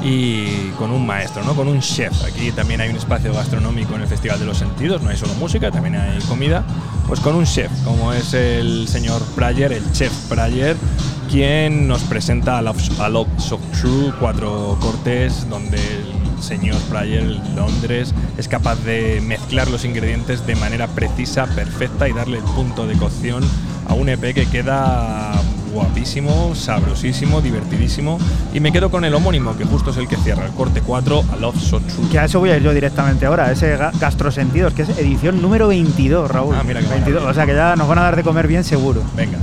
y 0.05 0.71
con 0.79 0.91
un 0.91 1.07
maestro, 1.07 1.45
¿no? 1.45 1.55
con 1.55 1.69
un 1.69 1.81
chef. 1.81 2.13
Aquí 2.25 2.51
también 2.53 2.81
hay 2.81 2.91
un 2.91 2.97
espacio 2.97 3.33
gastronómico 3.33 3.95
en 3.95 4.03
el 4.03 4.09
Festival 4.09 4.39
de 4.39 4.47
los 4.47 4.59
Sentidos, 4.59 5.03
no 5.03 5.11
hay 5.11 5.17
solo 5.17 5.35
música, 5.35 5.71
también 5.71 5.97
hay 5.97 6.19
comida. 6.23 6.65
Pues 7.07 7.21
con 7.21 7.35
un 7.35 7.45
chef, 7.45 7.71
como 7.85 8.13
es 8.13 8.35
el 8.35 8.89
señor 8.89 9.23
Prayer, 9.35 9.73
el 9.73 9.93
chef 9.93 10.13
Prayer, 10.29 10.77
quien 11.31 11.87
nos 11.89 12.03
presenta 12.03 12.59
a 12.59 12.63
Love, 12.63 13.01
a 13.01 13.09
Love 13.09 13.29
So 13.39 13.61
True, 13.81 14.13
cuatro 14.19 14.77
cortes 14.81 15.49
donde 15.49 15.77
el 15.77 16.43
señor 16.43 16.81
Prayer 16.91 17.25
Londres 17.55 18.15
es 18.37 18.49
capaz 18.49 18.77
de 18.85 19.21
mezclar 19.21 19.69
los 19.69 19.85
ingredientes 19.85 20.47
de 20.47 20.57
manera 20.57 20.89
precisa, 20.89 21.47
perfecta 21.47 22.09
y 22.09 22.13
darle 22.13 22.39
el 22.39 22.45
punto 22.45 22.87
de 22.87 22.97
cocción 22.97 23.45
a 23.89 23.95
un 23.95 24.09
EP 24.09 24.35
que 24.35 24.47
queda 24.47 25.41
guapísimo, 25.73 26.55
sabrosísimo, 26.55 27.41
divertidísimo. 27.41 28.19
Y 28.53 28.61
me 28.61 28.71
quedo 28.73 28.91
con 28.91 29.05
el 29.05 29.15
homónimo, 29.15 29.57
que 29.57 29.65
justo 29.65 29.91
es 29.91 29.97
el 29.97 30.09
que 30.09 30.17
cierra, 30.17 30.47
el 30.47 30.53
corte 30.53 30.81
4, 30.83 31.25
a 31.33 31.37
Love 31.37 31.59
So 31.61 31.81
True. 31.81 32.09
Que 32.11 32.19
a 32.19 32.25
eso 32.27 32.39
voy 32.39 32.51
a 32.51 32.57
ir 32.57 32.63
yo 32.63 32.73
directamente 32.73 33.27
ahora, 33.27 33.51
ese 33.51 33.77
ga- 33.79 33.93
Gastrosentidos, 33.99 34.73
que 34.75 34.83
es 34.83 34.89
edición 34.91 35.41
número 35.43 35.69
22, 35.69 36.31
Raúl. 36.31 36.55
Ah, 36.59 36.63
mira 36.65 36.81
qué 36.81 36.87
22, 36.89 37.23
maravilla. 37.23 37.31
o 37.31 37.35
sea 37.35 37.47
que 37.47 37.55
ya 37.55 37.77
nos 37.77 37.89
van 37.89 37.99
a 37.99 38.03
dar 38.03 38.17
de 38.17 38.23
comer 38.23 38.47
bien 38.47 38.65
seguro. 38.65 39.03
Venga. 39.17 39.39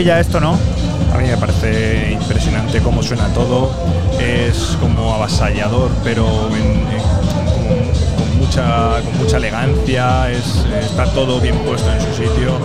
Maravilla 0.00 0.20
esto, 0.20 0.40
¿no? 0.40 0.56
A 1.12 1.18
mí 1.18 1.28
me 1.28 1.36
parece 1.36 2.12
impresionante 2.12 2.80
cómo 2.80 3.02
suena 3.02 3.28
todo. 3.34 3.70
Es 4.18 4.78
como 4.80 5.12
avasallador, 5.14 5.90
pero 6.02 6.24
con, 6.24 6.58
mucha, 8.38 9.02
con 9.02 9.18
mucha 9.18 9.36
elegancia. 9.36 10.30
Es, 10.30 10.64
está 10.80 11.04
todo 11.12 11.38
bien 11.40 11.58
puesto 11.58 11.92
en 11.92 12.00
su 12.00 12.14
sitio. 12.14 12.58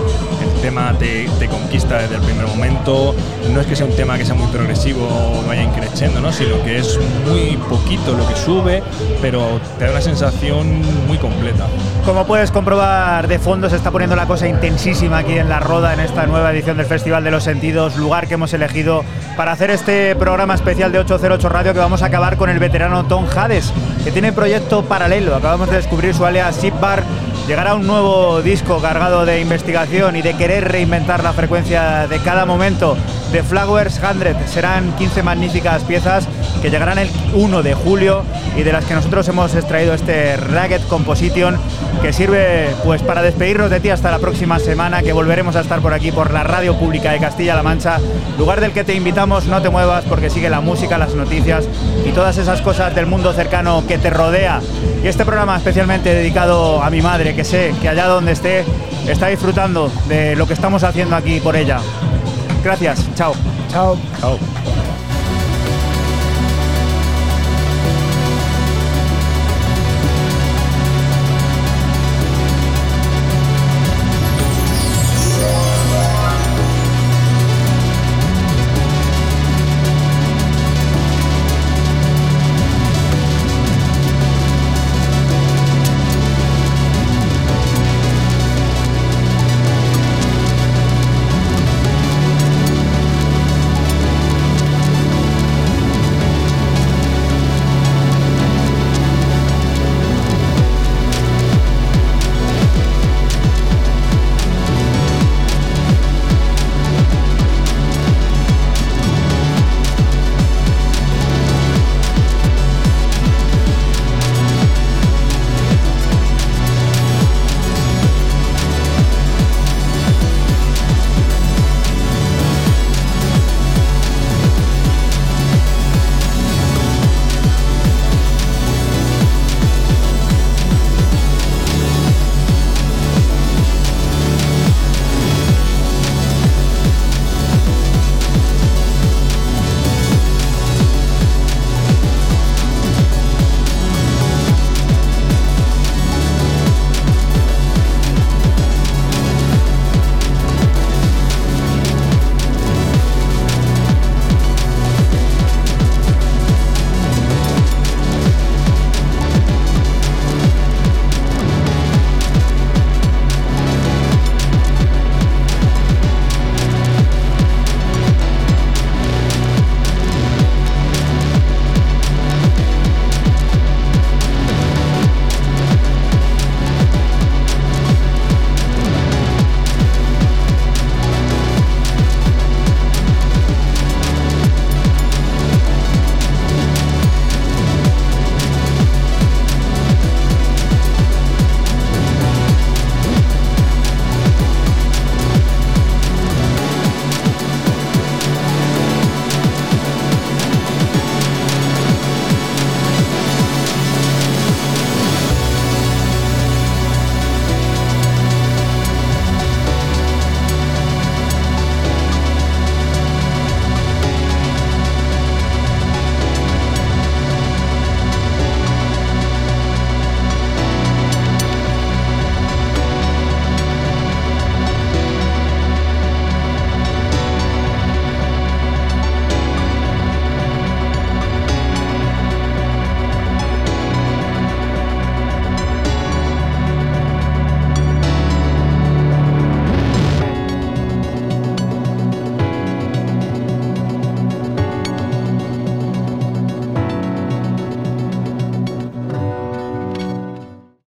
El 0.53 0.61
tema 0.61 0.93
te, 0.97 1.27
conquista 1.47 1.97
desde 1.99 2.15
el 2.15 2.21
primer 2.21 2.47
momento. 2.47 3.15
No 3.53 3.61
es 3.61 3.67
que 3.67 3.75
sea 3.75 3.85
un 3.85 3.95
tema 3.95 4.17
que 4.17 4.25
sea 4.25 4.35
muy 4.35 4.47
progresivo 4.47 5.07
o 5.07 5.47
vaya 5.47 5.63
increciendo, 5.63 6.21
¿no? 6.21 6.31
sino 6.31 6.61
que 6.63 6.79
es 6.79 6.99
muy 7.25 7.57
poquito 7.69 8.13
lo 8.13 8.27
que 8.27 8.35
sube, 8.35 8.83
pero 9.21 9.59
te 9.77 9.85
da 9.85 9.91
una 9.91 10.01
sensación 10.01 10.81
muy 11.07 11.17
completa. 11.17 11.65
Como 12.05 12.25
puedes 12.25 12.51
comprobar, 12.51 13.27
de 13.27 13.39
fondo 13.39 13.69
se 13.69 13.75
está 13.75 13.91
poniendo 13.91 14.15
la 14.15 14.27
cosa 14.27 14.47
intensísima 14.47 15.19
aquí 15.19 15.37
en 15.37 15.49
La 15.49 15.59
Roda, 15.59 15.93
en 15.93 15.99
esta 15.99 16.25
nueva 16.25 16.51
edición 16.51 16.77
del 16.77 16.85
Festival 16.85 17.23
de 17.23 17.31
los 17.31 17.43
Sentidos, 17.43 17.95
lugar 17.95 18.27
que 18.27 18.35
hemos 18.35 18.53
elegido 18.53 19.03
para 19.37 19.51
hacer 19.51 19.69
este 19.69 20.15
programa 20.15 20.55
especial 20.55 20.91
de 20.91 20.99
808 20.99 21.49
Radio 21.49 21.73
que 21.73 21.79
vamos 21.79 22.01
a 22.01 22.07
acabar 22.07 22.37
con 22.37 22.49
el 22.49 22.59
veterano 22.59 23.05
Tom 23.05 23.25
Hades, 23.35 23.73
que 24.03 24.11
tiene 24.11 24.31
proyecto 24.31 24.83
paralelo. 24.83 25.35
Acabamos 25.35 25.69
de 25.69 25.77
descubrir 25.77 26.13
su 26.13 26.25
alias 26.25 26.59
Zipbar 26.59 27.03
Llegará 27.47 27.75
un 27.75 27.85
nuevo 27.85 28.41
disco 28.41 28.81
cargado 28.81 29.23
de 29.23 29.39
investigación 29.39 30.15
y 30.15 30.23
de 30.23 30.35
querer 30.35 30.67
reinventar 30.67 31.23
la 31.23 31.31
frecuencia 31.31 32.07
de 32.07 32.17
cada 32.19 32.43
momento 32.47 32.97
de 33.31 33.43
Flowers 33.43 33.99
100. 33.99 34.47
Serán 34.47 34.95
15 34.95 35.21
magníficas 35.21 35.83
piezas 35.83 36.27
que 36.63 36.71
llegarán 36.71 36.97
el 36.97 37.09
1 37.35 37.61
de 37.61 37.75
julio 37.75 38.23
y 38.57 38.63
de 38.63 38.71
las 38.71 38.85
que 38.85 38.95
nosotros 38.95 39.27
hemos 39.27 39.53
extraído 39.53 39.93
este 39.93 40.37
Ragged 40.37 40.81
Composition 40.87 41.59
que 42.01 42.13
sirve 42.13 42.69
pues 42.83 43.03
para 43.03 43.21
despedirnos 43.21 43.69
de 43.69 43.79
ti 43.79 43.89
hasta 43.89 44.09
la 44.09 44.19
próxima 44.19 44.57
semana 44.57 45.03
que 45.03 45.13
volveremos 45.13 45.55
a 45.55 45.61
estar 45.61 45.79
por 45.81 45.93
aquí 45.93 46.11
por 46.11 46.31
la 46.33 46.43
radio 46.43 46.75
pública 46.77 47.11
de 47.11 47.19
Castilla-La 47.19 47.63
Mancha, 47.63 47.99
lugar 48.37 48.61
del 48.61 48.71
que 48.71 48.83
te 48.83 48.95
invitamos, 48.95 49.45
no 49.45 49.61
te 49.61 49.69
muevas 49.69 50.03
porque 50.05 50.29
sigue 50.31 50.49
la 50.49 50.61
música, 50.61 50.97
las 50.97 51.13
noticias 51.13 51.67
y 52.05 52.11
todas 52.11 52.37
esas 52.37 52.61
cosas 52.61 52.95
del 52.95 53.05
mundo 53.05 53.33
cercano 53.33 53.83
que 53.87 53.97
te 53.97 54.09
rodea. 54.09 54.61
Y 55.03 55.07
este 55.07 55.25
programa 55.25 55.57
especialmente 55.57 56.13
dedicado 56.13 56.81
a 56.81 56.89
mi 56.89 57.01
madre, 57.01 57.34
que 57.35 57.43
sé 57.43 57.73
que 57.81 57.89
allá 57.89 58.07
donde 58.07 58.31
esté 58.31 58.63
está 59.07 59.27
disfrutando 59.27 59.91
de 60.07 60.35
lo 60.35 60.47
que 60.47 60.53
estamos 60.53 60.83
haciendo 60.83 61.15
aquí 61.15 61.39
por 61.39 61.55
ella. 61.55 61.79
Gracias, 62.63 63.05
chao. 63.15 63.33
Chao. 63.69 63.97
Chao. 64.19 64.39